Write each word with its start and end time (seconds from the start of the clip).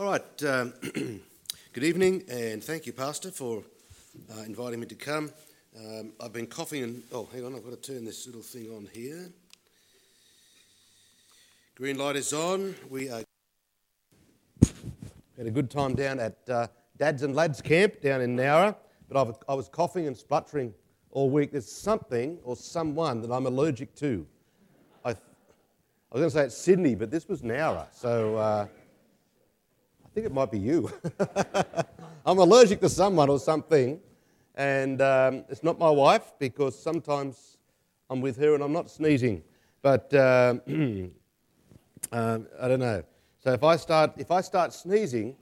All 0.00 0.06
right. 0.06 0.44
Um, 0.44 0.72
good 1.74 1.84
evening, 1.84 2.24
and 2.30 2.64
thank 2.64 2.86
you, 2.86 2.92
Pastor, 2.94 3.30
for 3.30 3.62
uh, 4.32 4.40
inviting 4.46 4.80
me 4.80 4.86
to 4.86 4.94
come. 4.94 5.30
Um, 5.78 6.14
I've 6.18 6.32
been 6.32 6.46
coughing 6.46 6.82
and. 6.84 7.02
Oh, 7.12 7.28
hang 7.30 7.44
on, 7.44 7.54
I've 7.54 7.62
got 7.62 7.82
to 7.82 7.92
turn 7.92 8.06
this 8.06 8.24
little 8.24 8.40
thing 8.40 8.70
on 8.74 8.88
here. 8.94 9.28
Green 11.74 11.98
light 11.98 12.16
is 12.16 12.32
on. 12.32 12.74
We 12.88 13.10
are. 13.10 13.22
Had 15.36 15.46
a 15.46 15.50
good 15.50 15.70
time 15.70 15.94
down 15.94 16.18
at 16.18 16.38
uh, 16.48 16.68
Dads 16.96 17.22
and 17.22 17.36
Lads 17.36 17.60
Camp 17.60 18.00
down 18.00 18.22
in 18.22 18.34
Nowra, 18.34 18.74
but 19.06 19.20
I've, 19.20 19.34
I 19.50 19.54
was 19.54 19.68
coughing 19.68 20.06
and 20.06 20.16
spluttering 20.16 20.72
all 21.10 21.28
week. 21.28 21.52
There's 21.52 21.70
something 21.70 22.38
or 22.42 22.56
someone 22.56 23.20
that 23.20 23.30
I'm 23.30 23.44
allergic 23.44 23.94
to. 23.96 24.26
I, 25.04 25.10
I 25.10 25.14
was 26.10 26.20
going 26.20 26.24
to 26.24 26.30
say 26.30 26.44
it's 26.44 26.56
Sydney, 26.56 26.94
but 26.94 27.10
this 27.10 27.28
was 27.28 27.42
Nowra, 27.42 27.88
so. 27.92 28.36
Uh, 28.36 28.66
think 30.14 30.26
it 30.26 30.32
might 30.32 30.50
be 30.50 30.58
you. 30.58 30.90
I'm 32.26 32.38
allergic 32.38 32.80
to 32.80 32.88
someone 32.88 33.28
or 33.28 33.38
something, 33.38 34.00
and 34.56 35.00
um, 35.00 35.44
it's 35.48 35.62
not 35.62 35.78
my 35.78 35.90
wife 35.90 36.32
because 36.38 36.80
sometimes 36.80 37.58
I'm 38.08 38.20
with 38.20 38.36
her 38.38 38.54
and 38.54 38.62
I'm 38.62 38.72
not 38.72 38.90
sneezing. 38.90 39.42
But 39.82 40.12
um, 40.14 40.60
um, 42.12 42.46
I 42.60 42.68
don't 42.68 42.80
know. 42.80 43.02
So 43.38 43.52
if 43.52 43.64
I 43.64 43.76
start, 43.76 44.12
if 44.18 44.30
I 44.30 44.40
start 44.40 44.74
sneezing, 44.74 45.36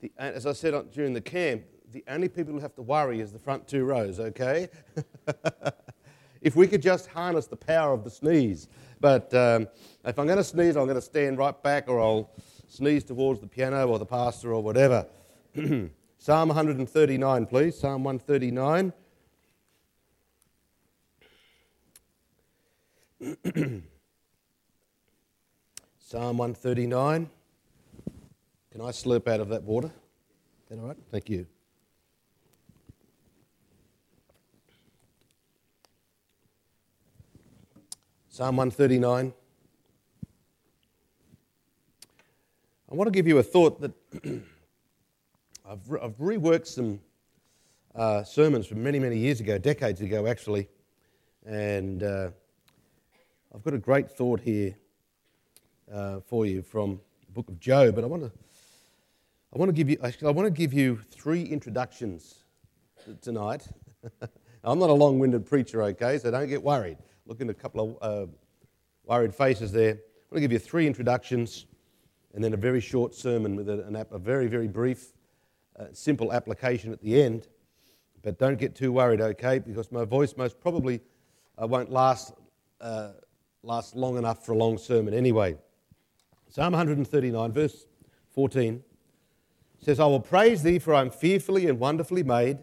the, 0.00 0.12
as 0.18 0.46
I 0.46 0.52
said 0.52 0.92
during 0.92 1.14
the 1.14 1.20
camp, 1.20 1.62
the 1.90 2.04
only 2.08 2.28
people 2.28 2.52
who 2.52 2.60
have 2.60 2.74
to 2.76 2.82
worry 2.82 3.20
is 3.20 3.32
the 3.32 3.38
front 3.38 3.66
two 3.66 3.84
rows. 3.84 4.20
Okay. 4.20 4.68
if 6.42 6.56
we 6.56 6.66
could 6.66 6.82
just 6.82 7.08
harness 7.08 7.46
the 7.46 7.56
power 7.56 7.92
of 7.92 8.04
the 8.04 8.10
sneeze. 8.10 8.68
But 9.00 9.32
um, 9.34 9.68
if 10.04 10.18
I'm 10.18 10.26
going 10.26 10.38
to 10.38 10.44
sneeze, 10.44 10.76
I'm 10.76 10.84
going 10.84 10.96
to 10.96 11.00
stand 11.00 11.38
right 11.38 11.60
back, 11.62 11.88
or 11.88 12.00
I'll 12.00 12.30
sneeze 12.72 13.04
towards 13.04 13.38
the 13.40 13.46
piano 13.46 13.86
or 13.86 13.98
the 13.98 14.06
pastor 14.06 14.54
or 14.54 14.62
whatever. 14.62 15.06
Psalm 16.18 16.48
139, 16.48 17.44
please. 17.46 17.78
Psalm 17.78 18.02
139. 18.02 18.94
Psalm 25.98 26.38
139. 26.38 27.28
Can 28.70 28.80
I 28.80 28.84
slurp 28.84 29.28
out 29.28 29.40
of 29.40 29.50
that 29.50 29.62
water? 29.64 29.88
Is 29.88 30.70
that 30.70 30.78
all 30.78 30.88
right? 30.88 30.96
Thank 31.10 31.28
you. 31.28 31.46
Psalm 38.30 38.56
139. 38.56 39.34
I 42.92 42.94
want 42.94 43.08
to 43.08 43.10
give 43.10 43.26
you 43.26 43.38
a 43.38 43.42
thought 43.42 43.80
that 43.80 43.92
I've, 45.66 45.88
re- 45.88 46.00
I've, 46.02 46.18
reworked 46.18 46.66
some 46.66 47.00
uh, 47.94 48.22
sermons 48.22 48.66
from 48.66 48.82
many, 48.82 48.98
many 48.98 49.16
years 49.16 49.40
ago, 49.40 49.56
decades 49.56 50.02
ago 50.02 50.26
actually, 50.26 50.68
and 51.46 52.02
uh, 52.02 52.28
I've 53.54 53.62
got 53.62 53.72
a 53.72 53.78
great 53.78 54.10
thought 54.10 54.40
here 54.40 54.76
uh, 55.90 56.20
for 56.20 56.44
you 56.44 56.60
from 56.60 57.00
the 57.24 57.32
book 57.32 57.48
of 57.48 57.58
Job. 57.58 57.94
But 57.94 58.04
I 58.04 58.08
want 58.08 58.24
to, 58.24 58.32
I 59.54 59.58
want 59.58 59.70
to 59.70 59.72
give 59.72 59.88
you, 59.88 59.96
I 60.02 60.30
want 60.30 60.44
to 60.44 60.50
give 60.50 60.74
you 60.74 61.00
three 61.10 61.44
introductions 61.44 62.44
tonight. 63.22 63.68
I'm 64.64 64.78
not 64.78 64.90
a 64.90 64.92
long-winded 64.92 65.46
preacher, 65.46 65.82
okay, 65.84 66.18
so 66.18 66.30
don't 66.30 66.46
get 66.46 66.62
worried. 66.62 66.98
Looking 67.24 67.48
at 67.48 67.56
a 67.56 67.58
couple 67.58 67.96
of 68.02 68.28
uh, 68.28 68.30
worried 69.06 69.34
faces 69.34 69.72
there. 69.72 69.92
I 69.92 69.94
want 70.30 70.34
to 70.34 70.40
give 70.42 70.52
you 70.52 70.58
three 70.58 70.86
introductions 70.86 71.64
and 72.34 72.42
then 72.42 72.54
a 72.54 72.56
very 72.56 72.80
short 72.80 73.14
sermon 73.14 73.56
with 73.56 73.68
a, 73.68 74.06
a 74.10 74.18
very, 74.18 74.46
very 74.46 74.68
brief, 74.68 75.12
uh, 75.78 75.86
simple 75.92 76.32
application 76.32 76.92
at 76.92 77.00
the 77.02 77.22
end. 77.22 77.48
But 78.22 78.38
don't 78.38 78.58
get 78.58 78.74
too 78.74 78.92
worried, 78.92 79.20
okay? 79.20 79.58
Because 79.58 79.90
my 79.92 80.04
voice 80.04 80.36
most 80.36 80.60
probably 80.60 81.00
uh, 81.60 81.66
won't 81.66 81.90
last, 81.90 82.32
uh, 82.80 83.10
last 83.62 83.96
long 83.96 84.16
enough 84.16 84.46
for 84.46 84.52
a 84.52 84.56
long 84.56 84.78
sermon 84.78 85.12
anyway. 85.12 85.56
Psalm 86.48 86.72
139, 86.72 87.52
verse 87.52 87.86
14 88.34 88.82
says, 89.80 89.98
I 89.98 90.06
will 90.06 90.20
praise 90.20 90.62
thee, 90.62 90.78
for 90.78 90.94
I 90.94 91.00
am 91.00 91.10
fearfully 91.10 91.66
and 91.66 91.78
wonderfully 91.78 92.22
made. 92.22 92.58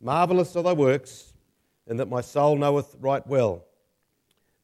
Marvelous 0.00 0.54
are 0.56 0.62
thy 0.62 0.74
works, 0.74 1.32
and 1.86 1.98
that 1.98 2.08
my 2.08 2.20
soul 2.20 2.56
knoweth 2.56 2.94
right 3.00 3.26
well. 3.26 3.64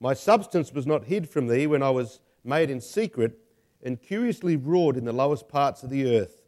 My 0.00 0.14
substance 0.14 0.72
was 0.72 0.86
not 0.86 1.04
hid 1.04 1.28
from 1.28 1.46
thee 1.46 1.66
when 1.66 1.82
I 1.82 1.90
was 1.90 2.20
made 2.44 2.70
in 2.70 2.80
secret 2.80 3.38
and 3.82 4.00
curiously 4.00 4.56
wrought 4.56 4.96
in 4.96 5.04
the 5.04 5.12
lowest 5.12 5.48
parts 5.48 5.82
of 5.82 5.90
the 5.90 6.16
earth. 6.16 6.42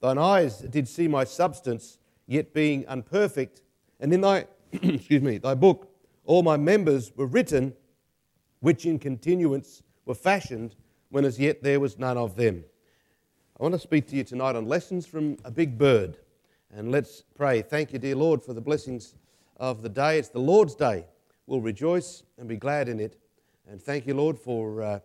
Thine 0.00 0.18
eyes 0.18 0.58
did 0.58 0.88
see 0.88 1.08
my 1.08 1.24
substance, 1.24 1.98
yet 2.26 2.52
being 2.52 2.86
unperfect, 2.86 3.62
and 4.00 4.12
in 4.12 4.20
thy 4.20 4.46
excuse 4.72 5.22
me, 5.22 5.38
thy 5.38 5.54
book 5.54 5.90
all 6.24 6.42
my 6.42 6.56
members 6.56 7.12
were 7.16 7.26
written, 7.26 7.72
which 8.60 8.84
in 8.84 8.98
continuance 8.98 9.82
were 10.04 10.14
fashioned, 10.14 10.74
when 11.10 11.24
as 11.24 11.38
yet 11.38 11.62
there 11.62 11.80
was 11.80 11.98
none 11.98 12.18
of 12.18 12.36
them. 12.36 12.64
I 13.58 13.62
want 13.62 13.74
to 13.74 13.80
speak 13.80 14.06
to 14.08 14.16
you 14.16 14.24
tonight 14.24 14.56
on 14.56 14.66
lessons 14.66 15.06
from 15.06 15.38
a 15.44 15.50
big 15.50 15.78
bird. 15.78 16.18
And 16.74 16.90
let's 16.90 17.22
pray. 17.34 17.62
Thank 17.62 17.92
you, 17.92 17.98
dear 17.98 18.16
Lord, 18.16 18.42
for 18.42 18.52
the 18.52 18.60
blessings 18.60 19.14
of 19.56 19.82
the 19.82 19.88
day. 19.88 20.18
It's 20.18 20.28
the 20.28 20.40
Lord's 20.40 20.74
day. 20.74 21.06
We'll 21.46 21.60
rejoice 21.60 22.24
and 22.38 22.48
be 22.48 22.56
glad 22.56 22.88
in 22.88 23.00
it. 23.00 23.16
And 23.70 23.80
thank 23.80 24.06
you, 24.06 24.14
Lord, 24.14 24.38
for. 24.38 24.82
Uh, 24.82 24.98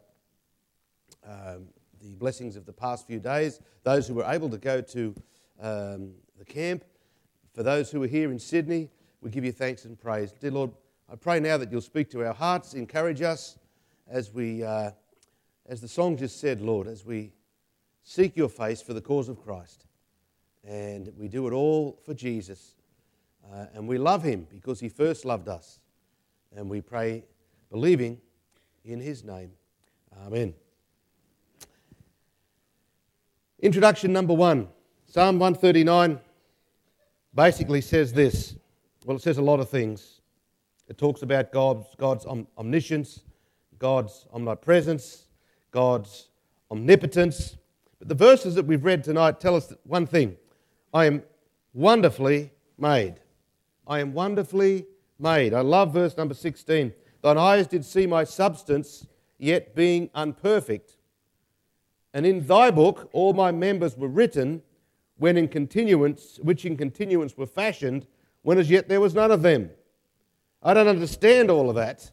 um, 1.25 1.67
the 2.01 2.15
blessings 2.15 2.55
of 2.55 2.65
the 2.65 2.73
past 2.73 3.07
few 3.07 3.19
days, 3.19 3.59
those 3.83 4.07
who 4.07 4.15
were 4.15 4.25
able 4.25 4.49
to 4.49 4.57
go 4.57 4.81
to 4.81 5.15
um, 5.59 6.13
the 6.37 6.45
camp, 6.45 6.83
for 7.53 7.63
those 7.63 7.91
who 7.91 8.01
are 8.03 8.07
here 8.07 8.31
in 8.31 8.39
Sydney, 8.39 8.89
we 9.21 9.29
give 9.29 9.45
you 9.45 9.51
thanks 9.51 9.85
and 9.85 9.99
praise. 9.99 10.31
Dear 10.31 10.51
Lord, 10.51 10.71
I 11.11 11.15
pray 11.15 11.39
now 11.39 11.57
that 11.57 11.71
you'll 11.71 11.81
speak 11.81 12.09
to 12.11 12.25
our 12.25 12.33
hearts, 12.33 12.73
encourage 12.73 13.21
us 13.21 13.57
as 14.09 14.33
we, 14.33 14.63
uh, 14.63 14.91
as 15.67 15.81
the 15.81 15.87
song 15.87 16.17
just 16.17 16.39
said, 16.39 16.61
Lord, 16.61 16.87
as 16.87 17.05
we 17.05 17.33
seek 18.03 18.35
your 18.35 18.49
face 18.49 18.81
for 18.81 18.93
the 18.93 19.01
cause 19.01 19.29
of 19.29 19.43
Christ. 19.43 19.85
And 20.63 21.11
we 21.17 21.27
do 21.27 21.47
it 21.47 21.53
all 21.53 21.99
for 22.05 22.13
Jesus. 22.13 22.75
Uh, 23.51 23.65
and 23.73 23.87
we 23.87 23.97
love 23.97 24.23
him 24.23 24.47
because 24.49 24.79
he 24.79 24.89
first 24.89 25.25
loved 25.25 25.47
us. 25.47 25.79
And 26.55 26.69
we 26.69 26.81
pray, 26.81 27.25
believing 27.69 28.19
in 28.85 28.99
his 28.99 29.23
name. 29.23 29.51
Amen. 30.25 30.53
Introduction 33.61 34.11
number 34.11 34.33
one 34.33 34.67
Psalm 35.05 35.37
139 35.37 36.19
basically 37.35 37.81
says 37.81 38.11
this. 38.11 38.55
Well, 39.05 39.17
it 39.17 39.21
says 39.21 39.37
a 39.37 39.41
lot 39.41 39.59
of 39.59 39.69
things. 39.69 40.21
It 40.87 40.97
talks 40.97 41.21
about 41.21 41.51
God's, 41.51 41.85
God's 41.97 42.25
omniscience, 42.25 43.21
God's 43.77 44.25
omnipresence, 44.33 45.25
God's 45.69 46.29
omnipotence. 46.71 47.57
But 47.99 48.07
the 48.07 48.15
verses 48.15 48.55
that 48.55 48.65
we've 48.65 48.83
read 48.83 49.03
tonight 49.03 49.39
tell 49.39 49.55
us 49.55 49.71
one 49.83 50.07
thing 50.07 50.37
I 50.91 51.05
am 51.05 51.21
wonderfully 51.73 52.51
made. 52.79 53.15
I 53.85 53.99
am 53.99 54.13
wonderfully 54.13 54.87
made. 55.19 55.53
I 55.53 55.61
love 55.61 55.93
verse 55.93 56.17
number 56.17 56.33
16. 56.33 56.93
Thine 57.21 57.37
eyes 57.37 57.67
did 57.67 57.85
see 57.85 58.07
my 58.07 58.23
substance, 58.23 59.05
yet 59.37 59.75
being 59.75 60.09
unperfect. 60.15 60.97
And 62.13 62.25
in 62.25 62.45
thy 62.45 62.71
book 62.71 63.09
all 63.13 63.33
my 63.33 63.51
members 63.51 63.97
were 63.97 64.07
written, 64.07 64.61
when 65.17 65.37
in 65.37 65.47
continuance, 65.47 66.39
which 66.41 66.65
in 66.65 66.75
continuance 66.75 67.37
were 67.37 67.45
fashioned, 67.45 68.07
when 68.41 68.57
as 68.57 68.69
yet 68.69 68.89
there 68.89 68.99
was 68.99 69.13
none 69.13 69.31
of 69.31 69.41
them. 69.41 69.69
I 70.63 70.73
don't 70.73 70.87
understand 70.87 71.49
all 71.49 71.69
of 71.69 71.75
that, 71.75 72.11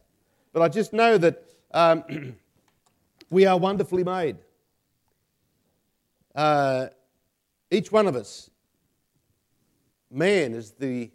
but 0.53 0.61
I 0.61 0.69
just 0.69 0.93
know 0.93 1.17
that 1.17 1.43
um, 1.71 2.35
we 3.29 3.45
are 3.45 3.57
wonderfully 3.57 4.03
made. 4.03 4.37
Uh, 6.35 6.87
each 7.71 7.91
one 7.91 8.07
of 8.07 8.15
us, 8.15 8.49
man 10.11 10.53
is 10.53 10.71
the, 10.71 11.11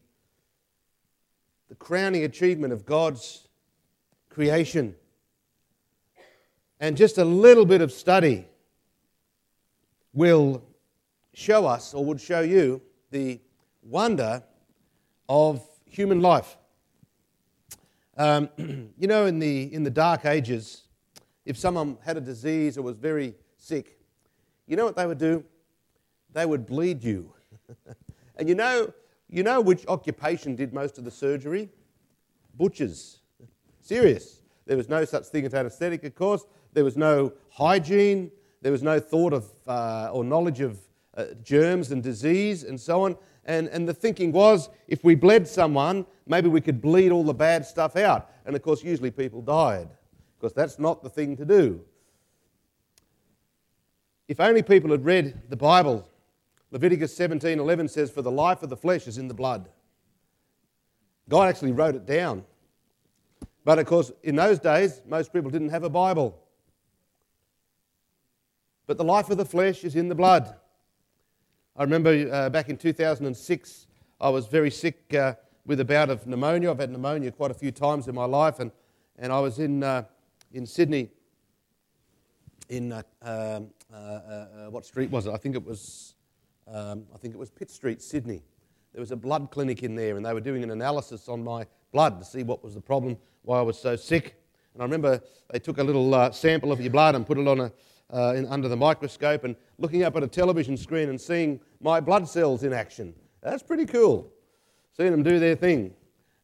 the 1.69 1.75
crowning 1.77 2.25
achievement 2.25 2.73
of 2.73 2.85
God's 2.85 3.49
creation. 4.31 4.95
And 6.81 6.97
just 6.97 7.19
a 7.19 7.25
little 7.25 7.65
bit 7.65 7.81
of 7.81 7.93
study 7.93 8.47
will 10.15 10.63
show 11.35 11.67
us 11.67 11.93
or 11.93 12.05
would 12.05 12.21
show 12.21 12.41
you 12.41 12.81
the 13.11 13.41
wonder 13.83 14.43
of 15.29 15.61
human 15.85 16.21
life. 16.21 16.57
Um, 18.17 18.49
you 18.99 19.09
know, 19.09 19.27
in 19.27 19.39
the, 19.39 19.73
in 19.75 19.83
the 19.83 19.91
dark 19.91 20.25
ages, 20.25 20.83
if 21.45 21.59
someone 21.59 21.99
had 22.05 22.17
a 22.17 22.21
disease 22.21 22.79
or 22.79 22.83
was 22.83 22.97
very 22.97 23.35
sick, 23.59 23.99
you 24.67 24.77
know 24.77 24.85
what 24.85 24.97
they 24.97 25.07
would 25.07 25.19
do? 25.19 25.45
They 26.33 26.47
would 26.47 26.67
bleed 26.67 27.03
you. 27.03 27.33
and 28.37 28.49
you 28.49 28.55
know, 28.55 28.93
you 29.29 29.43
know 29.43 29.61
which 29.61 29.85
occupation 29.89 30.55
did 30.55 30.73
most 30.73 30.97
of 30.97 31.05
the 31.05 31.11
surgery? 31.11 31.69
Butchers. 32.57 33.21
Serious. 33.81 34.41
There 34.67 34.77
was 34.77 34.89
no 34.89 35.05
such 35.05 35.27
thing 35.27 35.45
as 35.45 35.55
anesthetic, 35.55 36.05
of 36.05 36.15
course. 36.15 36.45
There 36.73 36.85
was 36.85 36.97
no 36.97 37.33
hygiene. 37.51 38.31
There 38.65 38.73
was 38.73 38.83
no 38.83 38.99
thought 38.99 39.35
of 39.35 39.51
uh, 39.67 40.09
or 40.11 40.25
knowledge 40.25 40.61
of 40.61 40.79
uh, 41.15 41.27
germs 41.43 41.93
and 41.93 42.03
disease 42.03 42.65
and 42.65 42.81
so 42.81 43.03
on. 43.03 43.19
And, 43.45 43.69
and 43.69 43.87
the 43.87 43.93
thinking 43.93 44.33
was 44.33 44.71
if 44.89 45.05
we 45.05 45.15
bled 45.15 45.47
someone, 45.47 46.07
maybe 46.27 46.49
we 46.49 46.63
could 46.63 46.81
bleed 46.81 47.13
all 47.13 47.25
the 47.25 47.35
bad 47.35 47.67
stuff 47.67 47.95
out. 47.95 48.31
And 48.47 48.57
of 48.57 48.63
course, 48.63 48.83
usually 48.83 49.11
people 49.11 49.43
died 49.43 49.91
because 50.39 50.55
that's 50.55 50.79
not 50.79 51.03
the 51.03 51.11
thing 51.11 51.37
to 51.37 51.45
do. 51.45 51.83
If 54.29 54.41
only 54.41 54.63
people 54.63 54.93
had 54.93 55.05
read 55.05 55.43
the 55.51 55.57
Bible, 55.57 56.09
Leviticus 56.71 57.15
17:11 57.15 57.89
says, 57.91 58.11
"For 58.11 58.23
the 58.23 58.31
life 58.31 58.63
of 58.63 58.71
the 58.71 58.79
flesh 58.79 59.07
is 59.07 59.19
in 59.19 59.29
the 59.29 59.35
blood." 59.35 59.69
God 61.29 61.51
actually 61.51 61.73
wrote 61.73 61.97
it 61.97 62.07
down. 62.07 62.47
But 63.63 63.79
of 63.79 63.85
course, 63.85 64.11
in 64.23 64.37
those 64.37 64.59
days, 64.59 65.03
most 65.07 65.35
people 65.35 65.51
didn't 65.51 65.69
have 65.69 65.85
a 65.85 65.91
Bible. 65.91 66.41
But 68.87 68.99
the 68.99 69.05
life 69.05 69.31
of 69.31 69.39
the 69.39 69.45
flesh 69.45 69.83
is 69.85 69.97
in 69.97 70.09
the 70.09 70.15
blood. 70.15 70.55
I 71.77 71.83
remember 71.83 72.29
uh, 72.31 72.51
back 72.51 72.69
in 72.69 72.77
2006, 72.77 73.87
I 74.21 74.29
was 74.29 74.47
very 74.47 74.71
sick 74.71 75.15
uh, 75.15 75.35
with 75.65 75.81
a 75.81 75.85
bout 75.85 76.11
of 76.11 76.27
pneumonia. 76.27 76.71
I've 76.71 76.79
had 76.79 76.91
pneumonia 76.91 77.33
quite 77.33 77.51
a 77.51 77.55
few 77.55 77.73
times 77.73 78.09
in 78.09 78.15
my 78.15 78.27
life, 78.27 78.61
and, 78.61 78.71
and 79.19 79.33
I 79.33 79.41
was 79.41 79.59
in, 79.59 79.83
uh, 79.83 80.05
in 80.53 80.67
Sydney. 80.67 81.11
In 82.69 82.93
uh, 82.93 83.03
uh, 83.23 83.27
uh, 83.95 84.71
what 84.71 84.85
street 84.85 85.11
was 85.11 85.27
it? 85.27 85.33
I 85.33 85.37
think 85.37 85.55
it 85.55 85.65
was, 85.65 86.15
um, 86.69 87.05
I 87.15 87.19
think 87.19 87.35
it 87.35 87.39
was 87.39 87.51
Pitt 87.51 87.71
Street, 87.71 88.03
Sydney. 88.03 88.43
There 88.93 89.01
was 89.01 89.13
a 89.13 89.17
blood 89.17 89.51
clinic 89.51 89.83
in 89.83 89.95
there, 89.97 90.17
and 90.17 90.25
they 90.25 90.33
were 90.33 90.41
doing 90.41 90.63
an 90.63 90.71
analysis 90.71 91.29
on 91.29 91.43
my 91.43 91.67
blood 91.93 92.19
to 92.19 92.25
see 92.25 92.43
what 92.43 92.63
was 92.63 92.75
the 92.75 92.81
problem, 92.81 93.17
why 93.43 93.59
I 93.59 93.63
was 93.63 93.79
so 93.79 93.97
sick. 93.97 94.37
And 94.75 94.83
I 94.83 94.85
remember 94.85 95.21
they 95.51 95.59
took 95.59 95.79
a 95.79 95.83
little 95.83 96.33
sample 96.33 96.71
of 96.71 96.81
your 96.81 96.91
blood 96.91 97.15
and 97.15 97.27
put 97.27 97.39
it 97.39 97.49
on 97.49 97.61
a 97.61 97.73
uh, 98.13 98.35
in, 98.37 98.47
under 98.47 98.69
the 98.69 98.77
microscope 98.77 99.45
and 99.45 99.57
looking 99.79 100.03
up 100.03 100.17
at 100.17 100.23
a 100.23 100.29
television 100.29 100.77
screen 100.77 101.09
and 101.09 101.21
seeing 101.21 101.61
my 101.81 102.01
blood 102.01 102.29
cells 102.29 102.63
in 102.63 102.73
action. 102.73 103.15
That's 103.43 103.63
pretty 103.63 103.87
cool. 103.87 104.33
Seeing 104.97 105.11
them 105.11 105.23
do 105.23 105.39
their 105.39 105.57
thing. 105.57 105.95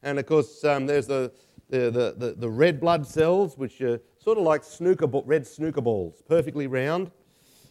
And 0.02 0.18
of 0.18 0.26
course, 0.26 0.64
um, 0.64 0.86
there's 0.86 1.06
the, 1.06 1.32
the, 1.68 2.14
the, 2.16 2.34
the, 2.36 2.50
red 2.50 2.80
blood 2.80 3.06
cells, 3.06 3.56
which 3.56 3.80
are 3.80 4.00
sort 4.18 4.38
of 4.38 4.44
like 4.44 4.64
snooker 4.64 5.06
red 5.24 5.46
snooker 5.46 5.80
balls, 5.80 6.22
perfectly 6.26 6.66
round. 6.66 7.10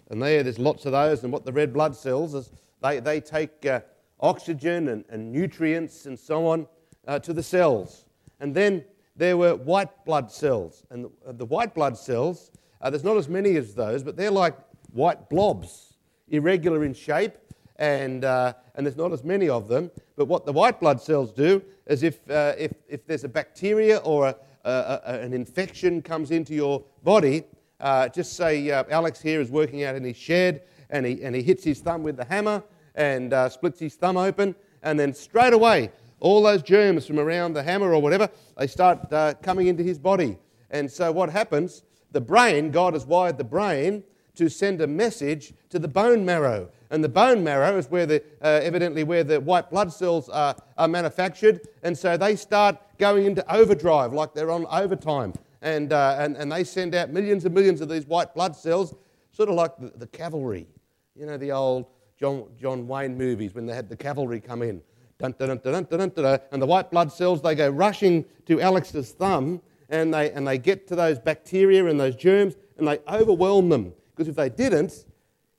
And 0.10 0.22
there, 0.22 0.42
there's 0.44 0.60
lots 0.60 0.86
of 0.86 0.94
those. 0.94 1.24
And 1.24 1.34
what 1.34 1.46
the 1.46 1.52
red 1.52 1.74
blood 1.74 1.96
cells 1.96 2.34
is, 2.34 2.52
they, 2.82 3.00
they 3.00 3.20
take 3.20 3.66
uh, 3.66 3.82
oxygen 4.20 4.90
and, 4.90 5.06
and 5.10 5.32
nutrients 5.32 6.06
and 6.06 6.18
so 6.18 6.48
on 6.48 6.68
uh, 7.08 7.20
to 7.20 7.34
the 7.34 7.44
cells. 7.44 8.06
And 8.40 8.56
then 8.56 8.86
there 9.16 9.38
were 9.38 9.56
white 9.56 10.06
blood 10.06 10.32
cells. 10.32 10.86
And 10.90 11.10
the, 11.26 11.34
the 11.34 11.46
white 11.46 11.76
blood 11.76 11.98
cells 11.98 12.52
uh, 12.82 12.90
there's 12.90 13.04
not 13.04 13.18
as 13.18 13.28
many 13.28 13.56
as 13.56 13.74
those, 13.76 14.04
but 14.04 14.16
they're 14.16 14.32
like 14.32 14.56
white 14.94 15.30
blobs, 15.30 15.94
irregular 16.30 16.84
in 16.84 16.94
shape, 16.94 17.34
and, 17.78 18.26
uh, 18.26 18.54
and 18.76 18.86
there's 18.86 18.98
not 18.98 19.12
as 19.12 19.24
many 19.24 19.50
of 19.50 19.68
them. 19.68 19.92
But 20.16 20.26
what 20.26 20.46
the 20.46 20.54
white 20.54 20.80
blood 20.80 21.02
cells 21.02 21.32
do 21.32 21.62
is 21.86 22.04
if, 22.04 22.30
uh, 22.30 22.54
if, 22.58 22.74
if 22.88 23.06
there's 23.06 23.24
a 23.24 23.30
bacteria 23.30 23.98
or 23.98 24.28
a, 24.28 24.36
a, 24.66 25.02
a, 25.06 25.20
an 25.22 25.34
infection 25.34 26.02
comes 26.02 26.32
into 26.32 26.54
your 26.54 26.84
body, 27.04 27.44
uh, 27.80 28.10
just 28.10 28.34
say 28.34 28.70
uh, 28.72 28.84
Alex 28.90 29.22
here 29.22 29.40
is 29.40 29.50
working 29.50 29.84
out 29.84 29.96
in 29.96 30.04
his 30.04 30.18
shed 30.18 30.64
and 30.90 31.06
he, 31.06 31.24
and 31.24 31.36
he 31.36 31.42
hits 31.42 31.64
his 31.64 31.80
thumb 31.80 32.04
with 32.04 32.18
the 32.18 32.26
hammer 32.26 32.64
and 32.96 33.34
uh, 33.34 33.48
splits 33.48 33.80
his 33.80 33.96
thumb 33.96 34.18
open, 34.18 34.56
and 34.84 35.00
then 35.00 35.14
straight 35.14 35.54
away, 35.54 35.92
all 36.20 36.42
those 36.42 36.62
germs 36.62 37.06
from 37.06 37.18
around 37.18 37.54
the 37.54 37.64
hammer 37.64 37.94
or 37.94 38.02
whatever, 38.02 38.30
they 38.58 38.68
start 38.68 39.10
coming 39.42 39.68
into 39.68 39.84
his 39.84 39.98
body. 39.98 40.38
And 40.70 40.92
so 40.92 41.12
what 41.12 41.30
happens 41.30 41.84
the 42.12 42.22
brain, 42.22 42.72
God 42.72 42.94
has 42.94 43.06
wired 43.06 43.38
the 43.38 43.44
brain 43.44 44.04
to 44.36 44.50
send 44.50 44.82
a 44.82 44.88
message 44.88 45.54
to 45.70 45.80
the 45.80 45.88
bone 45.88 46.26
marrow. 46.26 46.70
And 46.92 47.04
the 47.04 47.10
bone 47.10 47.44
marrow 47.44 47.78
is 47.78 47.90
where 47.90 48.06
the, 48.06 48.24
uh, 48.42 48.62
evidently 48.64 49.04
where 49.04 49.24
the 49.24 49.40
white 49.40 49.70
blood 49.70 49.92
cells 49.92 50.30
are, 50.30 50.56
are 50.78 50.88
manufactured. 50.88 51.62
And 51.84 51.98
so 51.98 52.18
they 52.18 52.36
start 52.36 52.78
going 52.98 53.26
into 53.26 53.54
overdrive, 53.54 54.14
like 54.14 54.34
they're 54.34 54.50
on 54.50 54.66
overtime. 54.68 55.34
And, 55.62 55.92
uh, 55.92 56.16
and, 56.20 56.38
and 56.38 56.52
they 56.52 56.64
send 56.64 56.96
out 56.96 57.10
millions 57.10 57.46
and 57.46 57.54
millions 57.54 57.82
of 57.82 57.90
these 57.90 58.08
white 58.08 58.34
blood 58.34 58.56
cells, 58.56 58.96
sort 59.32 59.50
of 59.50 59.56
like 59.56 59.78
the, 59.78 59.92
the 59.98 60.08
cavalry. 60.08 60.68
You 61.16 61.26
know, 61.26 61.38
the 61.38 61.52
old 61.52 61.88
John, 62.18 62.46
John 62.60 62.88
Wayne 62.88 63.18
movies 63.18 63.54
when 63.54 63.66
they 63.66 63.76
had 63.76 63.90
the 63.90 63.98
cavalry 63.98 64.40
come 64.40 64.62
in. 64.62 64.82
Dun, 65.20 65.36
dun, 65.38 65.58
dun, 65.58 66.42
and 66.52 66.62
the 66.62 66.66
white 66.66 66.90
blood 66.92 67.12
cells, 67.12 67.42
they 67.42 67.54
go 67.54 67.70
rushing 67.70 68.24
to 68.46 68.62
Alex's 68.62 69.12
thumb 69.12 69.62
and 69.90 70.14
they, 70.14 70.32
and 70.32 70.48
they 70.48 70.58
get 70.58 70.88
to 70.88 70.96
those 70.96 71.20
bacteria 71.20 71.86
and 71.86 72.00
those 72.00 72.16
germs 72.16 72.56
and 72.78 72.88
they 72.88 73.00
overwhelm 73.08 73.70
them. 73.70 73.94
Because 74.12 74.28
if 74.28 74.36
they 74.36 74.50
didn't, 74.50 75.06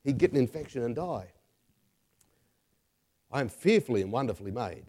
he'd 0.05 0.19
get 0.19 0.31
an 0.31 0.38
infection 0.38 0.82
and 0.82 0.94
die. 0.94 1.32
I 3.32 3.41
am 3.41 3.49
fearfully 3.49 4.03
and 4.03 4.11
wonderfully 4.11 4.50
made. 4.50 4.85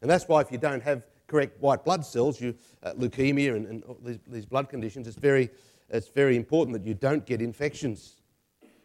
And 0.00 0.10
that's 0.10 0.28
why 0.28 0.40
if 0.40 0.52
you 0.52 0.58
don't 0.58 0.82
have 0.82 1.02
correct 1.26 1.60
white 1.60 1.84
blood 1.84 2.04
cells, 2.04 2.40
you, 2.40 2.54
uh, 2.82 2.92
leukemia 2.94 3.56
and, 3.56 3.66
and 3.66 3.84
these, 4.04 4.18
these 4.26 4.46
blood 4.46 4.68
conditions, 4.68 5.06
it's 5.06 5.16
very, 5.16 5.50
it's 5.88 6.08
very 6.08 6.36
important 6.36 6.76
that 6.76 6.86
you 6.86 6.94
don't 6.94 7.26
get 7.26 7.40
infections. 7.40 8.22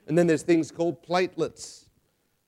And 0.08 0.18
then 0.18 0.28
there's 0.28 0.42
things 0.44 0.72
called 0.72 1.06
platelets. 1.06 1.86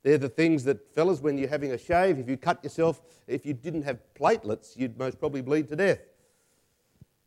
They're 0.02 0.18
the 0.18 0.30
things 0.30 0.64
that, 0.66 0.94
fellas, 0.94 1.22
when 1.22 1.38
you're 1.38 1.50
having 1.50 1.72
a 1.72 1.78
shave, 1.78 2.20
if 2.20 2.28
you 2.28 2.36
cut 2.36 2.64
yourself, 2.64 3.02
if 3.28 3.46
you 3.46 3.54
didn't 3.54 3.84
have 3.84 4.00
platelets, 4.20 4.76
you'd 4.76 4.98
most 4.98 5.20
probably 5.20 5.42
bleed 5.42 5.70
to 5.70 5.76
death. 5.76 6.00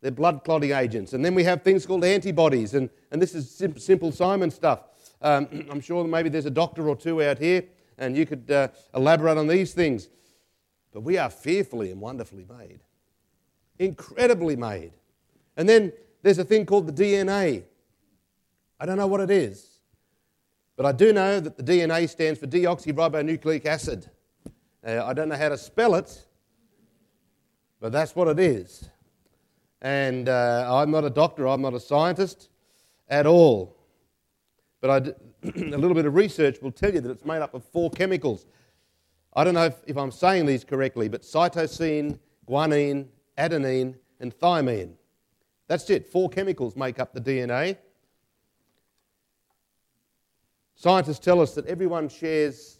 They're 0.00 0.10
blood 0.10 0.42
clotting 0.44 0.72
agents. 0.72 1.12
And 1.12 1.24
then 1.24 1.34
we 1.34 1.44
have 1.44 1.62
things 1.62 1.86
called 1.86 2.04
antibodies. 2.04 2.74
And, 2.74 2.90
and 3.10 3.20
this 3.20 3.34
is 3.34 3.50
sim- 3.50 3.78
simple 3.78 4.12
Simon 4.12 4.50
stuff. 4.50 4.80
Um, 5.22 5.66
I'm 5.70 5.80
sure 5.80 6.04
maybe 6.04 6.28
there's 6.28 6.46
a 6.46 6.50
doctor 6.50 6.88
or 6.88 6.96
two 6.96 7.22
out 7.22 7.38
here 7.38 7.64
and 7.98 8.16
you 8.16 8.26
could 8.26 8.50
uh, 8.50 8.68
elaborate 8.94 9.38
on 9.38 9.46
these 9.46 9.72
things. 9.72 10.08
But 10.92 11.00
we 11.00 11.18
are 11.18 11.30
fearfully 11.30 11.90
and 11.90 12.00
wonderfully 12.00 12.46
made, 12.58 12.80
incredibly 13.78 14.56
made. 14.56 14.92
And 15.56 15.68
then 15.68 15.92
there's 16.22 16.38
a 16.38 16.44
thing 16.44 16.66
called 16.66 16.86
the 16.86 16.92
DNA. 16.92 17.64
I 18.78 18.86
don't 18.86 18.96
know 18.96 19.06
what 19.06 19.20
it 19.20 19.30
is, 19.30 19.78
but 20.76 20.86
I 20.86 20.92
do 20.92 21.12
know 21.12 21.40
that 21.40 21.56
the 21.56 21.62
DNA 21.62 22.08
stands 22.08 22.38
for 22.38 22.46
deoxyribonucleic 22.46 23.64
acid. 23.66 24.10
Uh, 24.86 25.02
I 25.04 25.12
don't 25.14 25.28
know 25.28 25.36
how 25.36 25.48
to 25.48 25.58
spell 25.58 25.94
it, 25.94 26.26
but 27.80 27.92
that's 27.92 28.14
what 28.14 28.28
it 28.28 28.38
is. 28.38 28.88
And 29.82 30.28
uh, 30.28 30.66
I'm 30.74 30.90
not 30.90 31.04
a 31.04 31.10
doctor, 31.10 31.46
I'm 31.46 31.62
not 31.62 31.74
a 31.74 31.80
scientist 31.80 32.48
at 33.08 33.26
all. 33.26 33.76
But 34.80 35.18
a 35.42 35.50
little 35.60 35.94
bit 35.94 36.06
of 36.06 36.14
research 36.14 36.60
will 36.62 36.72
tell 36.72 36.92
you 36.92 37.00
that 37.00 37.10
it's 37.10 37.24
made 37.24 37.42
up 37.42 37.54
of 37.54 37.64
four 37.64 37.90
chemicals. 37.90 38.46
I 39.34 39.44
don't 39.44 39.54
know 39.54 39.66
if, 39.66 39.76
if 39.86 39.96
I'm 39.96 40.10
saying 40.10 40.46
these 40.46 40.64
correctly, 40.64 41.08
but 41.08 41.22
cytosine, 41.22 42.18
guanine, 42.48 43.06
adenine, 43.36 43.94
and 44.20 44.34
thymine. 44.38 44.92
That's 45.68 45.90
it. 45.90 46.06
Four 46.06 46.30
chemicals 46.30 46.76
make 46.76 46.98
up 46.98 47.12
the 47.12 47.20
DNA. 47.20 47.76
Scientists 50.74 51.18
tell 51.18 51.40
us 51.40 51.54
that 51.54 51.66
everyone 51.66 52.08
shares, 52.08 52.78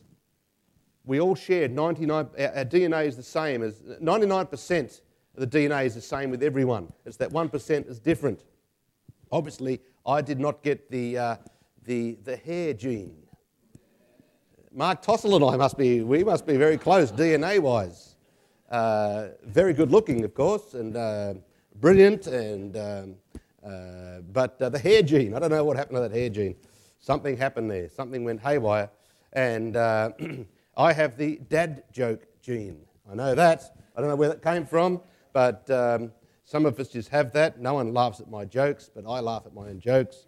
we 1.05 1.21
all 1.21 1.35
share 1.35 1.69
99, 1.69 2.11
our, 2.39 2.57
our 2.57 2.65
DNA 2.65 3.07
is 3.07 3.17
the 3.17 3.23
same 3.23 3.63
as 3.63 3.81
99% 4.03 5.01
the 5.37 5.47
DNA 5.47 5.85
is 5.85 5.95
the 5.95 6.01
same 6.01 6.31
with 6.31 6.43
everyone. 6.43 6.93
It's 7.05 7.17
that 7.19 7.31
1% 7.31 7.91
is 7.91 7.99
different. 7.99 8.45
Obviously, 9.31 9.81
I 10.07 10.23
did 10.23 10.41
not 10.41 10.63
get 10.63 10.91
the, 10.91 11.19
uh, 11.19 11.37
the, 11.85 12.17
the 12.25 12.37
hair 12.37 12.73
gene. 12.73 13.17
Mark 14.73 15.03
Tossell 15.03 15.37
and 15.37 15.45
I 15.45 15.57
must 15.57 15.77
be, 15.77 16.03
we 16.03 16.25
must 16.25 16.47
be 16.47 16.57
very 16.57 16.79
close 16.79 17.11
DNA 17.11 17.59
wise. 17.59 18.17
Uh, 18.71 19.29
very 19.45 19.73
good 19.73 19.91
looking, 19.91 20.25
of 20.25 20.35
course, 20.35 20.75
and 20.75 20.97
uh, 20.97 21.35
brilliant, 21.77 22.27
and, 22.27 22.77
um, 22.77 23.15
uh, 23.65 24.21
but 24.33 24.61
uh, 24.61 24.69
the 24.69 24.79
hair 24.79 25.03
gene, 25.03 25.35
I 25.35 25.39
don't 25.39 25.51
know 25.51 25.65
what 25.65 25.77
happened 25.77 25.97
to 25.97 26.01
that 26.01 26.13
hair 26.13 26.29
gene. 26.29 26.57
Something 26.99 27.37
happened 27.37 27.71
there, 27.71 27.89
something 27.89 28.25
went 28.25 28.41
haywire, 28.41 28.91
and 29.33 29.77
uh, 29.77 30.11
I 30.77 30.93
have 30.93 31.17
the 31.17 31.37
dad 31.49 31.85
joke 31.93 32.27
gene. 32.43 32.81
I 33.11 33.15
know 33.15 33.35
that. 33.35 33.77
I 33.97 34.01
don't 34.01 34.11
know 34.11 34.17
where 34.17 34.31
that 34.31 34.43
came 34.43 34.67
from. 34.67 35.01
But 35.37 35.71
um, 35.71 36.13
some 36.45 36.65
of 36.65 36.81
us 36.81 36.89
just 36.89 37.11
have 37.11 37.31
that. 37.35 37.61
No 37.61 37.75
one 37.75 37.93
laughs 37.93 38.21
at 38.21 38.31
my 38.31 38.47
jokes, 38.47 38.89
but 38.89 39.05
I 39.07 39.21
laugh 39.21 39.43
at 39.45 39.53
my 39.53 39.69
own 39.69 39.81
jokes. 39.81 40.25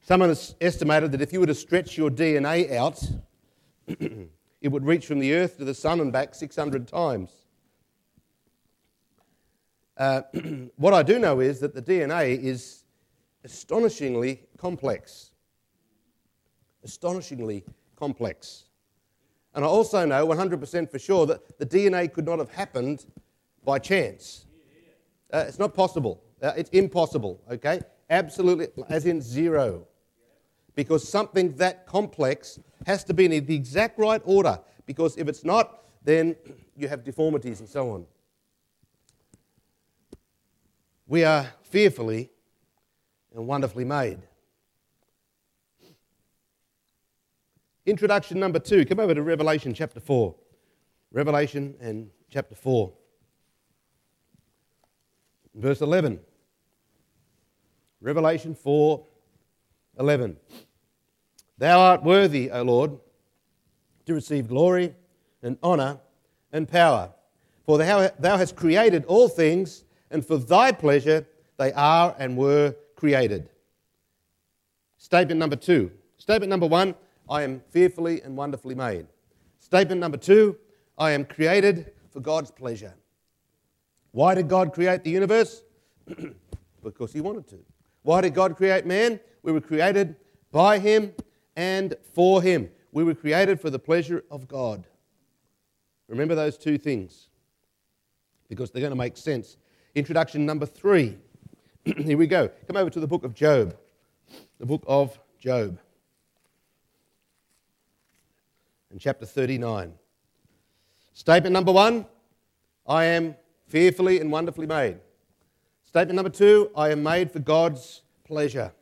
Someone 0.00 0.28
has 0.28 0.54
estimated 0.60 1.10
that 1.10 1.20
if 1.20 1.32
you 1.32 1.40
were 1.40 1.46
to 1.46 1.56
stretch 1.56 1.98
your 1.98 2.08
DNA 2.08 2.72
out, 2.72 3.02
it 3.88 4.68
would 4.68 4.86
reach 4.86 5.06
from 5.06 5.18
the 5.18 5.34
earth 5.34 5.58
to 5.58 5.64
the 5.64 5.74
sun 5.74 5.98
and 5.98 6.12
back 6.12 6.36
600 6.36 6.86
times. 6.86 7.32
Uh, 9.96 10.22
what 10.76 10.94
I 10.94 11.02
do 11.02 11.18
know 11.18 11.40
is 11.40 11.58
that 11.58 11.74
the 11.74 11.82
DNA 11.82 12.40
is 12.40 12.84
astonishingly 13.42 14.42
complex. 14.56 15.32
Astonishingly 16.84 17.64
complex. 17.96 18.66
And 19.54 19.64
I 19.64 19.68
also 19.68 20.04
know 20.06 20.26
100% 20.26 20.90
for 20.90 20.98
sure 20.98 21.26
that 21.26 21.58
the 21.58 21.66
DNA 21.66 22.12
could 22.12 22.24
not 22.24 22.38
have 22.38 22.50
happened 22.50 23.04
by 23.64 23.78
chance. 23.78 24.46
Uh, 25.32 25.44
it's 25.46 25.58
not 25.58 25.74
possible. 25.74 26.22
Uh, 26.42 26.52
it's 26.56 26.70
impossible, 26.70 27.40
okay? 27.50 27.80
Absolutely, 28.10 28.68
as 28.88 29.06
in 29.06 29.20
zero. 29.20 29.86
Because 30.74 31.06
something 31.06 31.54
that 31.56 31.86
complex 31.86 32.58
has 32.86 33.04
to 33.04 33.14
be 33.14 33.26
in 33.26 33.46
the 33.46 33.54
exact 33.54 33.98
right 33.98 34.22
order. 34.24 34.58
Because 34.86 35.16
if 35.16 35.28
it's 35.28 35.44
not, 35.44 35.82
then 36.02 36.34
you 36.76 36.88
have 36.88 37.04
deformities 37.04 37.60
and 37.60 37.68
so 37.68 37.90
on. 37.90 38.06
We 41.06 41.24
are 41.24 41.46
fearfully 41.62 42.30
and 43.34 43.46
wonderfully 43.46 43.84
made. 43.84 44.18
Introduction 47.84 48.38
number 48.38 48.60
two. 48.60 48.84
Come 48.84 49.00
over 49.00 49.12
to 49.12 49.22
Revelation 49.22 49.74
chapter 49.74 49.98
4. 49.98 50.34
Revelation 51.10 51.74
and 51.80 52.10
chapter 52.30 52.54
4. 52.54 52.92
Verse 55.54 55.80
11. 55.80 56.20
Revelation 58.00 58.54
4 58.54 59.04
11. 59.98 60.36
Thou 61.58 61.80
art 61.80 62.02
worthy, 62.02 62.50
O 62.50 62.62
Lord, 62.62 62.98
to 64.06 64.14
receive 64.14 64.48
glory 64.48 64.94
and 65.42 65.58
honour 65.62 66.00
and 66.52 66.68
power. 66.68 67.12
For 67.66 67.78
thou 67.78 68.36
hast 68.36 68.56
created 68.56 69.04
all 69.04 69.28
things, 69.28 69.84
and 70.10 70.24
for 70.24 70.38
thy 70.38 70.72
pleasure 70.72 71.26
they 71.58 71.72
are 71.72 72.14
and 72.18 72.36
were 72.36 72.74
created. 72.96 73.50
Statement 74.98 75.38
number 75.38 75.56
two. 75.56 75.90
Statement 76.18 76.48
number 76.48 76.66
one 76.66 76.94
I 77.28 77.42
am 77.42 77.62
fearfully 77.70 78.22
and 78.22 78.36
wonderfully 78.36 78.74
made. 78.74 79.06
Statement 79.58 80.00
number 80.00 80.18
two 80.18 80.56
I 80.98 81.12
am 81.12 81.24
created 81.24 81.92
for 82.10 82.20
God's 82.20 82.50
pleasure. 82.50 82.94
Why 84.10 84.34
did 84.34 84.48
God 84.48 84.72
create 84.72 85.04
the 85.04 85.10
universe? 85.10 85.62
because 86.82 87.12
He 87.12 87.20
wanted 87.20 87.48
to. 87.48 87.58
Why 88.02 88.20
did 88.20 88.34
God 88.34 88.56
create 88.56 88.86
man? 88.86 89.20
We 89.42 89.52
were 89.52 89.60
created 89.60 90.16
by 90.50 90.78
Him 90.78 91.14
and 91.56 91.94
for 92.14 92.42
Him. 92.42 92.70
We 92.92 93.04
were 93.04 93.14
created 93.14 93.60
for 93.60 93.70
the 93.70 93.78
pleasure 93.78 94.22
of 94.30 94.46
God. 94.46 94.86
Remember 96.08 96.34
those 96.34 96.58
two 96.58 96.76
things 96.76 97.28
because 98.48 98.70
they're 98.70 98.80
going 98.82 98.90
to 98.90 98.96
make 98.96 99.16
sense. 99.16 99.56
Introduction 99.94 100.44
number 100.44 100.66
three. 100.66 101.16
Here 101.84 102.18
we 102.18 102.26
go. 102.26 102.50
Come 102.66 102.76
over 102.76 102.90
to 102.90 103.00
the 103.00 103.06
book 103.06 103.24
of 103.24 103.34
Job. 103.34 103.76
The 104.58 104.66
book 104.66 104.84
of 104.86 105.18
Job. 105.38 105.78
In 108.92 108.98
chapter 108.98 109.24
39. 109.24 109.94
Statement 111.14 111.52
number 111.52 111.72
one 111.72 112.06
I 112.86 113.04
am 113.06 113.36
fearfully 113.66 114.20
and 114.20 114.30
wonderfully 114.30 114.66
made. 114.66 114.98
Statement 115.82 116.16
number 116.16 116.30
two 116.30 116.70
I 116.76 116.90
am 116.90 117.02
made 117.02 117.30
for 117.30 117.38
God's 117.38 118.02
pleasure. 118.24 118.72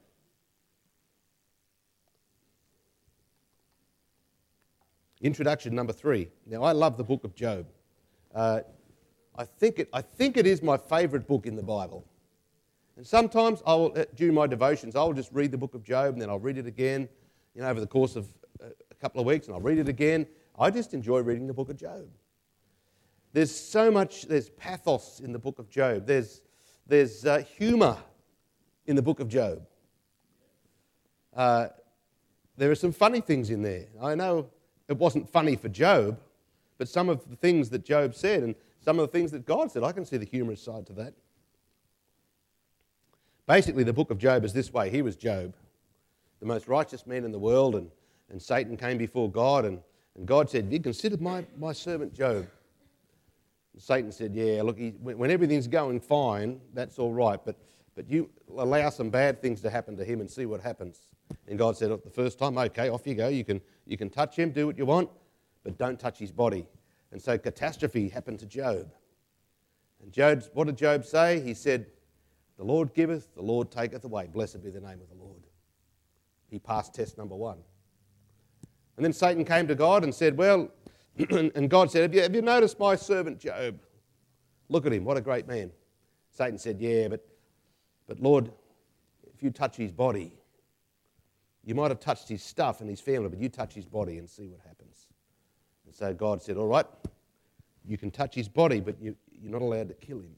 Introduction 5.23 5.75
number 5.75 5.93
three. 5.93 6.31
Now, 6.47 6.63
I 6.63 6.73
love 6.73 6.97
the 6.97 7.05
book 7.05 7.25
of 7.25 7.35
Job. 7.35 7.67
Uh, 8.35 8.61
I, 9.37 9.45
think 9.45 9.79
it, 9.79 9.91
I 9.93 10.01
think 10.01 10.39
it 10.39 10.47
is 10.47 10.63
my 10.63 10.79
favourite 10.79 11.29
book 11.29 11.47
in 11.47 11.57
the 11.57 11.63
Bible. 11.63 12.07
And 12.97 13.07
sometimes 13.07 13.63
I 13.67 13.75
will, 13.75 13.93
uh, 13.95 14.07
during 14.17 14.35
my 14.35 14.47
devotions, 14.47 14.97
I 14.97 15.03
will 15.05 15.13
just 15.13 15.31
read 15.33 15.51
the 15.51 15.59
book 15.59 15.75
of 15.75 15.85
Job 15.85 16.15
and 16.15 16.23
then 16.23 16.31
I'll 16.31 16.39
read 16.39 16.57
it 16.57 16.67
again, 16.67 17.07
you 17.55 17.61
know, 17.61 17.69
over 17.69 17.81
the 17.81 17.87
course 17.87 18.17
of 18.17 18.29
uh, 18.65 18.69
couple 19.01 19.21
of 19.21 19.27
weeks, 19.27 19.47
and 19.47 19.55
I'll 19.55 19.63
read 19.63 19.79
it 19.79 19.89
again. 19.89 20.27
I 20.59 20.71
just 20.71 20.93
enjoy 20.93 21.21
reading 21.21 21.47
the 21.47 21.55
book 21.55 21.71
of 21.71 21.77
Job. 21.77 22.07
There's 23.33 23.55
so 23.55 23.91
much, 23.91 24.23
there's 24.27 24.51
pathos 24.51 25.21
in 25.21 25.33
the 25.33 25.39
book 25.39 25.59
of 25.59 25.71
Job. 25.71 26.07
There's, 26.07 26.43
there's 26.87 27.25
uh, 27.25 27.45
humour 27.57 27.97
in 28.87 28.97
the 28.97 29.03
book 29.03 29.21
of 29.21 29.29
Job. 29.29 29.63
Uh, 31.35 31.69
there 32.57 32.71
are 32.71 32.75
some 32.77 32.93
funny 32.93 33.21
things 33.21 33.51
in 33.51 33.63
there. 33.63 33.87
I 34.03 34.15
know 34.15 34.51
it 34.89 34.99
wasn't 34.99 35.31
funny 35.31 35.57
for 35.57 35.69
Job, 35.69 36.19
but 36.77 36.89
some 36.89 37.09
of 37.09 37.29
the 37.31 37.37
things 37.37 37.71
that 37.71 37.85
Job 37.85 38.15
said 38.15 38.43
and 38.43 38.55
some 38.81 38.99
of 38.99 39.11
the 39.11 39.13
things 39.13 39.31
that 39.31 39.47
God 39.47 39.71
said, 39.71 39.83
I 39.83 39.93
can 39.93 40.05
see 40.05 40.17
the 40.17 40.27
humorous 40.27 40.63
side 40.63 40.87
to 40.89 40.93
that. 40.95 41.15
Basically, 43.47 43.85
the 43.85 43.93
book 43.93 44.11
of 44.11 44.19
Job 44.19 44.45
is 44.45 44.53
this 44.53 44.73
way. 44.73 44.91
He 44.91 45.03
was 45.03 45.17
Job, 45.17 45.55
the 46.41 46.47
most 46.47 46.69
righteous 46.69 47.07
man 47.07 47.25
in 47.25 47.33
the 47.33 47.39
world, 47.39 47.75
and, 47.75 47.91
and 48.31 48.41
Satan 48.41 48.77
came 48.77 48.99
before 48.99 49.31
God, 49.31 49.65
and, 49.65 49.81
and 50.17 50.27
God 50.27 50.49
said, 50.49 50.73
You 50.73 50.81
considered 50.81 51.21
my, 51.21 51.45
my 51.59 51.73
servant 51.73 52.15
Job. 52.15 52.47
And 53.73 53.83
Satan 53.83 54.13
said, 54.13 54.35
Yeah, 54.35 54.63
look, 54.63 54.79
he, 54.79 54.91
when 55.01 55.31
everything's 55.31 55.67
going 55.67 56.01
fine, 56.01 56.61
that's 56.73 56.99
all 56.99 57.13
right, 57.13 57.41
but, 57.45 57.57
but 57.95 58.09
you 58.09 58.31
allow 58.57 58.91
some 58.91 59.11
bad 59.11 59.43
things 59.43 59.61
to 59.63 59.71
happen 59.71 59.97
to 59.97 60.05
him 60.05 60.21
and 60.21 60.31
see 60.31 60.47
what 60.47 60.61
happens. 60.61 61.09
And 61.47 61.59
God 61.59 61.77
said, 61.77 61.91
the 61.91 62.11
first 62.11 62.39
time, 62.39 62.59
okay, 62.59 62.89
off 62.89 63.07
you 63.07 63.15
go. 63.15 63.29
You 63.29 63.45
can, 63.45 63.61
you 63.87 63.97
can 63.97 64.11
touch 64.11 64.37
him, 64.37 64.51
do 64.51 64.67
what 64.67 64.79
you 64.79 64.87
want, 64.87 65.09
but 65.63 65.79
don't 65.79 65.99
touch 65.99 66.19
his 66.19 66.33
body. 66.33 66.67
And 67.13 67.21
so 67.21 67.39
catastrophe 67.39 68.09
happened 68.09 68.39
to 68.41 68.47
Job. 68.47 68.93
And 70.03 70.13
Job, 70.13 70.45
what 70.55 70.67
did 70.67 70.77
Job 70.77 71.05
say? 71.05 71.41
He 71.41 71.55
said, 71.55 71.87
The 72.57 72.65
Lord 72.65 72.95
giveth, 72.95 73.35
the 73.35 73.43
Lord 73.43 73.71
taketh 73.71 74.05
away. 74.05 74.29
Blessed 74.33 74.63
be 74.63 74.71
the 74.71 74.81
name 74.81 75.01
of 75.01 75.09
the 75.09 75.23
Lord. 75.23 75.43
He 76.49 76.59
passed 76.59 76.95
test 76.95 77.19
number 77.19 77.37
one. 77.37 77.59
And 79.01 79.05
then 79.07 79.15
Satan 79.15 79.47
came 79.47 79.67
to 79.67 79.75
God 79.75 80.05
and 80.05 80.15
said, 80.15 80.37
Well, 80.37 80.69
and 81.31 81.71
God 81.71 81.91
said, 81.91 82.03
have 82.03 82.15
you, 82.15 82.21
have 82.21 82.35
you 82.35 82.43
noticed 82.43 82.79
my 82.79 82.97
servant 82.97 83.41
Job? 83.41 83.79
Look 84.69 84.85
at 84.85 84.93
him, 84.93 85.07
what 85.07 85.17
a 85.17 85.23
great 85.23 85.49
man. 85.49 85.71
Satan 86.29 86.59
said, 86.59 86.79
Yeah, 86.79 87.09
but, 87.09 87.27
but 88.07 88.21
Lord, 88.21 88.53
if 89.35 89.43
you 89.43 89.49
touch 89.49 89.75
his 89.75 89.91
body, 89.91 90.35
you 91.65 91.75
might 91.75 91.91
have 91.91 91.99
touched 91.99 92.29
his 92.29 92.43
stuff 92.43 92.83
and 92.83 92.91
his 92.91 93.01
family, 93.01 93.31
but 93.31 93.39
you 93.39 93.49
touch 93.49 93.73
his 93.73 93.87
body 93.87 94.19
and 94.19 94.29
see 94.29 94.49
what 94.49 94.61
happens. 94.69 95.07
And 95.87 95.95
so 95.95 96.13
God 96.13 96.43
said, 96.43 96.59
All 96.59 96.67
right, 96.67 96.85
you 97.87 97.97
can 97.97 98.11
touch 98.11 98.35
his 98.35 98.51
body, 98.51 98.81
but 98.81 99.01
you, 99.01 99.17
you're 99.33 99.51
not 99.51 99.63
allowed 99.63 99.89
to 99.89 99.95
kill 99.95 100.19
him. 100.19 100.37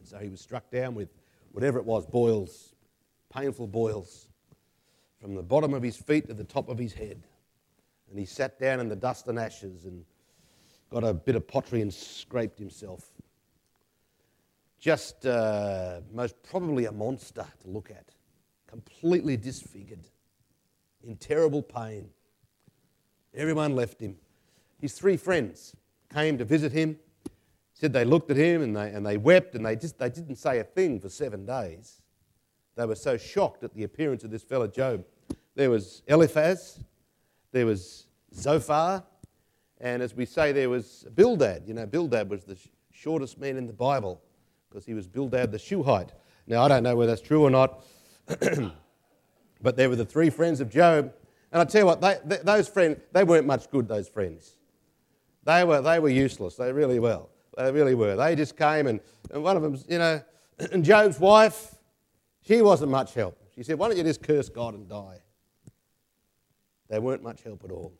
And 0.00 0.08
so 0.08 0.18
he 0.18 0.28
was 0.28 0.40
struck 0.40 0.72
down 0.72 0.96
with 0.96 1.10
whatever 1.52 1.78
it 1.78 1.84
was 1.84 2.04
boils, 2.04 2.74
painful 3.32 3.68
boils, 3.68 4.26
from 5.20 5.36
the 5.36 5.42
bottom 5.44 5.72
of 5.72 5.84
his 5.84 5.96
feet 5.96 6.26
to 6.26 6.34
the 6.34 6.42
top 6.42 6.68
of 6.68 6.78
his 6.78 6.92
head. 6.92 7.22
And 8.14 8.20
he 8.20 8.26
sat 8.26 8.60
down 8.60 8.78
in 8.78 8.88
the 8.88 8.94
dust 8.94 9.26
and 9.26 9.40
ashes 9.40 9.86
and 9.86 10.04
got 10.88 11.02
a 11.02 11.12
bit 11.12 11.34
of 11.34 11.48
pottery 11.48 11.80
and 11.80 11.92
scraped 11.92 12.60
himself. 12.60 13.10
Just 14.78 15.26
uh, 15.26 15.98
most 16.12 16.40
probably 16.44 16.84
a 16.84 16.92
monster 16.92 17.44
to 17.62 17.68
look 17.68 17.90
at 17.90 18.14
completely 18.68 19.36
disfigured, 19.36 20.06
in 21.02 21.16
terrible 21.16 21.60
pain. 21.60 22.08
Everyone 23.34 23.74
left 23.74 24.00
him. 24.00 24.14
His 24.80 24.94
three 24.94 25.16
friends 25.16 25.74
came 26.12 26.38
to 26.38 26.44
visit 26.44 26.70
him, 26.70 26.96
said 27.72 27.92
they 27.92 28.04
looked 28.04 28.30
at 28.30 28.36
him 28.36 28.62
and 28.62 28.76
they, 28.76 28.90
and 28.90 29.04
they 29.04 29.16
wept 29.16 29.56
and 29.56 29.66
they, 29.66 29.74
just, 29.74 29.98
they 29.98 30.08
didn't 30.08 30.36
say 30.36 30.60
a 30.60 30.64
thing 30.64 31.00
for 31.00 31.08
seven 31.08 31.44
days. 31.44 32.00
They 32.76 32.86
were 32.86 32.94
so 32.94 33.16
shocked 33.16 33.64
at 33.64 33.74
the 33.74 33.82
appearance 33.82 34.22
of 34.22 34.30
this 34.30 34.44
fellow 34.44 34.68
Job. 34.68 35.04
There 35.56 35.70
was 35.70 36.02
Eliphaz, 36.06 36.78
there 37.54 37.66
was 37.66 38.08
Zophar, 38.34 39.04
and 39.80 40.02
as 40.02 40.12
we 40.12 40.26
say, 40.26 40.50
there 40.50 40.68
was 40.68 41.06
Bildad. 41.14 41.62
You 41.66 41.74
know, 41.74 41.86
Bildad 41.86 42.28
was 42.28 42.42
the 42.42 42.58
shortest 42.90 43.38
man 43.38 43.56
in 43.56 43.68
the 43.68 43.72
Bible 43.72 44.20
because 44.68 44.84
he 44.84 44.92
was 44.92 45.06
Bildad 45.06 45.52
the 45.52 45.58
Shuhite. 45.58 46.12
Now, 46.48 46.64
I 46.64 46.68
don't 46.68 46.82
know 46.82 46.96
whether 46.96 47.12
that's 47.12 47.22
true 47.22 47.44
or 47.44 47.50
not. 47.50 47.84
but 49.62 49.76
they 49.76 49.86
were 49.86 49.94
the 49.94 50.04
three 50.04 50.30
friends 50.30 50.60
of 50.60 50.68
Job. 50.68 51.12
And 51.52 51.62
I 51.62 51.64
tell 51.64 51.82
you 51.82 51.86
what, 51.86 52.00
they, 52.00 52.18
they, 52.24 52.38
those 52.42 52.68
friends, 52.68 52.98
they 53.12 53.22
weren't 53.22 53.46
much 53.46 53.70
good, 53.70 53.86
those 53.86 54.08
friends. 54.08 54.56
They 55.44 55.62
were, 55.62 55.80
they 55.80 56.00
were 56.00 56.08
useless. 56.08 56.56
They 56.56 56.72
really 56.72 56.98
were. 56.98 57.22
They 57.56 57.70
really 57.70 57.94
were. 57.94 58.16
They 58.16 58.34
just 58.34 58.56
came, 58.56 58.88
and, 58.88 58.98
and 59.30 59.44
one 59.44 59.56
of 59.56 59.62
them, 59.62 59.78
you 59.88 59.98
know, 59.98 60.20
and 60.72 60.84
Job's 60.84 61.20
wife, 61.20 61.76
she 62.42 62.62
wasn't 62.62 62.90
much 62.90 63.14
help. 63.14 63.38
She 63.54 63.62
said, 63.62 63.78
Why 63.78 63.86
don't 63.86 63.96
you 63.96 64.02
just 64.02 64.24
curse 64.24 64.48
God 64.48 64.74
and 64.74 64.88
die? 64.88 65.20
They 66.88 66.98
weren't 66.98 67.22
much 67.22 67.42
help 67.42 67.64
at 67.64 67.70
all. 67.70 67.92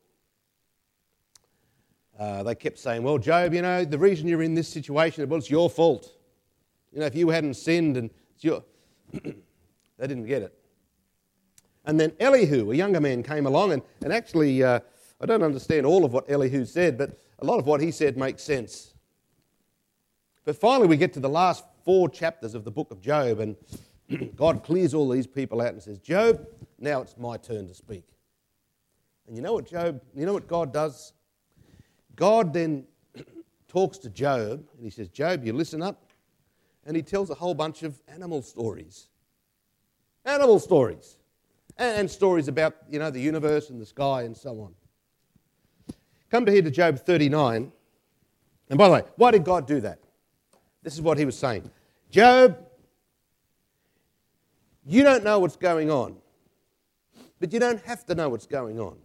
Uh, 2.17 2.43
they 2.43 2.55
kept 2.55 2.79
saying, 2.79 3.03
Well, 3.03 3.17
Job, 3.17 3.53
you 3.53 3.61
know, 3.61 3.83
the 3.83 3.99
reason 3.99 4.27
you're 4.27 4.43
in 4.43 4.55
this 4.55 4.69
situation, 4.69 5.27
well, 5.27 5.39
it's 5.39 5.49
your 5.49 5.69
fault. 5.69 6.11
You 6.93 6.99
know, 7.01 7.05
if 7.05 7.15
you 7.15 7.29
hadn't 7.29 7.55
sinned 7.55 7.97
and 7.97 8.09
it's 8.33 8.43
your. 8.43 8.63
They 9.97 10.07
didn't 10.07 10.25
get 10.25 10.41
it. 10.41 10.53
And 11.85 11.99
then 11.99 12.13
Elihu, 12.19 12.71
a 12.71 12.75
younger 12.75 12.99
man, 12.99 13.23
came 13.23 13.45
along, 13.45 13.71
and, 13.71 13.81
and 14.01 14.11
actually, 14.11 14.63
uh, 14.63 14.79
I 15.21 15.25
don't 15.25 15.43
understand 15.43 15.85
all 15.85 16.03
of 16.03 16.13
what 16.13 16.29
Elihu 16.29 16.65
said, 16.65 16.97
but 16.97 17.17
a 17.39 17.45
lot 17.45 17.59
of 17.59 17.65
what 17.65 17.79
he 17.79 17.91
said 17.91 18.17
makes 18.17 18.43
sense. 18.43 18.93
But 20.43 20.57
finally, 20.57 20.87
we 20.87 20.97
get 20.97 21.13
to 21.13 21.19
the 21.19 21.29
last 21.29 21.63
four 21.83 22.09
chapters 22.09 22.55
of 22.55 22.63
the 22.63 22.71
book 22.71 22.91
of 22.91 23.01
Job, 23.01 23.39
and 23.39 23.55
God 24.35 24.63
clears 24.63 24.93
all 24.93 25.07
these 25.09 25.27
people 25.27 25.61
out 25.61 25.69
and 25.69 25.81
says, 25.81 25.99
Job, 25.99 26.45
now 26.79 27.01
it's 27.01 27.17
my 27.17 27.37
turn 27.37 27.67
to 27.67 27.73
speak. 27.73 28.03
And 29.27 29.35
you 29.35 29.41
know 29.41 29.53
what 29.53 29.67
Job, 29.67 30.01
you 30.15 30.25
know 30.25 30.33
what 30.33 30.47
God 30.47 30.71
does? 30.73 31.13
God 32.15 32.53
then 32.53 32.85
talks 33.67 33.97
to 33.99 34.09
Job, 34.09 34.63
and 34.75 34.83
he 34.83 34.89
says, 34.89 35.09
Job, 35.09 35.43
you 35.43 35.53
listen 35.53 35.81
up. 35.81 36.01
And 36.85 36.95
he 36.95 37.01
tells 37.01 37.29
a 37.31 37.33
whole 37.33 37.55
bunch 37.55 37.83
of 37.83 37.99
animal 38.07 38.41
stories. 38.41 39.07
Animal 40.23 40.59
stories. 40.59 41.17
And, 41.77 42.09
stories 42.09 42.47
about, 42.47 42.75
you 42.89 42.99
know, 42.99 43.09
the 43.09 43.19
universe 43.19 43.69
and 43.69 43.81
the 43.81 43.85
sky 43.85 44.21
and 44.21 44.37
so 44.37 44.51
on. 44.61 44.73
Come 46.29 46.45
to 46.45 46.51
here 46.51 46.61
to 46.61 46.71
Job 46.71 46.99
39. 46.99 47.71
And 48.69 48.77
by 48.77 48.87
the 48.87 48.93
way, 48.93 49.03
why 49.17 49.31
did 49.31 49.43
God 49.43 49.67
do 49.67 49.81
that? 49.81 49.99
This 50.83 50.93
is 50.93 51.01
what 51.01 51.17
he 51.17 51.25
was 51.25 51.37
saying. 51.37 51.69
Job, 52.11 52.57
you 54.85 55.03
don't 55.03 55.23
know 55.23 55.39
what's 55.39 55.55
going 55.57 55.89
on, 55.89 56.15
but 57.39 57.51
you 57.51 57.59
don't 57.59 57.81
have 57.81 58.05
to 58.05 58.15
know 58.15 58.29
what's 58.29 58.45
going 58.45 58.79
on. 58.79 58.97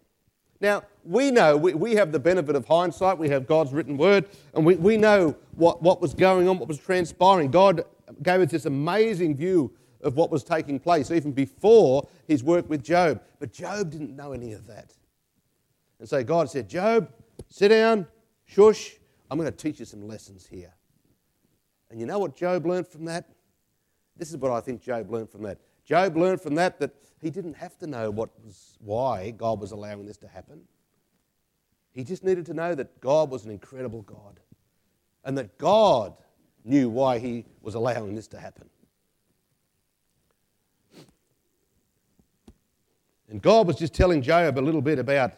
Now, 0.60 0.82
we 1.04 1.30
know, 1.30 1.56
we, 1.56 1.72
we 1.72 1.94
have 1.94 2.12
the 2.12 2.18
benefit 2.18 2.54
of 2.54 2.66
hindsight, 2.66 3.18
we 3.18 3.30
have 3.30 3.46
God's 3.46 3.72
written 3.72 3.96
word, 3.96 4.26
and 4.54 4.66
we, 4.66 4.76
we 4.76 4.98
know 4.98 5.34
what, 5.52 5.82
what 5.82 6.02
was 6.02 6.12
going 6.12 6.48
on, 6.48 6.58
what 6.58 6.68
was 6.68 6.78
transpiring. 6.78 7.50
God 7.50 7.84
gave 8.22 8.40
us 8.40 8.50
this 8.50 8.66
amazing 8.66 9.36
view 9.36 9.72
of 10.02 10.16
what 10.16 10.30
was 10.30 10.44
taking 10.44 10.78
place 10.78 11.10
even 11.10 11.32
before 11.32 12.06
his 12.26 12.44
work 12.44 12.68
with 12.68 12.82
Job. 12.82 13.22
But 13.38 13.52
Job 13.52 13.90
didn't 13.90 14.14
know 14.14 14.32
any 14.32 14.52
of 14.52 14.66
that. 14.66 14.92
And 15.98 16.08
so 16.08 16.22
God 16.22 16.50
said, 16.50 16.68
Job, 16.68 17.10
sit 17.48 17.68
down, 17.68 18.06
shush, 18.46 18.96
I'm 19.30 19.38
going 19.38 19.50
to 19.50 19.56
teach 19.56 19.78
you 19.78 19.86
some 19.86 20.06
lessons 20.06 20.46
here. 20.46 20.74
And 21.90 21.98
you 22.00 22.06
know 22.06 22.18
what 22.18 22.36
Job 22.36 22.66
learned 22.66 22.86
from 22.86 23.04
that? 23.06 23.28
This 24.16 24.30
is 24.30 24.36
what 24.36 24.52
I 24.52 24.60
think 24.60 24.82
Job 24.82 25.10
learned 25.10 25.30
from 25.30 25.42
that. 25.44 25.58
Job 25.90 26.16
learned 26.16 26.40
from 26.40 26.54
that 26.54 26.78
that 26.78 26.92
he 27.20 27.30
didn't 27.30 27.54
have 27.54 27.76
to 27.78 27.86
know 27.88 28.12
what 28.12 28.30
was, 28.44 28.78
why 28.78 29.32
God 29.32 29.60
was 29.60 29.72
allowing 29.72 30.06
this 30.06 30.18
to 30.18 30.28
happen. 30.28 30.60
He 31.90 32.04
just 32.04 32.22
needed 32.22 32.46
to 32.46 32.54
know 32.54 32.76
that 32.76 33.00
God 33.00 33.28
was 33.28 33.44
an 33.44 33.50
incredible 33.50 34.02
God 34.02 34.38
and 35.24 35.36
that 35.36 35.58
God 35.58 36.14
knew 36.64 36.88
why 36.88 37.18
he 37.18 37.44
was 37.60 37.74
allowing 37.74 38.14
this 38.14 38.28
to 38.28 38.38
happen. 38.38 38.70
And 43.28 43.42
God 43.42 43.66
was 43.66 43.74
just 43.74 43.92
telling 43.92 44.22
Job 44.22 44.58
a 44.58 44.60
little 44.60 44.82
bit 44.82 45.00
about 45.00 45.32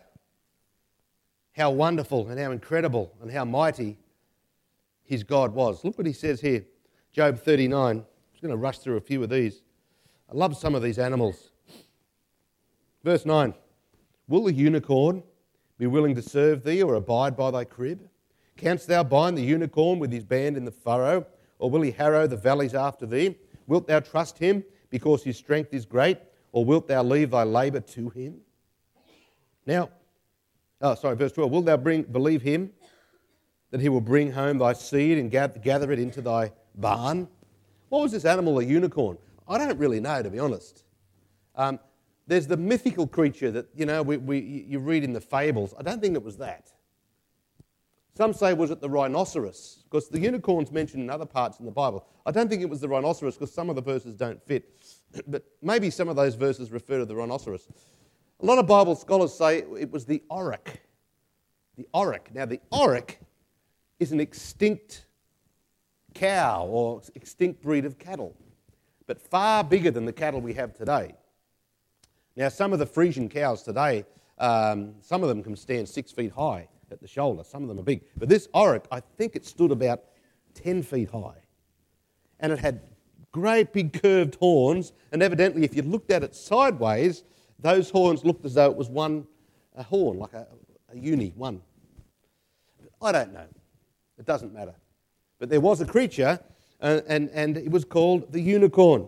how 1.53 1.71
wonderful 1.71 2.29
and 2.29 2.39
how 2.39 2.51
incredible 2.51 3.11
and 3.23 3.33
how 3.33 3.47
mighty 3.47 3.97
his 5.03 5.25
God 5.25 5.55
was. 5.55 5.83
Look 5.83 5.97
what 5.97 6.07
he 6.07 6.13
says 6.13 6.43
here, 6.43 6.67
Job 7.11 7.39
39. 7.39 7.97
I'm 7.97 8.05
just 8.33 8.43
going 8.43 8.51
to 8.51 8.57
rush 8.59 8.81
through 8.81 8.99
a 8.99 9.01
few 9.01 9.23
of 9.23 9.31
these. 9.31 9.63
I 10.33 10.35
love 10.35 10.57
some 10.57 10.75
of 10.75 10.83
these 10.83 10.99
animals. 10.99 11.51
Verse 13.05 13.27
9 13.27 13.53
Will 14.29 14.45
the 14.45 14.55
unicorn 14.55 15.23
be 15.77 15.87
willing 15.87 16.15
to 16.15 16.23
serve 16.23 16.65
thee 16.65 16.83
or 16.83 16.95
abide 16.95 17.37
by 17.37 17.51
thy 17.51 17.65
crib? 17.65 18.09
Canst 18.57 18.89
thou 18.89 19.03
bind 19.03 19.37
the 19.37 19.43
unicorn 19.43 19.99
with 19.99 20.11
his 20.11 20.25
band 20.25 20.57
in 20.57 20.65
the 20.65 20.71
furrow, 20.71 21.27
or 21.59 21.71
will 21.71 21.83
he 21.83 21.91
harrow 21.91 22.27
the 22.27 22.37
valleys 22.37 22.75
after 22.75 23.05
thee? 23.05 23.37
Wilt 23.67 23.87
thou 23.87 24.01
trust 24.01 24.39
him 24.39 24.65
because 24.89 25.23
his 25.23 25.37
strength 25.37 25.75
is 25.75 25.85
great, 25.85 26.19
or 26.53 26.65
wilt 26.65 26.89
thou 26.89 27.03
leave 27.03 27.33
thy 27.33 27.43
labour 27.43 27.81
to 27.81 28.09
him? 28.11 28.41
Now, 29.67 29.91
oh, 30.81 30.95
sorry, 30.95 31.17
verse 31.17 31.33
12. 31.33 31.51
Wilt 31.51 31.67
thou 31.67 31.77
bring, 31.77 32.05
believe 32.05 32.41
him 32.41 32.71
that 33.71 33.83
he 33.83 33.91
will 33.91 34.01
bring 34.01 34.33
home 34.33 34.59
thy 34.59 34.73
seed 34.73 35.19
and 35.19 35.31
gather 35.31 35.93
it 35.93 35.99
into 35.99 36.23
thy 36.23 36.53
barn? 36.75 37.29
What 37.91 38.03
was 38.03 38.13
this 38.13 38.25
animal, 38.25 38.59
a 38.61 38.65
unicorn? 38.65 39.19
I 39.53 39.59
don't 39.59 39.79
really 39.79 40.01
know, 40.01 40.23
to 40.23 40.31
be 40.31 40.39
honest. 40.39 40.85
Um, 41.55 41.79
there's 42.27 42.47
the 42.47 42.57
mythical 42.57 43.07
creature 43.07 43.51
that, 43.51 43.67
you 43.75 43.85
know, 43.85 44.03
we, 44.03 44.17
we, 44.17 44.39
you 44.67 44.79
read 44.79 45.05
in 45.05 45.13
the 45.13 45.21
fables. 45.21 45.75
I 45.79 45.83
don't 45.83 46.01
think 46.01 46.15
it 46.15 46.23
was 46.23 46.39
that. 46.39 46.73
Some 48.15 48.33
say, 48.33 48.55
was 48.55 48.71
it 48.71 48.81
the 48.81 48.89
rhinoceros? 48.89 49.85
Because 49.85 50.09
the 50.09 50.21
unicorn's 50.21 50.71
mentioned 50.71 51.03
in 51.03 51.11
other 51.11 51.27
parts 51.27 51.61
in 51.61 51.67
the 51.67 51.73
Bible. 51.73 52.07
I 52.25 52.31
don't 52.31 52.49
think 52.49 52.63
it 52.63 52.69
was 52.69 52.81
the 52.81 52.89
rhinoceros 52.89 53.35
because 53.35 53.53
some 53.53 53.69
of 53.69 53.77
the 53.77 53.83
verses 53.83 54.15
don't 54.15 54.43
fit. 54.43 54.65
But 55.27 55.45
maybe 55.61 55.91
some 55.91 56.09
of 56.09 56.17
those 56.17 56.35
verses 56.35 56.73
refer 56.73 56.99
to 56.99 57.05
the 57.05 57.15
rhinoceros. 57.15 57.69
A 58.41 58.47
lot 58.47 58.59
of 58.59 58.67
Bible 58.67 58.95
scholars 58.95 59.35
say 59.35 59.59
it 59.59 59.91
was 59.91 60.07
the 60.07 60.23
auroch. 60.31 60.79
The 61.77 61.87
auroch. 61.95 62.33
Now, 62.33 62.47
the 62.47 62.61
auroch 62.73 63.17
is 64.01 64.11
an 64.13 64.21
extinct 64.21 65.07
cow 66.15 66.67
or 66.67 67.03
extinct 67.15 67.63
breed 67.63 67.85
of 67.85 67.99
cattle, 67.99 68.37
but 69.13 69.21
far 69.21 69.63
bigger 69.63 69.91
than 69.91 70.07
the 70.07 70.13
cattle 70.13 70.41
we 70.41 70.55
have 70.55 70.73
today. 70.73 71.15
Now, 72.35 72.49
some 72.49 72.73
of 72.73 72.79
the 72.79 72.87
Frisian 72.87 73.29
cows 73.29 73.63
today, 73.63 74.07
um, 74.39 74.95
some 75.03 75.23
of 75.23 75.29
them 75.29 75.43
can 75.43 75.55
stand 75.55 75.87
six 75.87 76.11
feet 76.11 76.33
high 76.33 76.67
at 76.91 77.03
the 77.03 77.07
shoulder. 77.07 77.45
Some 77.45 77.63
of 77.63 77.69
them 77.69 77.79
are 77.79 77.83
big. 77.83 78.05
But 78.17 78.31
this 78.31 78.49
auroch, 78.55 78.87
I 78.91 79.01
think 79.19 79.37
it 79.37 79.45
stood 79.45 79.71
about 79.71 80.05
10 80.55 80.83
feet 80.83 81.11
high. 81.11 81.43
And 82.41 82.55
it 82.55 82.59
had 82.59 82.81
great 83.33 83.75
big 83.75 84.01
curved 84.01 84.37
horns. 84.37 84.95
And 85.13 85.23
evidently, 85.23 85.63
if 85.63 85.77
you 85.77 85.83
looked 85.83 86.11
at 86.11 86.23
it 86.23 86.35
sideways, 86.35 87.23
those 87.59 87.91
horns 87.91 88.25
looked 88.25 88.47
as 88.47 88.55
though 88.55 88.71
it 88.71 88.77
was 88.79 88.89
one 88.89 89.27
a 89.77 89.83
horn, 89.83 90.21
like 90.21 90.33
a, 90.33 90.47
a 90.91 90.97
uni, 90.97 91.35
one. 91.37 91.61
I 93.03 93.13
don't 93.13 93.35
know. 93.35 93.45
It 94.19 94.25
doesn't 94.25 94.55
matter. 94.55 94.75
But 95.39 95.51
there 95.51 95.61
was 95.61 95.83
a 95.83 95.85
creature, 95.85 96.41
and, 96.83 97.31
and 97.31 97.57
it 97.57 97.71
was 97.71 97.85
called 97.85 98.33
the 98.33 98.41
unicorn. 98.41 99.07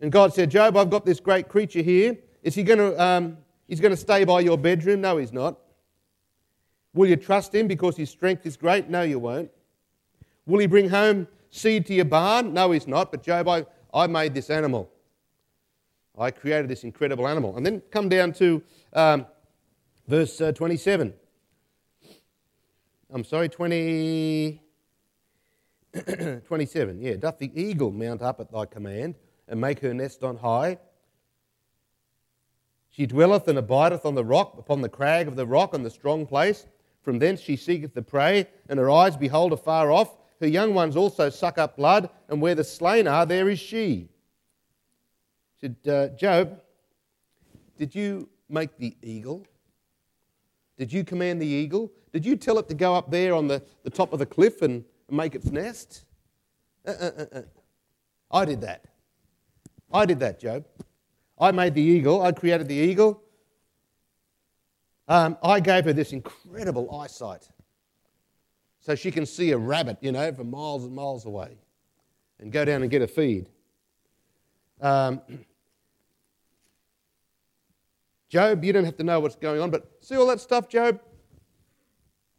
And 0.00 0.12
God 0.12 0.32
said, 0.34 0.50
Job, 0.50 0.76
I've 0.76 0.90
got 0.90 1.04
this 1.04 1.20
great 1.20 1.48
creature 1.48 1.82
here. 1.82 2.16
Is 2.42 2.54
he 2.54 2.62
going 2.62 2.78
to, 2.78 3.02
um, 3.02 3.38
he's 3.66 3.80
going 3.80 3.92
to 3.92 3.96
stay 3.96 4.24
by 4.24 4.40
your 4.40 4.56
bedroom? 4.56 5.00
No, 5.00 5.16
he's 5.16 5.32
not. 5.32 5.58
Will 6.94 7.08
you 7.08 7.16
trust 7.16 7.54
him 7.54 7.66
because 7.66 7.96
his 7.96 8.10
strength 8.10 8.46
is 8.46 8.56
great? 8.56 8.88
No, 8.88 9.02
you 9.02 9.18
won't. 9.18 9.50
Will 10.46 10.58
he 10.58 10.66
bring 10.66 10.88
home 10.88 11.28
seed 11.50 11.86
to 11.86 11.94
your 11.94 12.04
barn? 12.04 12.52
No, 12.54 12.70
he's 12.72 12.86
not. 12.86 13.10
But 13.10 13.22
Job, 13.22 13.48
I, 13.48 13.66
I 13.92 14.06
made 14.06 14.34
this 14.34 14.50
animal. 14.50 14.90
I 16.18 16.30
created 16.30 16.68
this 16.68 16.84
incredible 16.84 17.28
animal. 17.28 17.56
And 17.56 17.64
then 17.64 17.80
come 17.90 18.08
down 18.08 18.32
to 18.34 18.62
um, 18.92 19.26
verse 20.08 20.40
uh, 20.40 20.52
27. 20.52 21.14
I'm 23.12 23.24
sorry, 23.24 23.48
20, 23.48 24.62
27. 26.46 27.00
Yeah. 27.00 27.16
Doth 27.16 27.38
the 27.38 27.50
eagle 27.60 27.90
mount 27.90 28.22
up 28.22 28.40
at 28.40 28.52
thy 28.52 28.66
command 28.66 29.16
and 29.48 29.60
make 29.60 29.80
her 29.80 29.92
nest 29.92 30.22
on 30.22 30.36
high? 30.36 30.78
She 32.90 33.06
dwelleth 33.06 33.46
and 33.48 33.58
abideth 33.58 34.04
on 34.04 34.14
the 34.14 34.24
rock, 34.24 34.56
upon 34.58 34.82
the 34.82 34.88
crag 34.88 35.28
of 35.28 35.36
the 35.36 35.46
rock, 35.46 35.74
on 35.74 35.82
the 35.82 35.90
strong 35.90 36.26
place. 36.26 36.66
From 37.02 37.18
thence 37.18 37.40
she 37.40 37.56
seeketh 37.56 37.94
the 37.94 38.02
prey, 38.02 38.46
and 38.68 38.78
her 38.78 38.90
eyes 38.90 39.16
behold 39.16 39.52
afar 39.52 39.90
off. 39.90 40.16
Her 40.40 40.46
young 40.46 40.74
ones 40.74 40.96
also 40.96 41.30
suck 41.30 41.58
up 41.58 41.76
blood, 41.76 42.10
and 42.28 42.40
where 42.40 42.54
the 42.54 42.64
slain 42.64 43.06
are, 43.06 43.24
there 43.26 43.48
is 43.48 43.58
she. 43.58 44.08
Said 45.60 45.76
uh, 45.88 46.08
Job, 46.08 46.60
did 47.78 47.94
you 47.94 48.28
make 48.48 48.76
the 48.76 48.96
eagle? 49.02 49.46
Did 50.78 50.92
you 50.92 51.04
command 51.04 51.40
the 51.40 51.46
eagle? 51.46 51.92
Did 52.12 52.24
you 52.24 52.36
tell 52.36 52.58
it 52.58 52.68
to 52.68 52.74
go 52.74 52.94
up 52.94 53.10
there 53.10 53.34
on 53.34 53.48
the, 53.48 53.62
the 53.82 53.90
top 53.90 54.12
of 54.12 54.18
the 54.18 54.26
cliff 54.26 54.62
and 54.62 54.84
make 55.10 55.34
its 55.34 55.50
nest? 55.50 56.04
Uh, 56.86 56.90
uh, 56.90 57.10
uh, 57.18 57.38
uh. 57.38 57.42
I 58.30 58.44
did 58.44 58.60
that. 58.62 58.84
I 59.92 60.06
did 60.06 60.20
that, 60.20 60.40
Job. 60.40 60.66
I 61.38 61.50
made 61.52 61.74
the 61.74 61.82
eagle. 61.82 62.22
I 62.22 62.32
created 62.32 62.68
the 62.68 62.74
eagle. 62.74 63.22
Um, 65.08 65.36
I 65.42 65.58
gave 65.58 65.86
her 65.86 65.92
this 65.92 66.12
incredible 66.12 66.94
eyesight 67.00 67.48
so 68.78 68.94
she 68.94 69.10
can 69.10 69.26
see 69.26 69.50
a 69.50 69.58
rabbit, 69.58 69.98
you 70.00 70.12
know, 70.12 70.32
from 70.32 70.50
miles 70.50 70.84
and 70.84 70.94
miles 70.94 71.26
away 71.26 71.58
and 72.38 72.52
go 72.52 72.64
down 72.64 72.82
and 72.82 72.90
get 72.90 73.02
a 73.02 73.08
feed. 73.08 73.48
Um, 74.80 75.20
Job, 78.28 78.64
you 78.64 78.72
don't 78.72 78.84
have 78.84 78.96
to 78.96 79.02
know 79.02 79.18
what's 79.18 79.34
going 79.34 79.60
on, 79.60 79.70
but 79.70 79.90
see 80.00 80.16
all 80.16 80.26
that 80.28 80.40
stuff, 80.40 80.68
Job? 80.68 81.00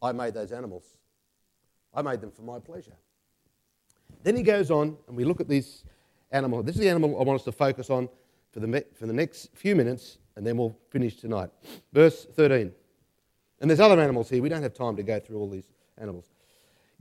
I 0.02 0.14
made 0.14 0.34
those 0.34 0.52
animals. 0.52 0.96
I 1.94 2.02
made 2.02 2.22
them 2.22 2.32
for 2.32 2.44
my 2.44 2.60
pleasure. 2.60 2.96
Then 4.24 4.36
he 4.36 4.44
goes 4.44 4.72
on, 4.72 4.98
and 5.08 5.18
we 5.18 5.26
look 5.26 5.42
at 5.42 5.48
this 5.48 5.84
animal. 6.32 6.64
This 6.64 6.76
is 6.76 6.82
the 6.82 6.90
animal 6.90 7.20
I 7.20 7.24
want 7.24 7.40
us 7.40 7.46
to 7.46 7.52
focus 7.52 7.90
on 7.90 8.08
for 8.52 8.60
the, 8.60 8.86
for 8.94 9.08
the 9.08 9.14
next 9.14 9.50
few 9.54 9.76
minutes, 9.76 10.18
and 10.36 10.46
then 10.46 10.58
we'll 10.58 10.78
finish 10.90 11.16
tonight. 11.16 11.50
Verse 11.94 12.26
13. 12.26 12.72
And 13.60 13.70
there's 13.70 13.80
other 13.80 14.00
animals 14.00 14.30
here. 14.30 14.42
We 14.42 14.50
don't 14.50 14.64
have 14.64 14.74
time 14.74 14.96
to 14.96 15.04
go 15.04 15.20
through 15.20 15.38
all 15.38 15.50
these 15.50 15.72
animals. 15.98 16.32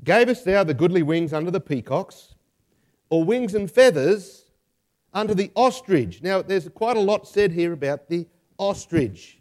Gavest 0.05 0.44
thou 0.44 0.64
the 0.64 0.74
goodly 0.74 1.03
wings 1.03 1.33
unto 1.33 1.50
the 1.50 1.61
peacocks, 1.61 2.35
or 3.11 3.24
wings 3.24 3.55
and 3.55 3.70
feathers 3.70 4.44
unto 5.12 5.35
the 5.35 5.50
ostrich? 5.55 6.22
Now, 6.22 6.42
there's 6.42 6.68
quite 6.68 6.96
a 6.96 7.00
lot 7.00 7.26
said 7.26 7.53
here 7.53 7.72
about 7.72 8.09
the 8.09 8.26
ostrich. 8.59 9.40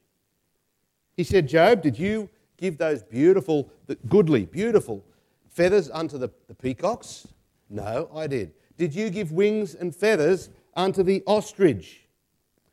He 1.16 1.24
said, 1.24 1.48
Job, 1.48 1.82
did 1.82 1.98
you 1.98 2.30
give 2.58 2.78
those 2.78 3.04
beautiful, 3.04 3.72
goodly, 4.08 4.46
beautiful 4.46 5.04
feathers 5.50 5.90
unto 5.92 6.18
the, 6.18 6.30
the 6.48 6.56
peacocks? 6.56 7.28
No, 7.70 8.10
I 8.14 8.28
did. 8.28 8.54
Did 8.78 8.96
you 8.96 9.10
give 9.10 9.32
wings 9.32 9.76
and 9.76 9.96
feathers 9.96 10.50
unto 10.80 11.04
the 11.04 11.22
ostrich. 11.28 12.08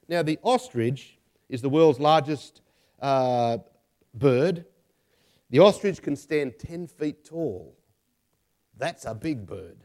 Now, 0.09 0.23
the 0.23 0.39
ostrich 0.43 1.19
is 1.49 1.61
the 1.61 1.69
world's 1.69 1.99
largest 1.99 2.63
uh, 3.01 3.59
bird. 4.15 4.65
The 5.51 5.59
ostrich 5.59 6.01
can 6.03 6.17
stand 6.17 6.59
10 6.59 6.87
feet 6.87 7.25
tall. 7.25 7.77
That's 8.77 9.05
a 9.05 9.15
big 9.15 9.47
bird. 9.47 9.79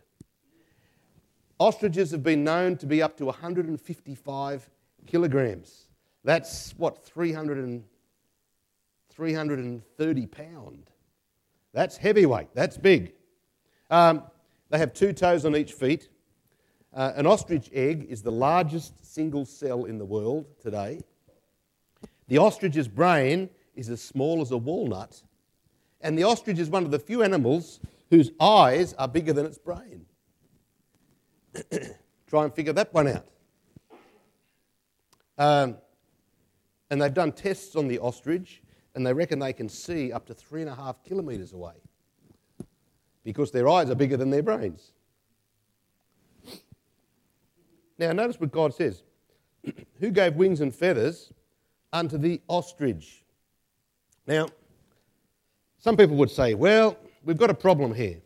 Ostriches 1.60 2.12
have 2.12 2.24
been 2.24 2.44
known 2.44 2.78
to 2.78 2.86
be 2.86 3.02
up 3.02 3.18
to 3.18 3.26
155 3.26 4.70
kilograms. 5.06 5.88
That's 6.24 6.74
what, 6.78 7.04
300 7.04 7.58
and, 7.58 7.84
330 9.10 10.26
pound. 10.28 10.90
That's 11.74 11.98
heavyweight, 11.98 12.50
that's 12.54 12.78
big. 12.78 13.14
Um, 13.90 14.24
they 14.70 14.78
have 14.78 14.94
two 14.94 15.14
toes 15.14 15.46
on 15.46 15.56
each 15.56 15.74
feet. 15.74 16.10
Uh, 16.94 17.14
an 17.16 17.26
ostrich 17.26 17.70
egg 17.74 18.08
is 18.10 18.22
the 18.22 18.32
largest 18.32 19.14
single 19.14 19.46
cell 19.46 19.86
in 19.86 19.98
the 19.98 20.06
world 20.06 20.46
today. 20.62 21.00
The 22.28 22.38
ostrich's 22.38 22.88
brain 22.88 23.50
is 23.76 23.90
as 23.90 24.02
small 24.02 24.42
as 24.42 24.52
a 24.52 24.58
walnut, 24.58 25.22
and 26.02 26.18
the 26.18 26.24
ostrich 26.24 26.60
is 26.60 26.70
one 26.70 26.84
of 26.84 26.92
the 26.92 27.00
few 27.00 27.24
animals 27.24 27.80
whose 28.10 28.32
eyes 28.40 28.94
are 28.94 29.08
bigger 29.08 29.34
than 29.34 29.46
its 29.46 29.58
brain. 29.58 30.06
Try 32.28 32.44
and 32.44 32.54
figure 32.54 32.74
that 32.74 32.94
one 32.94 33.08
out. 33.08 33.26
Um, 35.38 35.78
and 36.90 37.02
they've 37.02 37.14
done 37.14 37.32
tests 37.32 37.76
on 37.76 37.88
the 37.88 38.00
ostrich, 38.00 38.62
and 38.96 39.06
they 39.06 39.14
reckon 39.14 39.40
they 39.40 39.54
can 39.54 39.70
see 39.70 40.12
up 40.12 40.26
to 40.28 40.34
three 40.34 40.62
and 40.62 40.70
a 40.70 40.76
half 40.76 41.04
kilometres 41.04 41.54
away 41.54 41.76
because 43.24 43.52
their 43.52 43.70
eyes 43.70 43.90
are 43.90 43.96
bigger 43.96 44.18
than 44.18 44.30
their 44.30 44.44
brains. 44.44 44.92
Now, 47.98 48.12
notice 48.12 48.40
what 48.40 48.52
God 48.52 48.74
says 48.74 49.04
Who 50.00 50.10
gave 50.10 50.36
wings 50.36 50.62
and 50.62 50.74
feathers 50.74 51.32
unto 51.94 52.18
the 52.18 52.42
ostrich? 52.48 53.24
Now, 54.26 54.48
some 55.78 55.98
people 55.98 56.16
would 56.18 56.32
say, 56.32 56.54
well, 56.54 56.98
we've 57.24 57.38
got 57.38 57.50
a 57.50 57.56
problem 57.56 57.94
here. 57.94 58.22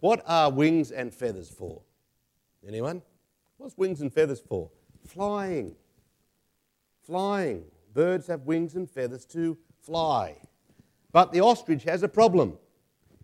What 0.00 0.22
are 0.26 0.50
wings 0.50 0.90
and 0.90 1.12
feathers 1.12 1.48
for? 1.48 1.80
Anyone? 2.66 3.02
What's 3.58 3.76
wings 3.76 4.00
and 4.00 4.12
feathers 4.12 4.40
for? 4.40 4.70
Flying. 5.06 5.74
Flying. 7.06 7.64
Birds 7.94 8.26
have 8.26 8.42
wings 8.42 8.74
and 8.74 8.90
feathers 8.90 9.24
to 9.26 9.56
fly. 9.80 10.36
But 11.12 11.32
the 11.32 11.40
ostrich 11.40 11.84
has 11.84 12.02
a 12.02 12.08
problem 12.08 12.58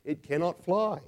it 0.04 0.22
cannot 0.22 0.64
fly. 0.64 1.00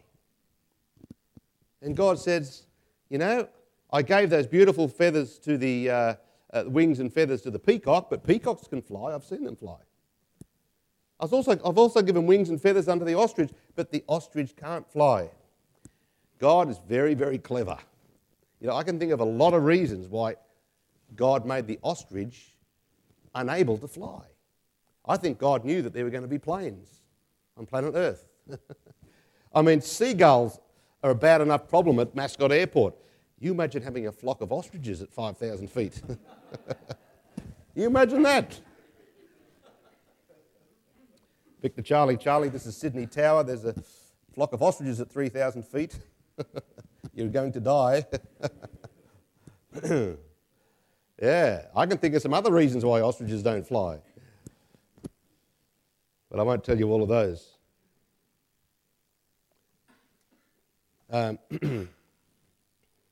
And 1.81 1.96
God 1.96 2.18
says, 2.18 2.66
You 3.09 3.18
know, 3.18 3.48
I 3.90 4.03
gave 4.03 4.31
those 4.31 4.46
beautiful 4.46 4.88
feathers 4.88 5.38
to 5.40 5.57
the 5.57 5.90
uh, 5.90 6.14
uh, 6.53 6.64
wings 6.66 7.01
and 7.01 7.12
feathers 7.12 7.42
to 7.42 7.51
the 7.51 7.59
peacock, 7.59 8.11
but 8.11 8.25
peacocks 8.25 8.66
can 8.66 8.83
fly. 8.83 9.14
I've 9.14 9.25
seen 9.25 9.44
them 9.44 9.57
fly. 9.57 9.79
I've 11.20 11.33
also, 11.33 11.53
I've 11.53 11.79
also 11.79 12.03
given 12.03 12.27
wings 12.27 12.51
and 12.51 12.61
feathers 12.61 12.88
unto 12.88 13.05
the 13.05 13.14
ostrich, 13.14 13.51
but 13.77 13.92
the 13.92 14.03
ostrich 14.09 14.57
can't 14.57 14.90
fly. 14.90 15.31
God 16.38 16.68
is 16.68 16.81
very, 16.88 17.14
very 17.14 17.38
clever. 17.38 17.79
You 18.61 18.66
know, 18.66 18.75
I 18.75 18.83
can 18.83 18.98
think 18.98 19.12
of 19.12 19.20
a 19.20 19.25
lot 19.25 19.55
of 19.55 19.64
reasons 19.64 20.09
why 20.09 20.35
God 21.14 21.46
made 21.46 21.66
the 21.66 21.79
ostrich 21.83 22.51
unable 23.35 23.79
to 23.79 23.88
fly. 23.88 24.23
I 25.07 25.16
think 25.16 25.38
God 25.38 25.64
knew 25.64 25.83
that 25.83 25.92
there 25.92 26.05
were 26.05 26.11
going 26.11 26.23
to 26.23 26.29
be 26.29 26.38
planes 26.38 27.03
on 27.57 27.66
planet 27.66 27.95
Earth. 27.95 28.29
I 29.55 29.62
mean, 29.62 29.81
seagulls 29.81 30.61
are 31.03 31.11
a 31.11 31.14
bad 31.14 31.40
enough 31.40 31.68
problem 31.68 31.99
at 31.99 32.14
Mascot 32.14 32.53
Airport. 32.53 32.95
You 33.38 33.53
imagine 33.53 33.83
having 33.83 34.07
a 34.07 34.12
flock 34.12 34.40
of 34.40 34.53
ostriches 34.53 35.03
at 35.03 35.12
5,000 35.12 35.68
feet. 35.68 36.01
you 37.75 37.87
imagine 37.87 38.23
that? 38.23 38.59
Victor 41.61 41.83
Charlie, 41.83 42.16
Charlie, 42.16 42.49
this 42.49 42.66
is 42.66 42.77
Sydney 42.77 43.07
Tower. 43.07 43.42
There's 43.42 43.64
a 43.64 43.75
flock 44.35 44.53
of 44.53 44.62
ostriches 44.62 45.01
at 45.01 45.11
3,000 45.11 45.64
feet. 45.64 45.99
You're 47.14 47.29
going 47.29 47.53
to 47.53 47.61
die. 47.61 48.05
Yeah, 51.22 51.66
I 51.76 51.87
can 51.87 51.98
think 51.98 52.16
of 52.16 52.22
some 52.22 52.35
other 52.35 52.50
reasons 52.50 52.85
why 52.85 53.00
ostriches 53.00 53.44
don't 53.44 53.64
fly. 53.64 54.00
But 56.28 56.40
I 56.40 56.42
won't 56.42 56.64
tell 56.64 56.76
you 56.76 56.90
all 56.90 57.00
of 57.00 57.08
those. 57.08 57.48
Um, 61.08 61.38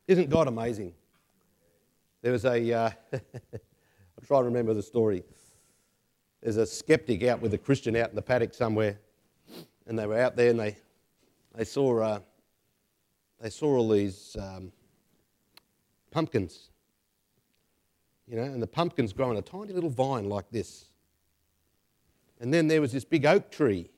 isn't 0.09 0.29
God 0.29 0.49
amazing? 0.49 0.93
There 2.23 2.33
was 2.33 2.45
a, 2.45 2.73
uh, 2.73 2.91
I'm 3.13 4.27
trying 4.27 4.41
to 4.41 4.47
remember 4.47 4.75
the 4.75 4.83
story. 4.83 5.23
There's 6.43 6.57
a 6.57 6.67
skeptic 6.67 7.23
out 7.23 7.41
with 7.41 7.55
a 7.55 7.59
Christian 7.59 7.95
out 7.95 8.11
in 8.11 8.17
the 8.17 8.23
paddock 8.23 8.55
somewhere, 8.55 8.99
and 9.87 9.97
they 9.97 10.07
were 10.07 10.19
out 10.19 10.35
there 10.35 10.51
and 10.51 10.59
they, 10.59 10.77
they 11.55 11.65
saw, 11.65 12.01
uh, 12.01 12.19
they 13.41 13.51
saw 13.51 13.77
all 13.77 13.89
these 13.89 14.37
um, 14.41 14.73
pumpkins, 16.11 16.71
you 18.31 18.37
know, 18.37 18.45
and 18.45 18.63
the 18.63 18.67
pumpkins 18.67 19.13
grow 19.13 19.33
in 19.33 19.37
a 19.37 19.43
tiny 19.43 19.73
little 19.73 19.91
vine 19.91 20.29
like 20.29 20.49
this. 20.53 20.85
And 22.39 22.55
then 22.55 22.69
there 22.69 22.81
was 22.81 22.93
this 22.93 23.05
big 23.05 23.27
oak 23.27 23.51
tree, 23.51 23.91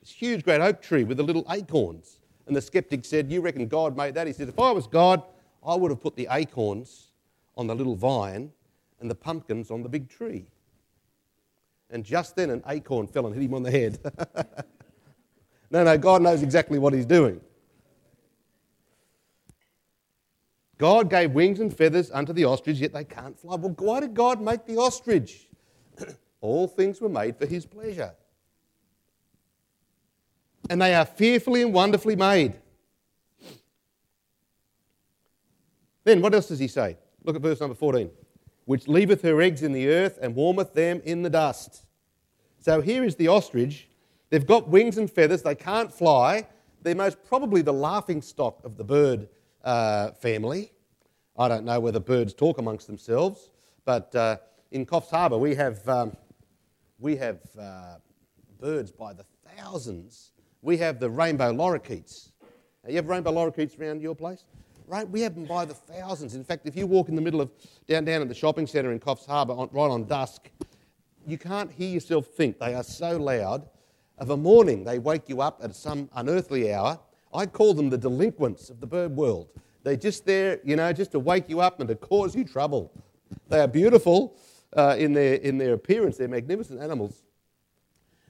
this 0.00 0.10
huge 0.10 0.42
great 0.42 0.60
oak 0.60 0.82
tree 0.82 1.04
with 1.04 1.16
the 1.16 1.22
little 1.22 1.46
acorns. 1.48 2.18
And 2.48 2.56
the 2.56 2.60
skeptic 2.60 3.04
said, 3.04 3.30
You 3.30 3.40
reckon 3.40 3.68
God 3.68 3.96
made 3.96 4.14
that? 4.14 4.26
He 4.26 4.32
said, 4.32 4.48
If 4.48 4.58
I 4.58 4.72
was 4.72 4.88
God, 4.88 5.22
I 5.64 5.76
would 5.76 5.92
have 5.92 6.00
put 6.00 6.16
the 6.16 6.26
acorns 6.28 7.12
on 7.56 7.68
the 7.68 7.74
little 7.74 7.94
vine 7.94 8.50
and 9.00 9.08
the 9.08 9.14
pumpkins 9.14 9.70
on 9.70 9.84
the 9.84 9.88
big 9.88 10.08
tree. 10.08 10.46
And 11.88 12.04
just 12.04 12.34
then 12.34 12.50
an 12.50 12.64
acorn 12.66 13.06
fell 13.06 13.26
and 13.26 13.34
hit 13.34 13.44
him 13.44 13.54
on 13.54 13.62
the 13.62 13.70
head. 13.70 13.98
no, 15.70 15.84
no, 15.84 15.98
God 15.98 16.20
knows 16.22 16.42
exactly 16.42 16.80
what 16.80 16.92
he's 16.92 17.06
doing. 17.06 17.40
God 20.82 21.08
gave 21.08 21.30
wings 21.30 21.60
and 21.60 21.72
feathers 21.72 22.10
unto 22.10 22.32
the 22.32 22.44
ostrich, 22.44 22.78
yet 22.78 22.92
they 22.92 23.04
can't 23.04 23.38
fly. 23.38 23.54
Well, 23.54 23.74
why 23.78 24.00
did 24.00 24.14
God 24.14 24.40
make 24.40 24.66
the 24.66 24.78
ostrich? 24.78 25.48
All 26.40 26.66
things 26.66 27.00
were 27.00 27.08
made 27.08 27.36
for 27.36 27.46
his 27.46 27.64
pleasure 27.64 28.12
and 30.70 30.80
they 30.80 30.94
are 30.94 31.04
fearfully 31.04 31.62
and 31.62 31.72
wonderfully 31.72 32.16
made. 32.16 32.54
Then 36.04 36.20
what 36.20 36.34
else 36.34 36.48
does 36.48 36.58
he 36.58 36.68
say? 36.68 36.96
Look 37.24 37.36
at 37.36 37.42
verse 37.42 37.60
number 37.60 37.74
14. 37.74 38.10
Which 38.64 38.88
leaveth 38.88 39.22
her 39.22 39.40
eggs 39.40 39.62
in 39.62 39.72
the 39.72 39.88
earth 39.88 40.18
and 40.20 40.34
warmeth 40.34 40.72
them 40.74 41.00
in 41.04 41.22
the 41.22 41.30
dust. 41.30 41.84
So 42.58 42.80
here 42.80 43.04
is 43.04 43.16
the 43.16 43.28
ostrich. 43.28 43.88
They've 44.30 44.46
got 44.46 44.68
wings 44.68 44.98
and 44.98 45.10
feathers, 45.10 45.42
they 45.42 45.54
can't 45.54 45.92
fly. 45.92 46.46
They're 46.82 46.94
most 46.94 47.22
probably 47.24 47.62
the 47.62 47.72
laughing 47.72 48.22
stock 48.22 48.64
of 48.64 48.76
the 48.76 48.84
bird 48.84 49.28
uh, 49.62 50.12
family. 50.12 50.71
I 51.38 51.48
don't 51.48 51.64
know 51.64 51.80
whether 51.80 52.00
birds 52.00 52.34
talk 52.34 52.58
amongst 52.58 52.86
themselves, 52.86 53.50
but 53.84 54.14
uh, 54.14 54.36
in 54.70 54.86
Coffs 54.86 55.10
Harbour 55.10 55.38
we 55.38 55.54
have, 55.54 55.88
um, 55.88 56.16
we 56.98 57.16
have 57.16 57.40
uh, 57.58 57.96
birds 58.60 58.90
by 58.90 59.12
the 59.12 59.24
thousands 59.56 60.32
we 60.62 60.78
have 60.78 61.00
the 61.00 61.10
rainbow 61.10 61.52
lorikeets. 61.52 62.30
Now, 62.84 62.90
You 62.90 62.96
have 62.96 63.08
rainbow 63.08 63.32
lorikeets 63.32 63.78
around 63.78 64.00
your 64.00 64.14
place? 64.14 64.44
Right, 64.86 65.08
we 65.08 65.20
have 65.22 65.34
them 65.34 65.44
by 65.44 65.64
the 65.64 65.74
thousands. 65.74 66.34
In 66.34 66.44
fact, 66.44 66.66
if 66.66 66.76
you 66.76 66.86
walk 66.86 67.08
in 67.08 67.16
the 67.16 67.20
middle 67.20 67.40
of 67.40 67.50
down 67.88 68.04
down 68.04 68.22
at 68.22 68.28
the 68.28 68.34
shopping 68.34 68.66
centre 68.66 68.92
in 68.92 69.00
Coffs 69.00 69.26
Harbour, 69.26 69.54
on, 69.54 69.68
right 69.72 69.90
on 69.90 70.04
dusk, 70.04 70.50
you 71.26 71.38
can't 71.38 71.70
hear 71.70 71.88
yourself 71.88 72.26
think. 72.26 72.58
They 72.58 72.74
are 72.74 72.82
so 72.82 73.16
loud. 73.16 73.68
Of 74.18 74.30
a 74.30 74.36
morning, 74.36 74.84
they 74.84 74.98
wake 74.98 75.28
you 75.28 75.40
up 75.40 75.60
at 75.64 75.74
some 75.74 76.08
unearthly 76.14 76.72
hour. 76.72 77.00
I 77.34 77.46
call 77.46 77.74
them 77.74 77.90
the 77.90 77.98
delinquents 77.98 78.70
of 78.70 78.80
the 78.80 78.86
bird 78.86 79.16
world. 79.16 79.48
They're 79.82 79.96
just 79.96 80.24
there, 80.26 80.60
you 80.64 80.76
know, 80.76 80.92
just 80.92 81.12
to 81.12 81.18
wake 81.18 81.48
you 81.48 81.60
up 81.60 81.80
and 81.80 81.88
to 81.88 81.94
cause 81.94 82.34
you 82.34 82.44
trouble. 82.44 82.92
They 83.48 83.60
are 83.60 83.68
beautiful 83.68 84.36
uh, 84.76 84.96
in, 84.98 85.12
their, 85.12 85.34
in 85.34 85.58
their 85.58 85.74
appearance. 85.74 86.16
They're 86.16 86.28
magnificent 86.28 86.80
animals. 86.80 87.22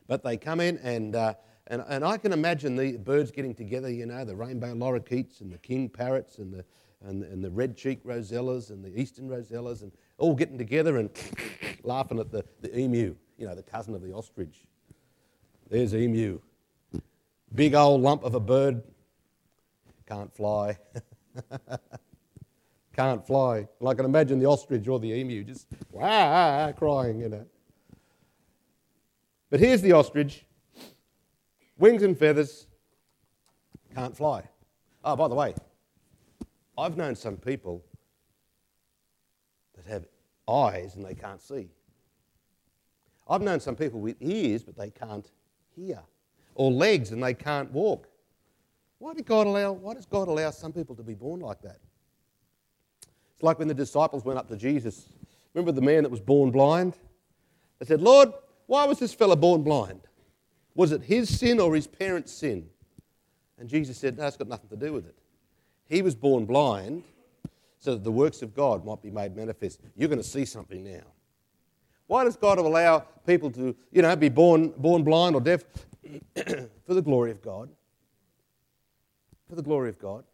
But 0.09 0.25
they 0.25 0.37
come 0.37 0.61
in 0.61 0.79
and 0.79 1.15
uh, 1.15 1.35
and, 1.73 1.83
and 1.88 2.05
I 2.05 2.19
can 2.19 2.33
imagine 2.33 2.77
the 2.77 2.97
birds 2.99 3.31
getting 3.31 3.55
together, 3.55 3.88
you 3.88 4.05
know, 4.07 4.25
the 4.25 4.35
rainbow 4.35 4.75
lorikeets 4.75 5.41
and 5.41 5.53
the 5.53 5.59
king 5.59 5.88
parrots 5.88 6.38
and 6.38 6.53
the, 6.53 6.65
and, 7.05 7.23
and 7.23 7.43
the 7.43 7.51
red 7.51 7.77
cheek 7.77 8.05
rosellas 8.05 8.71
and 8.71 8.85
the 8.85 9.01
eastern 9.01 9.29
rosellas 9.29 9.83
and 9.83 9.93
all 10.19 10.35
getting 10.35 10.59
together 10.59 10.99
and 10.99 11.11
laughing 11.85 12.19
at 12.19 12.31
the, 12.31 12.45
the 12.61 12.79
emu, 12.79 13.15
you 13.38 13.47
know, 13.47 13.55
the 13.55 13.62
cousin 13.62 13.95
of 13.95 14.03
the 14.03 14.12
ostrich. 14.12 14.67
There's 15.71 15.95
emu. 15.95 16.41
Big 17.55 17.75
old 17.75 18.03
lump 18.03 18.25
of 18.25 18.35
a 18.35 18.41
bird. 18.41 18.83
Can't 20.07 20.35
fly. 20.35 20.79
Can't 22.97 23.27
fly. 23.27 23.66
And 23.81 23.88
I 23.88 23.95
can 23.95 24.05
imagine 24.05 24.38
the 24.38 24.47
ostrich 24.47 24.87
or 24.87 25.01
the 25.01 25.12
emu 25.12 25.45
just 25.45 25.66
wah, 25.90 26.73
crying, 26.73 27.21
you 27.21 27.29
know. 27.29 27.47
But 29.51 29.61
here's 29.61 29.83
the 29.83 29.92
ostrich 29.92 30.45
Wings 31.79 32.03
and 32.05 32.16
feathers, 32.16 32.68
can't 33.92 34.16
fly. 34.16 34.45
Oh, 35.05 35.16
by 35.16 35.27
the 35.27 35.35
way, 35.35 35.55
I've 36.79 36.97
known 36.97 37.16
some 37.16 37.37
people 37.37 37.85
that 39.75 39.87
have 39.87 40.07
eyes 40.49 40.95
and 40.95 41.05
they 41.05 41.14
can't 41.14 41.40
see. 41.40 41.71
I've 43.29 43.42
known 43.42 43.59
some 43.59 43.75
people 43.75 44.01
with 44.01 44.16
ears 44.21 44.62
but 44.62 44.77
they 44.77 44.90
can't 44.90 45.29
hear, 45.75 46.01
or 46.55 46.71
legs 46.71 47.11
and 47.11 47.23
they 47.23 47.35
can't 47.35 47.73
walk. 47.73 48.07
Why 49.03 49.15
did 49.15 49.27
God 49.27 49.49
allow, 49.49 49.73
why 49.73 49.95
does 49.95 50.07
God 50.07 50.29
allow 50.29 50.53
some 50.53 50.73
people 50.73 50.95
to 50.95 51.03
be 51.03 51.15
born 51.15 51.41
like 51.41 51.61
that? 51.62 51.79
It's 53.35 53.43
like 53.43 53.59
when 53.59 53.67
the 53.67 53.75
disciples 53.75 54.25
went 54.25 54.38
up 54.38 54.47
to 54.47 54.57
Jesus. 54.57 55.09
Remember 55.55 55.73
the 55.73 55.83
man 55.83 56.05
that 56.05 56.09
was 56.09 56.21
born 56.21 56.53
blind? 56.53 56.95
They 57.81 57.87
said, 57.87 58.01
Lord, 58.01 58.33
why 58.67 58.85
was 58.85 59.01
this 59.01 59.12
fellow 59.12 59.35
born 59.35 59.65
blind? 59.65 60.03
Was 60.77 60.93
it 60.93 61.03
his 61.03 61.37
sin 61.37 61.59
or 61.59 61.75
his 61.75 61.88
parents' 61.88 62.31
sin? 62.31 62.69
And 63.59 63.69
Jesus 63.69 63.99
said, 63.99 64.17
No, 64.17 64.25
it's 64.25 64.37
got 64.37 64.47
nothing 64.47 64.69
to 64.69 64.77
do 64.77 64.93
with 64.93 65.09
it. 65.09 65.17
He 65.88 66.01
was 66.01 66.15
born 66.15 66.47
blind 66.47 67.03
so 67.81 67.95
that 67.95 68.05
the 68.05 68.12
works 68.12 68.41
of 68.41 68.55
God 68.55 68.85
might 68.87 69.03
be 69.03 69.11
made 69.11 69.35
manifest. 69.35 69.81
You're 69.97 70.11
going 70.11 70.23
to 70.23 70.25
see 70.25 70.45
something 70.45 70.85
now. 70.85 71.03
Why 72.07 72.23
does 72.23 72.37
God 72.37 72.59
allow 72.59 73.01
people 73.27 73.51
to, 73.51 73.75
you 73.91 74.03
know, 74.03 74.15
be 74.15 74.29
born, 74.29 74.73
born 74.77 75.03
blind 75.03 75.35
or 75.35 75.41
deaf? 75.41 75.65
For 76.87 76.95
the 76.95 77.03
glory 77.03 77.33
of 77.33 77.43
God. 77.43 77.69
For 79.53 79.57
the 79.57 79.62
glory 79.62 79.91
of 79.91 79.99
God. 79.99 80.25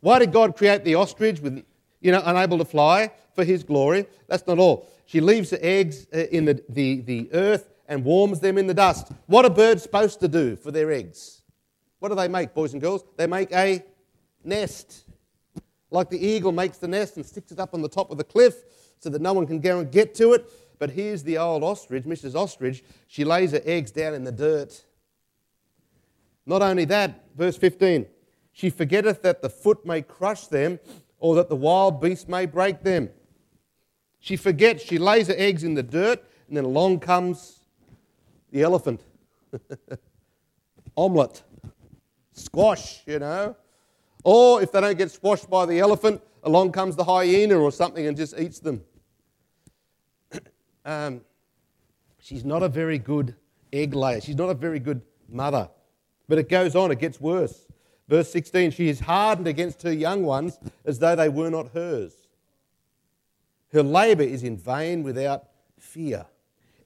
Why 0.00 0.18
did 0.18 0.34
God 0.34 0.54
create 0.54 0.84
the 0.84 0.96
ostrich 0.96 1.40
with, 1.40 1.64
you 2.02 2.12
know, 2.12 2.20
unable 2.26 2.58
to 2.58 2.64
fly? 2.66 3.10
For 3.34 3.42
his 3.42 3.64
glory. 3.64 4.04
That's 4.28 4.46
not 4.46 4.58
all. 4.58 4.86
She 5.06 5.22
leaves 5.22 5.48
the 5.48 5.64
eggs 5.64 6.06
uh, 6.14 6.26
in 6.26 6.44
the, 6.44 6.62
the, 6.68 7.00
the 7.00 7.30
earth 7.32 7.70
and 7.88 8.04
warms 8.04 8.40
them 8.40 8.58
in 8.58 8.66
the 8.66 8.74
dust. 8.74 9.10
What 9.28 9.46
are 9.46 9.50
birds 9.50 9.82
supposed 9.82 10.20
to 10.20 10.28
do 10.28 10.56
for 10.56 10.70
their 10.70 10.92
eggs? 10.92 11.40
What 12.00 12.10
do 12.10 12.16
they 12.16 12.28
make, 12.28 12.52
boys 12.52 12.74
and 12.74 12.82
girls? 12.82 13.02
They 13.16 13.26
make 13.26 13.50
a 13.50 13.82
nest. 14.44 15.06
Like 15.90 16.10
the 16.10 16.22
eagle 16.22 16.52
makes 16.52 16.76
the 16.76 16.88
nest 16.88 17.16
and 17.16 17.24
sticks 17.24 17.50
it 17.50 17.58
up 17.58 17.72
on 17.72 17.80
the 17.80 17.88
top 17.88 18.10
of 18.10 18.18
the 18.18 18.24
cliff 18.24 18.56
so 18.98 19.08
that 19.08 19.22
no 19.22 19.32
one 19.32 19.46
can 19.46 19.58
go 19.58 19.78
and 19.78 19.90
get 19.90 20.14
to 20.16 20.34
it. 20.34 20.52
But 20.78 20.90
here's 20.90 21.22
the 21.22 21.38
old 21.38 21.64
ostrich, 21.64 22.04
Mrs. 22.04 22.34
Ostrich. 22.34 22.84
She 23.06 23.24
lays 23.24 23.52
her 23.52 23.62
eggs 23.64 23.90
down 23.90 24.12
in 24.12 24.24
the 24.24 24.32
dirt. 24.32 24.84
Not 26.46 26.62
only 26.62 26.84
that, 26.86 27.24
verse 27.36 27.56
15, 27.56 28.06
she 28.52 28.70
forgetteth 28.70 29.22
that 29.22 29.42
the 29.42 29.48
foot 29.48 29.84
may 29.86 30.02
crush 30.02 30.46
them, 30.46 30.78
or 31.18 31.34
that 31.36 31.48
the 31.48 31.56
wild 31.56 32.00
beast 32.00 32.28
may 32.28 32.46
break 32.46 32.82
them. 32.82 33.08
She 34.18 34.36
forgets, 34.36 34.84
she 34.84 34.98
lays 34.98 35.28
her 35.28 35.34
eggs 35.36 35.64
in 35.64 35.74
the 35.74 35.82
dirt, 35.82 36.22
and 36.48 36.56
then 36.56 36.64
along 36.64 37.00
comes 37.00 37.60
the 38.50 38.62
elephant. 38.62 39.02
Omelette. 40.96 41.42
Squash, 42.32 43.02
you 43.06 43.18
know. 43.18 43.56
Or 44.24 44.62
if 44.62 44.72
they 44.72 44.80
don't 44.80 44.98
get 44.98 45.10
squashed 45.10 45.48
by 45.48 45.66
the 45.66 45.78
elephant, 45.80 46.20
along 46.42 46.72
comes 46.72 46.96
the 46.96 47.04
hyena 47.04 47.56
or 47.56 47.72
something 47.72 48.06
and 48.06 48.16
just 48.16 48.38
eats 48.38 48.60
them. 48.60 48.82
um, 50.84 51.20
she's 52.18 52.44
not 52.44 52.62
a 52.62 52.68
very 52.68 52.98
good 52.98 53.34
egg 53.72 53.94
layer. 53.94 54.20
She's 54.20 54.36
not 54.36 54.50
a 54.50 54.54
very 54.54 54.78
good 54.78 55.02
mother. 55.28 55.68
But 56.28 56.38
it 56.38 56.48
goes 56.48 56.74
on, 56.74 56.90
it 56.90 56.98
gets 56.98 57.20
worse. 57.20 57.66
Verse 58.08 58.30
16 58.30 58.70
She 58.72 58.88
is 58.88 59.00
hardened 59.00 59.48
against 59.48 59.82
her 59.82 59.92
young 59.92 60.24
ones 60.24 60.58
as 60.84 60.98
though 60.98 61.16
they 61.16 61.28
were 61.28 61.50
not 61.50 61.68
hers. 61.72 62.14
Her 63.72 63.82
labour 63.82 64.22
is 64.22 64.42
in 64.42 64.56
vain 64.56 65.02
without 65.02 65.44
fear. 65.78 66.26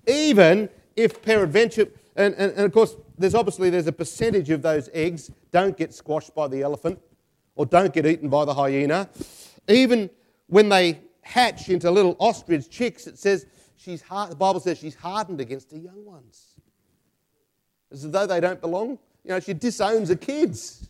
Even 0.06 0.68
if 0.94 1.20
peradventure, 1.20 1.88
and, 2.14 2.34
and, 2.34 2.52
and 2.52 2.64
of 2.64 2.72
course, 2.72 2.96
there's 3.18 3.34
obviously 3.34 3.70
there's 3.70 3.86
a 3.86 3.92
percentage 3.92 4.50
of 4.50 4.62
those 4.62 4.88
eggs 4.94 5.30
don't 5.50 5.76
get 5.76 5.92
squashed 5.92 6.34
by 6.34 6.46
the 6.46 6.62
elephant 6.62 6.98
or 7.56 7.66
don't 7.66 7.92
get 7.92 8.06
eaten 8.06 8.28
by 8.28 8.44
the 8.44 8.54
hyena. 8.54 9.08
Even 9.68 10.08
when 10.46 10.68
they 10.68 11.00
hatch 11.22 11.68
into 11.68 11.90
little 11.90 12.16
ostrich 12.20 12.70
chicks, 12.70 13.06
it 13.06 13.18
says 13.18 13.46
she's 13.76 14.02
hard, 14.02 14.30
the 14.30 14.36
Bible 14.36 14.60
says 14.60 14.78
she's 14.78 14.94
hardened 14.94 15.40
against 15.40 15.72
her 15.72 15.78
young 15.78 16.04
ones. 16.04 16.54
As 17.90 18.08
though 18.08 18.26
they 18.26 18.40
don't 18.40 18.60
belong. 18.60 18.98
You 19.26 19.32
know, 19.32 19.40
she 19.40 19.54
disowns 19.54 20.08
her 20.08 20.14
kids. 20.14 20.88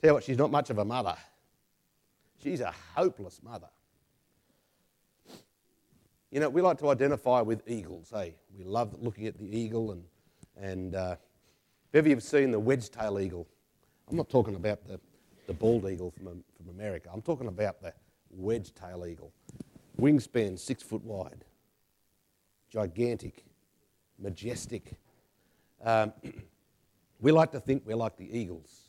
Tell 0.00 0.10
you 0.10 0.14
what, 0.14 0.24
she's 0.24 0.36
not 0.36 0.50
much 0.50 0.70
of 0.70 0.78
a 0.78 0.84
mother. 0.84 1.14
She's 2.42 2.60
a 2.60 2.74
hopeless 2.96 3.40
mother. 3.44 3.68
You 6.32 6.40
know, 6.40 6.48
we 6.48 6.62
like 6.62 6.78
to 6.78 6.88
identify 6.88 7.40
with 7.40 7.62
eagles, 7.68 8.10
hey? 8.12 8.34
We 8.58 8.64
love 8.64 8.96
looking 9.00 9.28
at 9.28 9.38
the 9.38 9.56
eagle 9.56 9.92
and, 9.92 10.02
and 10.60 10.96
uh, 10.96 11.14
have 11.94 12.08
you 12.08 12.12
ever 12.12 12.20
seen 12.20 12.50
the 12.50 12.58
wedge-tail 12.58 13.20
eagle? 13.20 13.46
I'm 14.10 14.16
not 14.16 14.28
talking 14.28 14.56
about 14.56 14.84
the, 14.84 14.98
the 15.46 15.54
bald 15.54 15.88
eagle 15.88 16.10
from, 16.10 16.42
from 16.56 16.70
America. 16.70 17.08
I'm 17.12 17.22
talking 17.22 17.46
about 17.46 17.80
the 17.80 17.94
wedge-tail 18.30 19.06
eagle. 19.06 19.32
Wingspan 20.00 20.58
six 20.58 20.82
foot 20.82 21.04
wide. 21.04 21.44
Gigantic. 22.68 23.44
Majestic. 24.18 24.94
Um, 25.84 26.12
we 27.22 27.30
like 27.30 27.52
to 27.52 27.60
think 27.60 27.84
we're 27.86 27.96
like 27.96 28.16
the 28.16 28.36
eagles. 28.36 28.80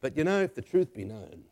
But 0.00 0.16
you 0.16 0.24
know, 0.24 0.40
if 0.40 0.54
the 0.54 0.62
truth 0.62 0.94
be 0.94 1.04
known, 1.04 1.42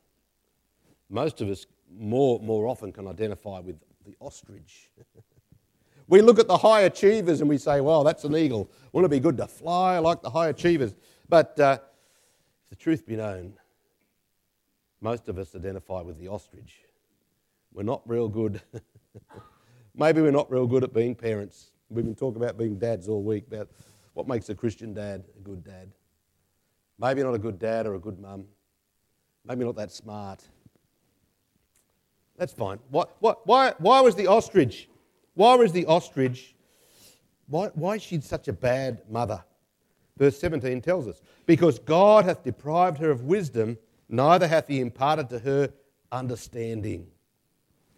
most 1.11 1.41
of 1.41 1.51
us 1.51 1.67
more, 1.93 2.39
more 2.39 2.67
often 2.67 2.93
can 2.93 3.09
identify 3.09 3.59
with 3.59 3.77
the 4.07 4.15
ostrich. 4.21 4.91
we 6.09 6.23
look 6.23 6.39
at 6.39 6.47
the 6.47 6.57
high 6.57 6.83
achievers 6.83 7.41
and 7.41 7.51
we 7.51 7.59
say, 7.59 7.81
well, 7.81 8.05
that's 8.05 8.25
an 8.25 8.37
eagle. 8.37 8.71
Wouldn't 8.93 9.13
it 9.13 9.17
be 9.17 9.21
good 9.21 9.37
to 9.39 9.49
fly 9.49 9.99
like 9.99 10.23
the 10.23 10.31
high 10.31 10.49
achievers? 10.49 10.95
But 11.29 11.59
uh, 11.59 11.79
if 12.65 12.71
the 12.71 12.77
truth 12.77 13.05
be 13.05 13.17
known, 13.17 13.55
most 15.01 15.29
of 15.29 15.39
us 15.39 15.57
identify 15.57 16.03
with 16.03 16.19
the 16.19 16.29
ostrich. 16.29 16.85
We're 17.73 17.83
not 17.83 18.03
real 18.09 18.29
good. 18.29 18.61
Maybe 19.97 20.23
we're 20.23 20.31
not 20.31 20.51
real 20.51 20.69
good 20.69 20.85
at 20.85 20.95
being 20.95 21.17
parents. 21.17 21.73
We've 21.89 22.05
been 22.05 22.15
talking 22.15 22.41
about 22.41 22.57
being 22.57 22.79
dads 22.79 23.09
all 23.09 23.23
week, 23.23 23.49
about 23.49 23.71
what 24.15 24.29
makes 24.29 24.49
a 24.49 24.55
Christian 24.55 24.93
dad 24.93 25.25
a 25.37 25.41
good 25.41 25.65
dad. 25.65 25.91
Maybe 26.99 27.23
not 27.23 27.35
a 27.35 27.39
good 27.39 27.59
dad 27.59 27.87
or 27.87 27.95
a 27.95 27.99
good 27.99 28.19
mum. 28.19 28.45
Maybe 29.45 29.65
not 29.65 29.77
that 29.77 29.91
smart. 29.91 30.43
That's 32.37 32.53
fine. 32.53 32.79
Why, 32.91 33.05
why, 33.21 33.35
why, 33.45 33.75
why 33.79 34.01
was 34.01 34.15
the 34.15 34.27
ostrich? 34.27 34.89
Why 35.35 35.55
was 35.55 35.73
the 35.73 35.87
ostrich? 35.87 36.55
Why, 37.49 37.69
why 37.75 37.97
is 37.97 38.03
she 38.03 38.21
such 38.21 38.49
a 38.49 38.53
bad 38.53 39.03
mother? 39.09 39.43
Verse 40.17 40.39
17 40.39 40.83
tells 40.83 41.09
us 41.09 41.23
because 41.47 41.79
God 41.79 42.25
hath 42.25 42.45
deprived 42.45 42.99
her 42.99 43.11
of 43.11 43.25
wisdom, 43.25 43.79
neither 44.09 44.47
hath 44.47 44.69
he 44.69 44.81
imparted 44.81 45.31
to 45.31 45.39
her 45.39 45.73
understanding. 46.13 47.07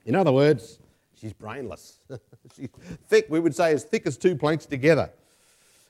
In 0.05 0.15
other 0.15 0.33
words, 0.33 0.79
she's 1.15 1.33
brainless. 1.33 1.99
she's 2.57 2.69
thick, 3.09 3.27
we 3.29 3.41
would 3.41 3.55
say, 3.55 3.73
as 3.73 3.85
thick 3.85 4.07
as 4.07 4.17
two 4.17 4.37
planks 4.37 4.67
together. 4.67 5.11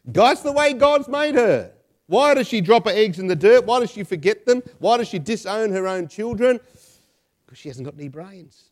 That's 0.05 0.41
the 0.41 0.53
way 0.53 0.73
God's 0.73 1.09
made 1.09 1.35
her. 1.35 1.73
Why 2.07 2.35
does 2.35 2.49
she 2.49 2.61
drop 2.61 2.85
her 2.87 2.91
eggs 2.91 3.19
in 3.19 3.27
the 3.27 3.37
dirt? 3.37 3.65
Why 3.65 3.81
does 3.81 3.91
she 3.91 4.03
forget 4.03 4.45
them? 4.45 4.63
Why 4.79 4.99
does 4.99 5.09
she 5.09 5.19
disown 5.19 5.71
her 5.71 5.87
own 5.87 6.09
children? 6.09 6.61
because 7.53 7.61
she 7.61 7.69
hasn't 7.69 7.85
got 7.85 7.93
any 7.99 8.09
brains. 8.09 8.71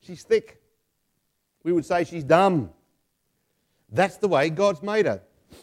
She's 0.00 0.24
thick. 0.24 0.60
We 1.62 1.72
would 1.72 1.86
say 1.86 2.02
she's 2.02 2.24
dumb. 2.24 2.70
That's 3.88 4.16
the 4.16 4.26
way 4.26 4.50
God's 4.50 4.82
made 4.82 5.06
her. 5.06 5.22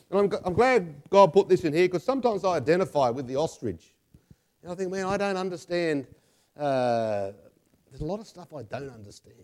And 0.09 0.19
I'm, 0.33 0.39
I'm 0.45 0.53
glad 0.53 0.95
God 1.09 1.33
put 1.33 1.49
this 1.49 1.65
in 1.65 1.73
here 1.73 1.89
because 1.89 2.05
sometimes 2.05 2.45
I 2.45 2.55
identify 2.55 3.09
with 3.09 3.27
the 3.27 3.35
ostrich. 3.35 3.93
And 4.63 4.71
I 4.71 4.75
think, 4.75 4.91
man, 4.91 5.07
I 5.07 5.17
don't 5.17 5.35
understand. 5.35 6.07
Uh, 6.55 7.31
there's 7.89 7.99
a 7.99 8.05
lot 8.05 8.21
of 8.21 8.27
stuff 8.27 8.53
I 8.53 8.63
don't 8.63 8.93
understand. 8.93 9.35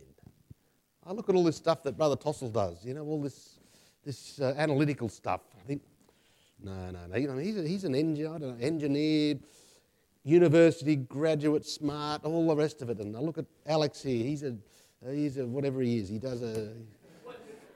I 1.05 1.11
look 1.11 1.27
at 1.27 1.35
all 1.35 1.43
this 1.43 1.57
stuff 1.57 1.83
that 1.83 1.97
Brother 1.97 2.15
Tossel 2.15 2.53
does, 2.53 2.85
you 2.85 2.93
know, 2.93 3.03
all 3.03 3.21
this, 3.21 3.54
this 4.05 4.39
uh, 4.39 4.53
analytical 4.57 5.09
stuff. 5.09 5.41
I 5.59 5.67
think, 5.67 5.81
no, 6.63 6.91
no, 6.91 6.99
no. 7.07 7.17
You 7.17 7.27
know, 7.27 7.37
he's, 7.37 7.57
a, 7.57 7.67
he's 7.67 7.83
an 7.83 7.95
engineer, 7.95 8.55
engineer, 8.61 9.35
university 10.23 10.95
graduate, 10.95 11.65
smart, 11.65 12.23
all 12.23 12.47
the 12.47 12.55
rest 12.55 12.81
of 12.81 12.89
it. 12.89 12.99
And 12.99 13.17
I 13.17 13.19
look 13.19 13.37
at 13.37 13.45
Alex 13.65 14.01
here. 14.03 14.23
He's 14.23 14.43
a, 14.43 14.55
he's 15.09 15.37
a 15.37 15.45
whatever 15.45 15.81
he 15.81 15.97
is. 15.97 16.07
He 16.07 16.19
does 16.19 16.41
a. 16.43 16.71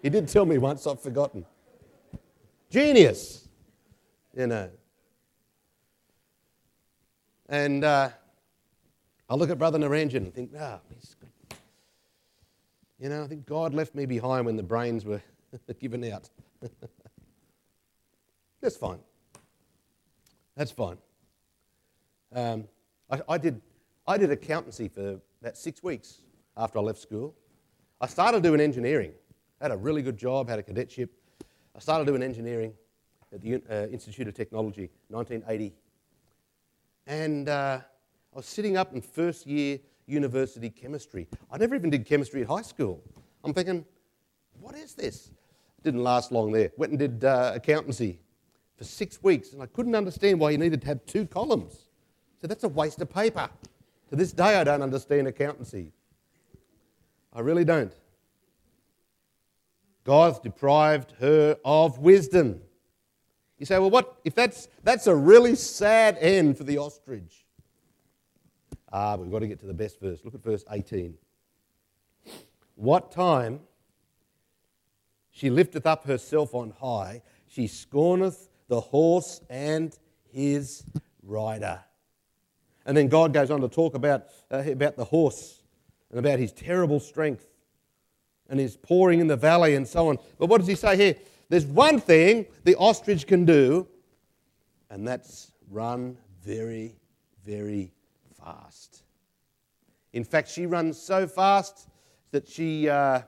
He 0.02 0.10
did 0.10 0.28
tell 0.30 0.46
me 0.46 0.58
once. 0.58 0.88
I've 0.88 1.02
forgotten. 1.02 1.46
Genius, 2.70 3.50
you 4.38 4.48
know. 4.48 4.70
And 7.50 7.84
uh, 7.84 8.10
I 9.28 9.36
look 9.36 9.50
at 9.50 9.58
Brother 9.58 9.80
Naranjan 9.80 10.18
and 10.18 10.34
think, 10.34 10.52
ah, 10.58 10.80
oh, 10.80 10.94
he's 10.94 11.15
good. 11.20 11.58
You 13.00 13.10
know, 13.10 13.24
I 13.24 13.28
think 13.28 13.46
God 13.46 13.74
left 13.74 13.96
me 13.96 14.06
behind 14.06 14.46
when 14.46 14.56
the 14.56 14.63
brains 14.63 15.04
were 15.04 15.22
given 15.80 16.04
out. 16.12 16.30
That's 18.62 18.76
fine. 18.78 19.00
That's 20.56 20.72
fine. 20.72 20.98
Um, 22.34 22.68
I, 23.10 23.22
I, 23.30 23.38
did, 23.38 23.62
I 24.08 24.18
did 24.18 24.32
accountancy 24.32 24.88
for 24.88 25.20
about 25.42 25.58
six 25.58 25.82
weeks 25.82 26.22
after 26.58 26.80
I 26.80 26.82
left 26.82 27.00
school. 27.00 27.36
I 28.02 28.08
started 28.08 28.44
doing 28.44 28.60
engineering. 28.60 29.14
I 29.62 29.66
had 29.66 29.72
a 29.72 29.78
really 29.78 30.02
good 30.02 30.18
job, 30.18 30.50
had 30.50 30.60
a 30.60 30.64
cadetship. 30.64 31.12
I 31.76 31.80
started 31.80 32.06
doing 32.06 32.22
engineering 32.22 32.74
at 33.34 33.42
the 33.42 33.62
uh, 33.70 33.88
Institute 33.88 34.28
of 34.28 34.34
Technology, 34.34 34.90
1980. 35.10 35.74
And 37.08 37.50
uh, 37.50 37.80
I 38.34 38.36
was 38.36 38.46
sitting 38.46 38.78
up 38.78 38.94
in 38.94 39.02
first 39.02 39.48
year 39.48 39.80
university 40.06 40.70
chemistry. 40.70 41.28
I 41.52 41.58
never 41.58 41.76
even 41.76 41.90
did 41.90 42.06
chemistry 42.06 42.42
at 42.42 42.48
high 42.48 42.62
school. 42.64 43.02
I'm 43.44 43.54
thinking, 43.54 43.86
what 44.62 44.76
is 44.76 44.93
this? 44.93 45.32
Didn't 45.84 46.04
last 46.04 46.32
long 46.32 46.52
there. 46.52 46.72
Went 46.78 46.91
and 46.91 47.00
did 47.00 47.24
uh, 47.24 47.54
accountancy 47.56 48.19
for 48.78 48.84
six 48.84 49.22
weeks, 49.24 49.54
and 49.54 49.62
I 49.62 49.65
couldn't 49.65 49.95
understand 49.95 50.39
why 50.39 50.52
he 50.52 50.58
needed 50.58 50.82
to 50.82 50.88
have 50.88 51.06
two 51.06 51.26
columns. 51.26 51.88
So 52.41 52.48
that's 52.48 52.63
a 52.63 52.69
waste 52.69 53.02
of 53.02 53.10
paper. 53.10 53.50
To 54.10 54.15
this 54.15 54.32
day, 54.32 54.56
I 54.56 54.63
don't 54.63 54.82
understand 54.82 55.28
accountancy. 55.28 55.91
I 57.34 57.41
really 57.41 57.65
don't. 57.65 57.93
God's 60.04 60.39
deprived 60.39 61.13
her 61.19 61.58
of 61.63 62.00
wisdom. 62.00 62.62
You 63.58 63.65
say, 63.65 63.78
well, 63.78 63.89
what 63.89 64.17
if 64.24 64.34
that's 64.34 64.69
that's 64.84 65.08
a 65.08 65.15
really 65.15 65.56
sad 65.56 66.17
end 66.19 66.58
for 66.58 66.63
the 66.63 66.78
ostrich? 66.78 67.45
Ah, 68.91 69.15
we've 69.17 69.30
got 69.30 69.39
to 69.39 69.48
get 69.48 69.60
to 69.60 69.67
the 69.67 69.74
best 69.74 70.00
verse. 70.00 70.22
Look 70.24 70.34
at 70.34 70.41
verse 70.41 70.63
18. 70.72 71.13
What 72.76 73.12
time 73.12 73.60
she 75.32 75.50
lifteth 75.50 75.86
up 75.86 76.06
herself 76.06 76.54
on 76.54 76.74
high, 76.80 77.22
she 77.48 77.68
scorneth 77.68 78.50
the 78.68 78.80
horse 78.80 79.42
and 79.50 79.98
his 80.32 80.84
rider. 81.24 81.80
And 82.86 82.96
then 82.96 83.08
God 83.08 83.34
goes 83.34 83.52
on 83.52 83.62
to 83.62 83.68
talk 83.68 83.96
about, 83.96 84.26
uh, 84.52 84.63
about 84.65 84.96
the 84.96 85.06
horse 85.06 85.62
and 86.10 86.20
about 86.20 86.39
his 86.39 86.52
terrible 86.52 87.00
strength 87.00 87.46
and 88.50 88.60
his 88.60 88.78
pouring 88.78 89.20
in 89.20 89.28
the 89.28 89.36
valley 89.36 89.76
and 89.76 89.88
so 89.88 90.10
on. 90.10 90.18
But 90.38 90.48
what 90.48 90.60
does 90.60 90.68
he 90.68 90.76
say 90.76 90.98
here? 90.98 91.15
There's 91.50 91.65
one 91.65 92.00
thing 92.00 92.46
the 92.63 92.76
ostrich 92.76 93.28
can 93.28 93.46
do, 93.46 93.88
and 94.89 95.08
that's 95.08 95.52
run 95.70 96.18
very, 96.44 96.96
very 97.46 97.94
fast. 98.44 99.04
In 100.13 100.24
fact, 100.24 100.50
she 100.50 100.65
runs 100.65 101.00
so 101.00 101.28
fast 101.28 101.88
that 102.32 102.48
she, 102.48 102.89
uh, 102.89 103.22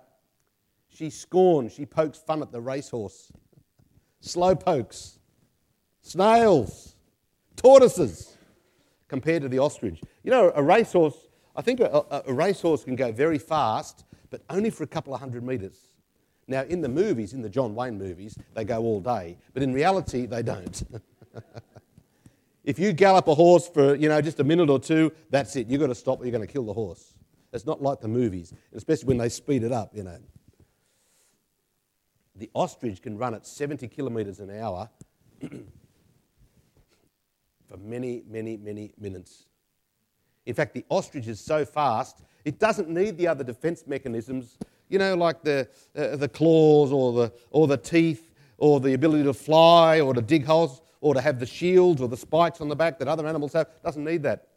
she 0.94 1.10
scorns, 1.10 1.74
she 1.74 1.86
pokes 1.86 2.20
fun 2.20 2.42
at 2.42 2.52
the 2.52 2.62
racehorse. 2.62 3.32
Slow 4.20 4.56
pokes, 4.56 5.20
snails, 6.02 6.96
tortoises, 7.56 8.38
compared 9.08 9.42
to 9.42 9.50
the 9.50 9.60
ostrich. 9.60 10.02
You 10.24 10.32
know, 10.32 10.52
a 10.56 10.62
racehorse, 10.62 11.16
I 11.56 11.62
think 11.62 11.80
a, 11.80 12.06
a, 12.26 12.34
racehorse 12.34 12.84
can 12.84 12.96
go 12.96 13.12
very 13.12 13.40
fast, 13.40 14.06
but 14.30 14.42
only 14.50 14.70
for 14.70 14.84
a 14.84 14.88
couple 14.88 15.14
of 15.14 15.20
hundred 15.20 15.44
metres. 15.44 15.78
Now, 16.48 16.64
in 16.64 16.82
the 16.82 16.90
movies, 16.90 17.34
in 17.34 17.42
the 17.42 17.50
John 17.50 17.74
Wayne 17.74 17.98
movies, 17.98 18.38
they 18.54 18.64
go 18.64 18.80
all 18.82 19.00
day, 19.00 19.38
but 19.54 19.64
in 19.64 19.74
reality, 19.74 20.26
they 20.26 20.44
don't. 20.44 20.84
if 22.64 22.78
you 22.78 22.94
gallop 22.94 23.28
a 23.28 23.36
horse 23.36 23.68
for, 23.68 23.96
you 23.96 24.10
know, 24.10 24.22
just 24.22 24.40
a 24.40 24.44
minute 24.44 24.70
or 24.70 24.80
two, 24.80 25.12
that's 25.30 25.56
it. 25.56 25.68
You've 25.68 25.82
got 25.82 25.88
to 25.88 25.96
stop 25.96 26.22
or 26.22 26.26
you're 26.26 26.32
going 26.32 26.46
to 26.46 26.52
kill 26.52 26.66
the 26.66 26.74
horse. 26.74 27.14
It's 27.54 27.66
not 27.66 27.82
like 27.82 28.02
the 28.02 28.08
movies, 28.08 28.54
especially 28.74 29.08
when 29.08 29.18
they 29.18 29.30
speed 29.30 29.64
it 29.64 29.72
up, 29.72 29.96
you 29.96 30.04
know. 30.04 30.18
The 32.42 32.50
ostrich 32.56 33.04
can 33.04 33.20
run 33.20 33.36
at 33.36 33.46
70 33.46 33.88
kilometres 33.90 34.40
an 34.40 34.50
hour 34.50 34.90
for 37.70 37.78
many, 37.78 38.24
many, 38.28 38.58
many 38.58 38.94
minutes. 38.98 39.46
In 40.48 40.56
fact, 40.56 40.74
the 40.74 40.84
ostrich 40.90 41.28
is 41.28 41.40
so 41.40 41.64
fast, 41.64 42.24
it 42.44 42.58
doesn't 42.58 42.90
need 42.90 43.16
the 43.20 43.28
other 43.28 43.44
defense 43.44 43.84
mechanisms, 43.86 44.58
you 44.90 44.98
know, 44.98 45.14
like 45.14 45.44
the, 45.44 45.70
uh, 45.96 46.16
the 46.16 46.28
claws 46.28 46.92
or 46.92 47.14
the, 47.14 47.32
or 47.52 47.68
the 47.68 47.78
teeth 47.78 48.34
or 48.58 48.80
the 48.80 48.96
ability 48.96 49.26
to 49.26 49.36
fly 49.36 50.00
or 50.00 50.16
to 50.16 50.22
dig 50.24 50.44
holes 50.44 50.82
or 51.00 51.14
to 51.14 51.22
have 51.22 51.40
the 51.40 51.46
shields 51.46 52.02
or 52.02 52.08
the 52.08 52.18
spikes 52.18 52.60
on 52.60 52.70
the 52.70 52.76
back 52.76 52.98
that 52.98 53.08
other 53.08 53.28
animals 53.28 53.54
have. 53.54 53.68
It 53.68 53.84
Doesn't 53.84 54.04
need 54.04 54.24
that. 54.24 54.48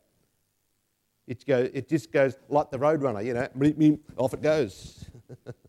It, 1.26 1.44
go, 1.44 1.68
it 1.70 1.86
just 1.86 2.10
goes 2.10 2.38
like 2.48 2.70
the 2.70 2.78
roadrunner, 2.78 3.22
you 3.22 3.34
know, 3.34 3.98
off 4.16 4.32
it 4.32 4.40
goes. 4.40 5.04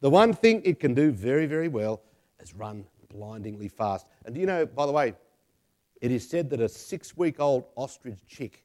the 0.00 0.10
one 0.10 0.32
thing 0.32 0.62
it 0.64 0.78
can 0.80 0.94
do 0.94 1.10
very, 1.10 1.46
very 1.46 1.68
well 1.68 2.02
is 2.40 2.54
run 2.54 2.84
blindingly 3.08 3.68
fast. 3.68 4.06
And 4.24 4.34
do 4.34 4.40
you 4.40 4.46
know, 4.46 4.66
by 4.66 4.86
the 4.86 4.92
way, 4.92 5.14
it 6.00 6.10
is 6.10 6.28
said 6.28 6.50
that 6.50 6.60
a 6.60 6.68
six 6.68 7.16
week 7.16 7.40
old 7.40 7.64
ostrich 7.76 8.18
chick 8.28 8.64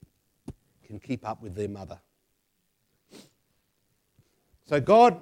can 0.85 0.99
keep 0.99 1.27
up 1.27 1.41
with 1.41 1.55
their 1.55 1.69
mother. 1.69 1.99
So 4.65 4.79
God 4.79 5.21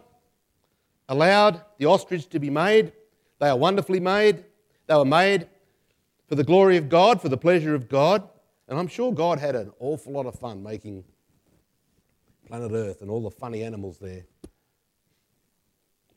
allowed 1.07 1.61
the 1.77 1.85
ostrich 1.85 2.27
to 2.29 2.39
be 2.39 2.49
made. 2.49 2.91
They 3.39 3.49
are 3.49 3.57
wonderfully 3.57 3.99
made. 3.99 4.45
They 4.87 4.95
were 4.95 5.05
made 5.05 5.47
for 6.27 6.35
the 6.35 6.43
glory 6.43 6.77
of 6.77 6.89
God, 6.89 7.21
for 7.21 7.29
the 7.29 7.37
pleasure 7.37 7.73
of 7.75 7.89
God. 7.89 8.27
And 8.67 8.77
I'm 8.77 8.87
sure 8.87 9.11
God 9.11 9.39
had 9.39 9.55
an 9.55 9.71
awful 9.79 10.13
lot 10.13 10.25
of 10.25 10.35
fun 10.35 10.61
making 10.61 11.03
planet 12.47 12.71
Earth 12.71 13.01
and 13.01 13.09
all 13.09 13.21
the 13.21 13.31
funny 13.31 13.63
animals 13.63 13.97
there. 13.99 14.25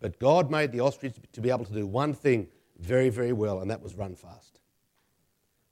But 0.03 0.19
God 0.19 0.51
made 0.51 0.73
the 0.73 0.81
ostrich 0.81 1.15
to 1.33 1.41
be 1.41 1.49
able 1.49 1.65
to 1.65 1.73
do 1.73 1.87
one 1.87 2.13
thing 2.13 2.49
very, 2.81 3.09
very 3.09 3.33
well, 3.33 3.61
and 3.61 3.71
that 3.71 3.81
was 3.81 3.95
run 3.95 4.17
fast. 4.17 4.59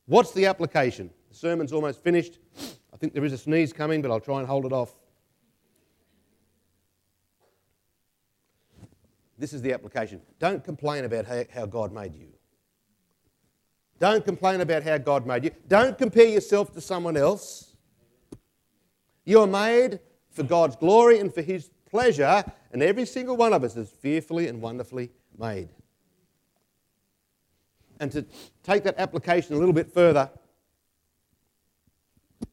What's 0.07 0.31
the 0.31 0.47
application? 0.47 1.11
The 1.31 1.35
sermon's 1.35 1.73
almost 1.73 2.01
finished. 2.01 2.39
I 2.95 2.97
think 2.97 3.13
there 3.13 3.25
is 3.25 3.33
a 3.33 3.39
sneeze 3.39 3.73
coming, 3.73 4.01
but 4.01 4.11
I'll 4.13 4.21
try 4.21 4.39
and 4.39 4.47
hold 4.47 4.65
it 4.67 4.73
off. 4.73 4.95
This 9.37 9.53
is 9.53 9.63
the 9.63 9.73
application. 9.73 10.21
Don't 10.39 10.63
complain 10.63 11.05
about 11.05 11.27
how 11.51 11.67
God 11.67 11.93
made 11.93 12.15
you. 12.15 12.29
Don't 13.99 14.25
complain 14.25 14.61
about 14.61 14.85
how 14.85 14.99
God 14.99 15.27
made 15.27 15.45
you. 15.45 15.51
Don't 15.67 15.99
compare 15.99 16.29
yourself 16.29 16.73
to 16.75 16.81
someone 16.81 17.17
else. 17.17 17.75
You're 19.25 19.49
made 19.49 19.99
for 20.31 20.45
God's 20.45 20.77
glory 20.77 21.19
and 21.19 21.35
for 21.35 21.43
His 21.43 21.71
pleasure, 21.91 22.45
and 22.73 22.83
every 22.83 23.05
single 23.05 23.37
one 23.37 23.53
of 23.53 23.65
us 23.65 23.77
is 23.77 23.91
fearfully 23.91 24.49
and 24.49 24.63
wonderfully 24.63 25.11
made. 25.39 25.69
And 27.99 28.11
to 28.13 28.25
take 28.63 28.85
that 28.85 28.99
application 28.99 29.55
a 29.55 29.59
little 29.59 29.75
bit 29.75 29.93
further, 29.93 30.31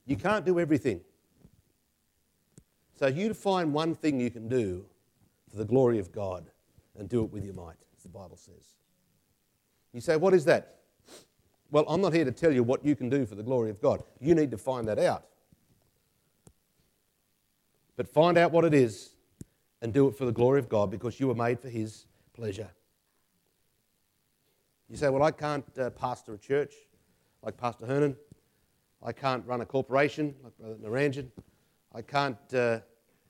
you 0.06 0.18
can't 0.18 0.46
do 0.46 0.60
everything. 0.60 1.02
So 2.98 3.08
you 3.08 3.34
find 3.34 3.74
one 3.74 3.96
thing 3.96 4.20
you 4.20 4.32
can 4.32 4.50
do 4.50 4.86
for 5.50 5.58
the 5.58 5.66
glory 5.66 6.00
of 6.00 6.12
God 6.12 6.50
and 6.98 7.08
do 7.08 7.24
it 7.24 7.32
with 7.32 7.46
your 7.46 7.54
might, 7.54 7.78
as 7.96 8.04
the 8.04 8.10
Bible 8.10 8.38
says. 8.38 8.74
You 9.94 10.02
say, 10.02 10.18
What 10.18 10.34
is 10.34 10.46
that? 10.46 10.76
Well, 11.70 11.86
I'm 11.88 12.02
not 12.02 12.14
here 12.14 12.26
to 12.26 12.32
tell 12.32 12.52
you 12.52 12.64
what 12.64 12.84
you 12.84 12.96
can 12.96 13.10
do 13.10 13.26
for 13.26 13.36
the 13.36 13.44
glory 13.44 13.70
of 13.70 13.82
God. 13.82 14.02
You 14.20 14.34
need 14.34 14.52
to 14.52 14.58
find 14.58 14.88
that 14.88 15.00
out. 15.00 15.26
But 17.98 18.08
find 18.08 18.38
out 18.38 18.52
what 18.52 18.64
it 18.64 18.74
is 18.74 19.17
and 19.82 19.94
do 19.94 20.08
it 20.08 20.18
for 20.18 20.26
the 20.26 20.32
glory 20.32 20.60
of 20.60 20.70
God 20.70 20.90
because 20.92 21.20
you 21.20 21.28
were 21.28 21.36
made 21.36 21.60
for 21.60 21.70
His 21.70 22.06
pleasure. 22.34 22.70
You 24.90 24.98
say, 24.98 25.10
Well, 25.10 25.24
I 25.24 25.32
can't 25.32 25.66
uh, 25.78 25.90
pastor 25.92 26.34
a 26.34 26.38
church 26.38 26.74
like 27.44 27.58
Pastor 27.58 27.86
Hernan. 27.86 28.16
I 29.04 29.12
can't 29.12 29.46
run 29.46 29.62
a 29.62 29.66
corporation 29.66 30.36
like 30.44 30.58
Brother 30.58 30.76
Naranjan. 30.76 31.28
I 31.94 32.02
can't 32.02 32.54
uh, 32.54 32.80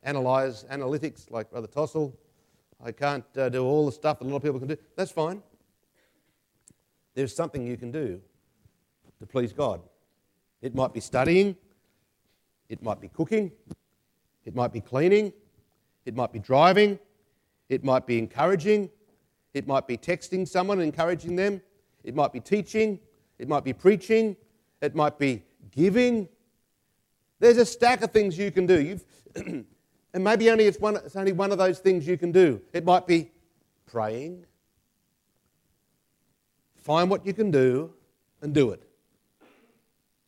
analyze 0.04 0.64
analytics 0.66 1.30
like 1.30 1.52
Brother 1.52 1.68
Tossel. 1.68 2.14
I 2.84 2.92
can't 2.92 3.26
uh, 3.38 3.50
do 3.50 3.64
all 3.64 3.86
the 3.86 3.92
stuff 3.92 4.20
that 4.20 4.26
a 4.26 4.30
lot 4.30 4.38
of 4.38 4.44
people 4.44 4.60
can 4.60 4.68
do. 4.68 4.78
That's 4.96 5.12
fine. 5.12 5.42
There's 7.16 7.36
something 7.36 7.66
you 7.66 7.78
can 7.78 7.92
do 7.92 8.22
to 9.20 9.26
please 9.26 9.52
God. 9.52 9.82
It 10.62 10.76
might 10.76 10.94
be 10.94 11.00
studying, 11.00 11.56
it 12.70 12.84
might 12.84 13.02
be 13.02 13.08
cooking, 13.08 13.52
it 14.46 14.56
might 14.56 14.72
be 14.72 14.82
cleaning, 14.82 15.34
it 16.08 16.16
might 16.16 16.32
be 16.32 16.40
driving, 16.40 16.98
it 17.70 17.84
might 17.84 18.08
be 18.08 18.18
encouraging, 18.18 18.90
it 19.54 19.68
might 19.68 19.86
be 19.86 19.98
texting 19.98 20.48
someone 20.48 20.80
encouraging 20.80 21.36
them, 21.36 21.62
it 22.04 22.16
might 22.16 22.32
be 22.32 22.40
teaching, 22.40 23.00
it 23.38 23.48
might 23.48 23.64
be 23.64 23.74
preaching, 23.74 24.36
it 24.82 24.96
might 24.96 25.20
be 25.20 25.44
giving. 25.70 26.30
There's 27.40 27.58
a 27.58 27.66
stack 27.66 28.02
of 28.02 28.12
things 28.12 28.38
you 28.38 28.52
can 28.52 28.66
do. 28.66 29.00
and 29.36 29.66
maybe 30.14 30.50
only 30.50 30.66
it's, 30.66 30.80
one, 30.80 30.96
it's 30.96 31.16
only 31.16 31.34
one 31.34 31.52
of 31.52 31.58
those 31.58 31.80
things 31.80 32.08
you 32.08 32.18
can 32.18 32.32
do. 32.32 32.62
It 32.72 32.86
might 32.86 33.06
be 33.06 33.30
praying, 33.86 34.46
Find 36.88 37.10
what 37.10 37.26
you 37.26 37.34
can 37.34 37.52
do 37.52 37.92
and 38.42 38.54
do 38.54 38.72
it. 38.72 38.82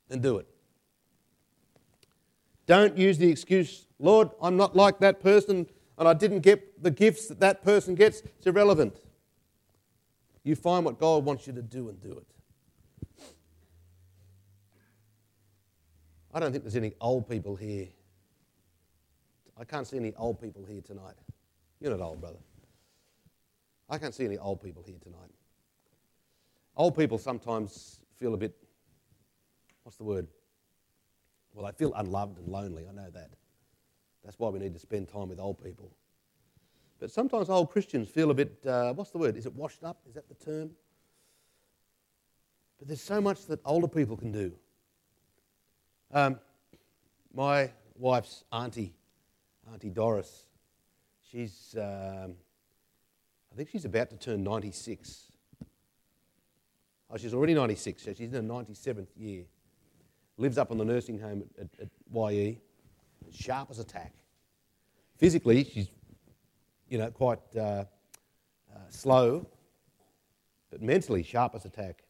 And 0.10 0.22
do 0.22 0.40
it. 0.40 0.48
Don't 2.70 2.96
use 2.96 3.18
the 3.18 3.28
excuse, 3.28 3.88
Lord, 3.98 4.30
I'm 4.40 4.56
not 4.56 4.76
like 4.76 5.00
that 5.00 5.22
person 5.22 5.66
and 5.98 6.08
I 6.08 6.14
didn't 6.14 6.42
get 6.42 6.84
the 6.84 6.92
gifts 6.92 7.28
that 7.30 7.40
that 7.40 7.64
person 7.64 7.96
gets. 7.96 8.22
It's 8.22 8.46
irrelevant. 8.46 8.96
You 10.44 10.56
find 10.56 10.86
what 10.86 11.00
God 11.00 11.26
wants 11.26 11.48
you 11.48 11.54
to 11.54 11.64
do 11.64 11.90
and 11.90 12.00
do 12.00 12.12
it. 12.12 12.28
I 16.32 16.40
don't 16.40 16.52
think 16.52 16.64
there's 16.64 16.76
any 16.76 16.94
old 17.02 17.28
people 17.28 17.56
here. 17.56 17.88
I 19.60 19.64
can't 19.64 19.88
see 19.88 19.98
any 19.98 20.14
old 20.16 20.40
people 20.40 20.64
here 20.64 20.82
tonight. 20.82 21.16
You're 21.82 21.98
not 21.98 22.06
old, 22.06 22.22
brother. 22.22 22.38
I 23.90 23.98
can't 23.98 24.14
see 24.14 24.26
any 24.26 24.38
old 24.38 24.62
people 24.62 24.84
here 24.86 25.00
tonight. 25.02 25.32
Old 26.78 26.96
people 26.96 27.18
sometimes 27.18 28.00
feel 28.16 28.36
a 28.36 28.38
bit, 28.38 28.56
what's 29.82 29.98
the 29.98 30.04
word? 30.04 30.28
Well, 31.54 31.66
they 31.66 31.72
feel 31.72 31.94
unloved 31.96 32.38
and 32.38 32.48
lonely. 32.48 32.86
I 32.88 32.94
know 32.94 33.10
that. 33.10 33.32
That's 34.24 34.38
why 34.38 34.50
we 34.50 34.60
need 34.60 34.74
to 34.74 34.80
spend 34.80 35.10
time 35.10 35.30
with 35.30 35.40
old 35.40 35.64
people. 35.64 35.92
But 37.00 37.12
sometimes 37.12 37.50
old 37.50 37.72
Christians 37.72 38.10
feel 38.10 38.30
a 38.30 38.34
bit, 38.34 38.66
uh, 38.66 38.94
what's 38.94 39.12
the 39.12 39.18
word? 39.18 39.38
Is 39.38 39.46
it 39.46 39.54
washed 39.56 39.84
up? 39.84 40.02
Is 40.08 40.16
that 40.16 40.28
the 40.28 40.36
term? 40.36 40.72
But 42.78 42.88
there's 42.88 43.02
so 43.02 43.22
much 43.22 43.46
that 43.48 43.60
older 43.66 43.88
people 43.88 44.18
can 44.18 44.32
do. 44.32 44.52
Um, 46.12 46.40
my 47.34 47.72
wife's 47.96 48.44
auntie, 48.52 48.94
Auntie 49.72 49.90
Doris, 49.90 50.46
she's, 51.32 51.76
um, 51.78 52.36
I 53.52 53.56
think 53.56 53.70
she's 53.70 53.86
about 53.86 54.10
to 54.10 54.18
turn 54.18 54.44
96. 54.44 55.32
Oh, 57.12 57.18
she's 57.18 57.34
already 57.34 57.54
96, 57.54 58.04
so 58.04 58.14
she's 58.14 58.34
in 58.34 58.34
her 58.34 58.42
97th 58.42 59.08
year. 59.16 59.46
Lives 60.40 60.58
up 60.58 60.72
on 60.72 60.78
the 60.78 60.86
nursing 60.86 61.20
home 61.20 61.44
at, 61.60 61.68
at, 61.82 61.82
at 61.82 62.32
YE, 62.34 62.58
sharp 63.30 63.70
as 63.70 63.80
a 63.80 63.84
tack. 63.84 64.14
Physically, 65.18 65.66
she's, 65.66 65.90
you 66.88 66.98
know, 66.98 67.12
quite 67.12 67.40
uh, 67.58 67.60
uh, 67.60 67.84
slow, 68.90 69.46
but 70.72 70.82
mentally 70.82 71.24
sharp 71.24 71.56
as 71.56 71.66
a 71.66 71.70
tack. 71.70 72.04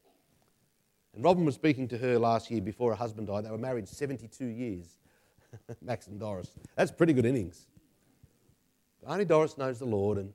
And 1.15 1.23
Robin 1.23 1.43
was 1.43 1.55
speaking 1.55 1.87
to 1.87 1.97
her 1.97 2.19
last 2.19 2.51
year 2.51 2.61
before 2.61 2.91
her 2.91 2.95
husband 2.95 3.25
died. 3.25 3.45
They 3.45 3.49
were 3.49 3.57
married 3.57 3.87
72 3.87 4.45
years, 4.45 4.99
Max 5.81 6.05
and 6.05 6.19
Doris. 6.19 6.51
That's 6.75 6.91
pretty 6.91 7.13
good 7.13 7.25
innings. 7.25 7.65
But 9.01 9.11
only 9.11 9.25
Doris 9.25 9.57
knows 9.57 9.79
the 9.79 9.85
Lord. 9.85 10.19
And 10.19 10.31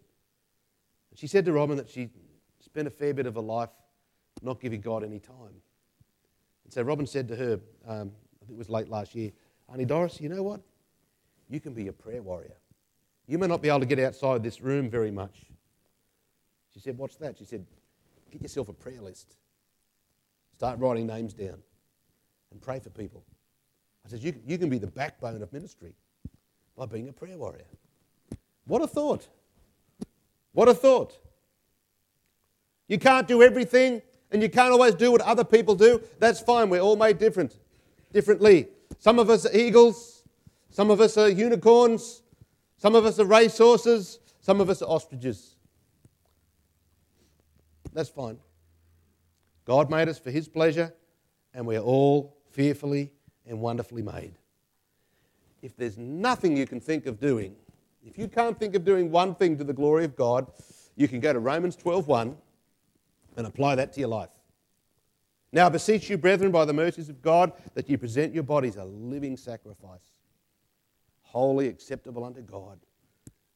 she 1.14 1.28
said 1.28 1.44
to 1.44 1.52
Robin 1.52 1.76
that 1.76 1.88
she 1.88 2.10
spent 2.58 2.88
a 2.88 2.90
fair 2.90 3.14
bit 3.14 3.26
of 3.26 3.36
her 3.36 3.40
life 3.40 3.70
not 4.42 4.60
giving 4.60 4.80
God 4.80 5.04
any 5.04 5.20
time. 5.20 5.62
And 6.64 6.72
so 6.72 6.82
Robin 6.82 7.06
said 7.06 7.28
to 7.28 7.36
her, 7.36 7.60
um, 7.86 8.12
I 8.42 8.46
think 8.46 8.56
it 8.56 8.58
was 8.58 8.70
late 8.70 8.88
last 8.88 9.14
year, 9.14 9.32
Auntie 9.70 9.84
Doris, 9.84 10.20
you 10.20 10.28
know 10.28 10.42
what? 10.42 10.60
You 11.48 11.60
can 11.60 11.74
be 11.74 11.88
a 11.88 11.92
prayer 11.92 12.22
warrior. 12.22 12.56
You 13.26 13.38
may 13.38 13.46
not 13.46 13.62
be 13.62 13.68
able 13.68 13.80
to 13.80 13.86
get 13.86 13.98
outside 13.98 14.42
this 14.42 14.60
room 14.60 14.90
very 14.90 15.10
much. 15.10 15.46
She 16.72 16.80
said, 16.80 16.98
What's 16.98 17.16
that? 17.16 17.38
She 17.38 17.44
said, 17.44 17.64
Get 18.30 18.42
yourself 18.42 18.68
a 18.68 18.72
prayer 18.72 19.00
list. 19.00 19.36
Start 20.56 20.78
writing 20.78 21.06
names 21.06 21.34
down 21.34 21.62
and 22.50 22.60
pray 22.60 22.78
for 22.78 22.90
people. 22.90 23.24
I 24.06 24.08
said, 24.08 24.22
you, 24.22 24.34
you 24.46 24.58
can 24.58 24.68
be 24.68 24.78
the 24.78 24.86
backbone 24.86 25.42
of 25.42 25.52
ministry 25.52 25.94
by 26.76 26.86
being 26.86 27.08
a 27.08 27.12
prayer 27.12 27.36
warrior. 27.36 27.64
What 28.66 28.82
a 28.82 28.86
thought! 28.86 29.28
What 30.52 30.68
a 30.68 30.74
thought! 30.74 31.18
You 32.86 32.98
can't 32.98 33.26
do 33.26 33.42
everything 33.42 34.02
and 34.34 34.42
you 34.42 34.48
can't 34.48 34.72
always 34.72 34.96
do 34.96 35.12
what 35.12 35.20
other 35.20 35.44
people 35.44 35.76
do. 35.76 36.02
That's 36.18 36.40
fine. 36.40 36.68
We're 36.68 36.80
all 36.80 36.96
made 36.96 37.18
different, 37.18 37.56
differently. 38.12 38.66
Some 38.98 39.20
of 39.20 39.30
us 39.30 39.46
are 39.46 39.56
eagles, 39.56 40.24
some 40.70 40.90
of 40.90 41.00
us 41.00 41.16
are 41.16 41.28
unicorns, 41.28 42.22
some 42.76 42.96
of 42.96 43.06
us 43.06 43.20
are 43.20 43.24
racehorses, 43.24 44.18
some 44.40 44.60
of 44.60 44.68
us 44.68 44.82
are 44.82 44.86
ostriches. 44.86 45.54
That's 47.92 48.08
fine. 48.08 48.38
God 49.64 49.88
made 49.88 50.08
us 50.08 50.18
for 50.18 50.32
His 50.32 50.48
pleasure, 50.48 50.92
and 51.54 51.64
we're 51.64 51.78
all 51.78 52.36
fearfully 52.50 53.12
and 53.46 53.60
wonderfully 53.60 54.02
made. 54.02 54.32
If 55.62 55.76
there's 55.76 55.96
nothing 55.96 56.56
you 56.56 56.66
can 56.66 56.80
think 56.80 57.06
of 57.06 57.20
doing, 57.20 57.54
if 58.04 58.18
you 58.18 58.26
can't 58.26 58.58
think 58.58 58.74
of 58.74 58.84
doing 58.84 59.12
one 59.12 59.36
thing 59.36 59.56
to 59.58 59.64
the 59.64 59.72
glory 59.72 60.04
of 60.04 60.16
God, 60.16 60.50
you 60.96 61.06
can 61.06 61.20
go 61.20 61.32
to 61.32 61.38
Romans 61.38 61.76
12:1 61.76 62.36
and 63.36 63.46
apply 63.46 63.74
that 63.76 63.92
to 63.94 64.00
your 64.00 64.08
life. 64.08 64.30
Now 65.52 65.66
I 65.66 65.68
beseech 65.68 66.10
you, 66.10 66.18
brethren, 66.18 66.50
by 66.50 66.64
the 66.64 66.72
mercies 66.72 67.08
of 67.08 67.22
God, 67.22 67.52
that 67.74 67.88
you 67.88 67.96
present 67.96 68.34
your 68.34 68.42
bodies 68.42 68.76
a 68.76 68.84
living 68.84 69.36
sacrifice, 69.36 70.18
holy, 71.22 71.68
acceptable 71.68 72.24
unto 72.24 72.40
God, 72.40 72.78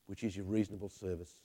which 0.06 0.22
is 0.22 0.36
your 0.36 0.46
reasonable 0.46 0.88
service. 0.88 1.40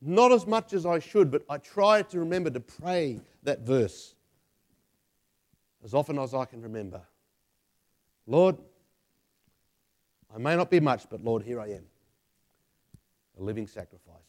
Not 0.00 0.30
as 0.30 0.46
much 0.46 0.74
as 0.74 0.86
I 0.86 0.98
should, 0.98 1.30
but 1.30 1.42
I 1.48 1.58
try 1.58 2.02
to 2.02 2.20
remember 2.20 2.50
to 2.50 2.60
pray 2.60 3.20
that 3.42 3.60
verse 3.60 4.14
as 5.84 5.94
often 5.94 6.18
as 6.18 6.34
I 6.34 6.44
can 6.44 6.62
remember. 6.62 7.00
Lord, 8.26 8.56
I 10.34 10.38
may 10.38 10.56
not 10.56 10.70
be 10.70 10.80
much, 10.80 11.08
but 11.08 11.24
Lord, 11.24 11.42
here 11.42 11.60
I 11.60 11.68
am, 11.68 11.84
a 13.38 13.42
living 13.42 13.66
sacrifice. 13.66 14.27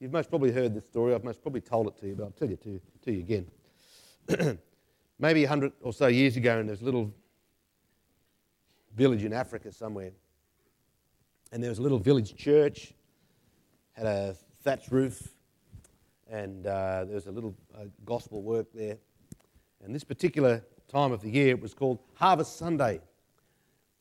You've 0.00 0.12
most 0.12 0.30
probably 0.30 0.52
heard 0.52 0.74
this 0.74 0.86
story. 0.86 1.12
I've 1.12 1.24
most 1.24 1.42
probably 1.42 1.60
told 1.60 1.88
it 1.88 1.96
to 1.98 2.06
you, 2.06 2.14
but 2.14 2.24
I'll 2.24 2.30
tell 2.30 2.48
it 2.48 2.62
to, 2.62 2.80
to 3.04 3.12
you 3.12 3.18
again. 3.18 4.58
Maybe 5.18 5.42
a 5.42 5.48
hundred 5.48 5.72
or 5.82 5.92
so 5.92 6.06
years 6.06 6.36
ago, 6.36 6.60
in 6.60 6.68
this 6.68 6.82
little 6.82 7.12
village 8.94 9.24
in 9.24 9.32
Africa 9.32 9.72
somewhere, 9.72 10.12
and 11.50 11.60
there 11.60 11.70
was 11.70 11.80
a 11.80 11.82
little 11.82 11.98
village 11.98 12.36
church, 12.36 12.94
had 13.94 14.06
a 14.06 14.36
thatched 14.62 14.92
roof, 14.92 15.34
and 16.30 16.66
uh, 16.66 17.04
there 17.04 17.16
was 17.16 17.26
a 17.26 17.32
little 17.32 17.56
uh, 17.76 17.84
gospel 18.04 18.42
work 18.42 18.66
there. 18.72 18.98
And 19.82 19.92
this 19.92 20.04
particular 20.04 20.62
time 20.86 21.10
of 21.10 21.22
the 21.22 21.30
year, 21.30 21.48
it 21.48 21.60
was 21.60 21.74
called 21.74 21.98
Harvest 22.14 22.56
Sunday. 22.56 23.00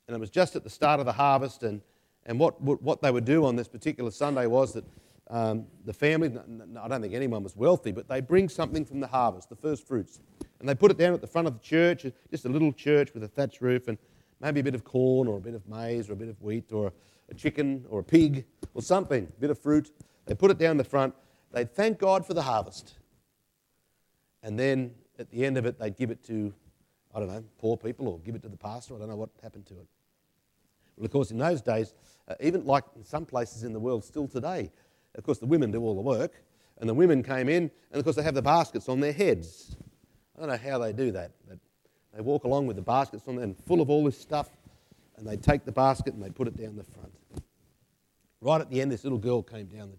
And 0.08 0.16
it 0.16 0.20
was 0.20 0.30
just 0.30 0.56
at 0.56 0.64
the 0.64 0.70
start 0.70 1.00
of 1.00 1.08
the 1.08 1.14
harvest. 1.14 1.64
And, 1.64 1.82
and 2.26 2.40
what, 2.40 2.62
what 2.62 3.02
they 3.02 3.10
would 3.10 3.26
do 3.26 3.46
on 3.46 3.56
this 3.56 3.68
particular 3.68 4.12
Sunday 4.12 4.46
was 4.46 4.74
that 4.74 4.84
um, 5.30 5.66
the 5.86 5.94
family, 5.94 6.32
I 6.80 6.88
don't 6.88 7.02
think 7.02 7.14
anyone 7.14 7.44
was 7.44 7.56
wealthy, 7.56 7.92
but 7.92 8.08
they 8.08 8.22
bring 8.22 8.48
something 8.48 8.86
from 8.86 9.00
the 9.00 9.08
harvest, 9.08 9.50
the 9.50 9.56
first 9.56 9.86
fruits. 9.86 10.20
And 10.60 10.68
they 10.68 10.76
put 10.76 10.90
it 10.90 10.98
down 10.98 11.14
at 11.14 11.22
the 11.22 11.28
front 11.28 11.48
of 11.48 11.54
the 11.54 11.60
church, 11.60 12.06
just 12.32 12.46
a 12.46 12.50
little 12.50 12.72
church 12.72 13.14
with 13.14 13.24
a 13.24 13.28
thatched 13.28 13.62
roof, 13.62 13.88
and 13.88 13.98
maybe 14.40 14.62
a 14.62 14.64
bit 14.64 14.76
of 14.76 14.84
corn 14.84 15.28
or 15.28 15.38
a 15.38 15.42
bit 15.42 15.54
of 15.54 15.68
maize 15.68 16.10
or 16.10 16.14
a 16.14 16.16
bit 16.16 16.30
of 16.30 16.42
wheat 16.42 16.72
or 16.72 16.94
a 17.30 17.34
chicken 17.34 17.86
or 17.90 18.00
a 18.00 18.04
pig 18.04 18.46
or 18.74 18.82
something, 18.82 19.26
a 19.26 19.40
bit 19.40 19.50
of 19.50 19.60
fruit. 19.60 19.92
They 20.26 20.36
put 20.36 20.52
it 20.52 20.58
down 20.58 20.78
the 20.78 20.84
front. 20.84 21.14
They'd 21.52 21.74
thank 21.74 22.00
God 22.00 22.26
for 22.26 22.34
the 22.34 22.42
harvest. 22.42 22.96
And 24.44 24.58
then 24.58 24.92
at 25.20 25.30
the 25.30 25.46
end 25.46 25.58
of 25.58 25.66
it, 25.66 25.80
they'd 25.80 25.98
give 25.98 26.12
it 26.12 26.24
to, 26.26 26.54
I 27.14 27.20
don't 27.20 27.28
know, 27.28 27.44
poor 27.58 27.76
people 27.76 28.08
or 28.08 28.20
give 28.20 28.36
it 28.36 28.42
to 28.44 28.50
the 28.50 28.58
pastor. 28.58 28.96
I 28.96 29.00
don't 29.00 29.10
know 29.10 29.16
what 29.18 29.30
happened 29.42 29.66
to 29.68 29.74
it. 29.74 29.88
Well, 30.96 31.06
of 31.06 31.12
course, 31.12 31.32
in 31.32 31.38
those 31.38 31.62
days, 31.62 31.94
uh, 32.28 32.36
even 32.40 32.66
like 32.66 32.84
in 32.96 33.04
some 33.04 33.26
places 33.26 33.64
in 33.64 33.74
the 33.74 33.80
world 33.80 34.04
still 34.04 34.28
today, 34.28 34.72
of 35.18 35.24
course, 35.24 35.40
the 35.40 35.46
women 35.46 35.72
do 35.72 35.82
all 35.82 35.96
the 35.96 36.02
work. 36.02 36.34
And 36.80 36.88
the 36.88 36.94
women 36.94 37.24
came 37.24 37.50
in, 37.50 37.72
and 37.92 38.00
of 38.00 38.04
course, 38.04 38.16
they 38.16 38.22
have 38.22 38.36
the 38.36 38.42
baskets 38.42 38.88
on 38.88 39.00
their 39.00 39.12
heads. 39.12 39.76
I 40.36 40.42
don't 40.42 40.50
know 40.50 40.70
how 40.72 40.78
they 40.78 40.94
do 40.94 41.12
that, 41.14 41.32
but 41.50 41.58
they 42.14 42.22
walk 42.22 42.44
along 42.44 42.68
with 42.68 42.76
the 42.76 42.84
baskets 42.84 43.28
on 43.28 43.36
them, 43.36 43.56
full 43.66 43.82
of 43.82 43.90
all 43.90 44.06
this 44.06 44.20
stuff, 44.20 44.50
and 45.18 45.28
they 45.28 45.38
take 45.38 45.66
the 45.66 45.72
basket 45.72 46.14
and 46.14 46.22
they 46.22 46.30
put 46.30 46.48
it 46.48 46.56
down 46.56 46.76
the 46.76 46.84
front. 46.84 47.12
Right 48.42 48.62
at 48.62 48.70
the 48.70 48.80
end, 48.80 48.92
this 48.92 49.04
little 49.04 49.18
girl 49.18 49.42
came 49.42 49.66
down 49.66 49.90
the 49.90 49.98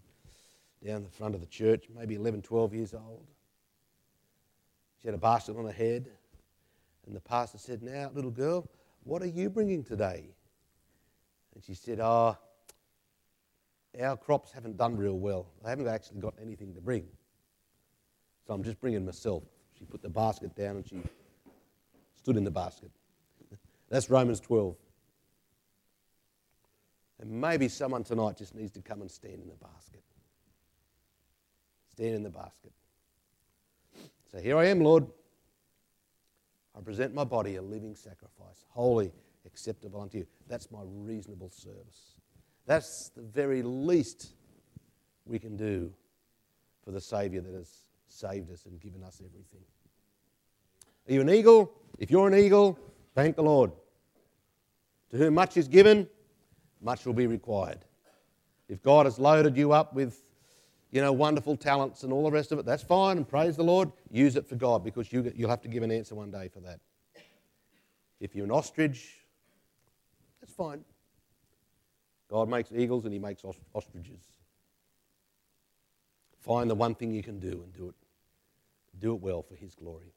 down 0.85 1.03
the 1.03 1.09
front 1.09 1.35
of 1.35 1.41
the 1.41 1.47
church, 1.47 1.85
maybe 1.93 2.15
11, 2.15 2.41
12 2.41 2.73
years 2.73 2.93
old. 2.93 3.25
She 5.01 5.07
had 5.07 5.15
a 5.15 5.19
basket 5.19 5.57
on 5.57 5.65
her 5.65 5.71
head. 5.71 6.09
And 7.05 7.15
the 7.15 7.21
pastor 7.21 7.57
said, 7.57 7.81
Now, 7.81 8.11
little 8.13 8.31
girl, 8.31 8.69
what 9.03 9.21
are 9.21 9.27
you 9.27 9.49
bringing 9.49 9.83
today? 9.83 10.29
And 11.55 11.63
she 11.63 11.73
said, 11.73 11.99
Oh, 11.99 12.37
our 14.01 14.17
crops 14.17 14.51
haven't 14.51 14.77
done 14.77 14.97
real 14.97 15.17
well. 15.17 15.47
I 15.65 15.69
haven't 15.69 15.87
actually 15.87 16.19
got 16.19 16.35
anything 16.41 16.73
to 16.75 16.81
bring. 16.81 17.07
So 18.45 18.53
I'm 18.53 18.63
just 18.63 18.79
bringing 18.79 19.05
myself. 19.05 19.43
She 19.77 19.85
put 19.85 20.01
the 20.01 20.09
basket 20.09 20.55
down 20.55 20.77
and 20.77 20.87
she 20.87 21.01
stood 22.15 22.37
in 22.37 22.43
the 22.43 22.51
basket. 22.51 22.91
That's 23.89 24.09
Romans 24.09 24.39
12. 24.39 24.75
And 27.21 27.31
maybe 27.31 27.67
someone 27.67 28.03
tonight 28.03 28.37
just 28.37 28.55
needs 28.55 28.71
to 28.71 28.81
come 28.81 29.01
and 29.01 29.11
stand 29.11 29.41
in 29.41 29.47
the 29.47 29.55
basket 29.55 30.03
stand 31.99 32.15
in 32.15 32.23
the 32.23 32.29
basket. 32.29 32.71
So 34.31 34.39
here 34.39 34.57
I 34.57 34.67
am, 34.67 34.79
Lord. 34.79 35.05
I 36.77 36.79
present 36.79 37.13
my 37.13 37.25
body 37.25 37.57
a 37.57 37.61
living 37.61 37.93
sacrifice, 37.93 38.63
holy, 38.69 39.11
acceptable 39.45 39.99
unto 39.99 40.19
you. 40.19 40.27
That's 40.47 40.71
my 40.71 40.79
reasonable 40.85 41.49
service. 41.49 42.18
That's 42.69 43.09
the 43.15 43.23
very 43.23 43.63
least 43.63 44.33
we 45.25 45.39
can 45.39 45.57
do 45.57 45.91
for 46.85 46.91
the 46.91 47.01
Saviour 47.01 47.41
that 47.41 47.55
has 47.55 47.67
saved 48.07 48.51
us 48.51 48.67
and 48.67 48.79
given 48.79 49.01
us 49.03 49.23
everything. 49.25 49.61
Are 51.07 51.13
you 51.13 51.21
an 51.21 51.31
eagle? 51.31 51.73
If 51.97 52.11
you're 52.11 52.27
an 52.27 52.35
eagle, 52.35 52.77
thank 53.15 53.37
the 53.37 53.41
Lord. 53.41 53.71
To 55.09 55.17
whom 55.17 55.33
much 55.33 55.57
is 55.57 55.67
given, 55.67 56.07
much 56.79 57.07
will 57.07 57.13
be 57.13 57.25
required. 57.25 57.79
If 58.67 58.83
God 58.83 59.07
has 59.07 59.17
loaded 59.17 59.57
you 59.57 59.71
up 59.71 59.95
with 59.95 60.21
you 60.91 61.01
know, 61.01 61.11
wonderful 61.11 61.55
talents 61.55 62.03
and 62.03 62.13
all 62.13 62.23
the 62.23 62.31
rest 62.31 62.51
of 62.51 62.59
it. 62.59 62.67
That's 62.67 62.83
fine, 62.83 63.17
and 63.17 63.27
praise 63.27 63.55
the 63.55 63.63
Lord. 63.63 63.91
Use 64.11 64.35
it 64.35 64.47
for 64.47 64.55
God 64.55 64.83
because 64.83 65.11
you, 65.11 65.31
you'll 65.35 65.49
have 65.49 65.61
to 65.61 65.67
give 65.67 65.81
an 65.81 65.91
answer 65.91 66.13
one 66.13 66.29
day 66.29 66.47
for 66.47 66.59
that. 66.59 66.79
If 68.19 68.35
you're 68.35 68.45
an 68.45 68.51
ostrich, 68.51 69.25
that's 70.39 70.53
fine. 70.53 70.83
God 72.29 72.47
makes 72.47 72.71
eagles 72.71 73.05
and 73.05 73.13
He 73.13 73.19
makes 73.19 73.43
ostriches. 73.73 74.21
Find 76.39 76.69
the 76.69 76.75
one 76.75 76.95
thing 76.95 77.11
you 77.11 77.23
can 77.23 77.39
do 77.39 77.61
and 77.63 77.73
do 77.73 77.89
it. 77.89 77.95
Do 78.99 79.13
it 79.13 79.21
well 79.21 79.41
for 79.41 79.55
His 79.55 79.75
glory. 79.75 80.13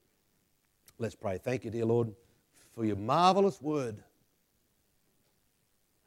Let's 0.99 1.15
pray. 1.15 1.39
Thank 1.39 1.65
you, 1.65 1.71
dear 1.71 1.87
Lord, 1.87 2.15
for 2.75 2.85
your 2.85 2.97
marvelous 2.97 3.61
word. 3.61 4.03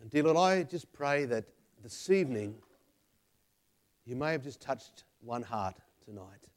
And 0.01 0.09
dear 0.09 0.23
Lord, 0.23 0.37
I 0.37 0.63
just 0.63 0.91
pray 0.93 1.25
that 1.25 1.45
this 1.81 2.09
evening 2.09 2.55
you 4.05 4.15
may 4.15 4.31
have 4.31 4.43
just 4.43 4.61
touched 4.61 5.03
one 5.21 5.41
heart 5.41 5.75
tonight. 6.05 6.47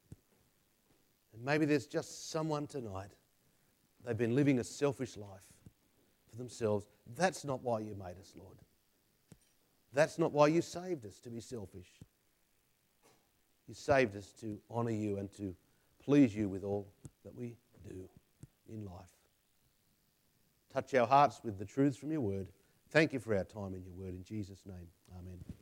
And 1.34 1.44
maybe 1.44 1.64
there's 1.64 1.86
just 1.86 2.30
someone 2.30 2.66
tonight, 2.66 3.10
they've 4.04 4.16
been 4.16 4.34
living 4.34 4.58
a 4.58 4.64
selfish 4.64 5.16
life 5.16 5.46
for 6.30 6.36
themselves. 6.36 6.86
That's 7.16 7.44
not 7.44 7.62
why 7.62 7.80
you 7.80 7.94
made 7.94 8.18
us, 8.20 8.34
Lord. 8.36 8.56
That's 9.92 10.18
not 10.18 10.32
why 10.32 10.48
you 10.48 10.62
saved 10.62 11.06
us 11.06 11.18
to 11.20 11.30
be 11.30 11.40
selfish. 11.40 11.88
You 13.66 13.74
saved 13.74 14.16
us 14.16 14.32
to 14.40 14.58
honour 14.70 14.90
you 14.90 15.18
and 15.18 15.30
to 15.36 15.54
please 16.02 16.34
you 16.34 16.48
with 16.48 16.64
all 16.64 16.86
that 17.24 17.34
we 17.34 17.56
do 17.86 18.08
in 18.68 18.84
life. 18.84 19.04
Touch 20.72 20.94
our 20.94 21.06
hearts 21.06 21.40
with 21.42 21.58
the 21.58 21.64
truths 21.64 21.96
from 21.96 22.12
your 22.12 22.20
word. 22.20 22.48
Thank 22.90 23.12
you 23.12 23.18
for 23.18 23.36
our 23.36 23.44
time 23.44 23.74
in 23.74 23.82
your 23.84 23.94
word. 23.94 24.14
In 24.14 24.24
Jesus' 24.24 24.64
name, 24.66 24.88
amen. 25.18 25.57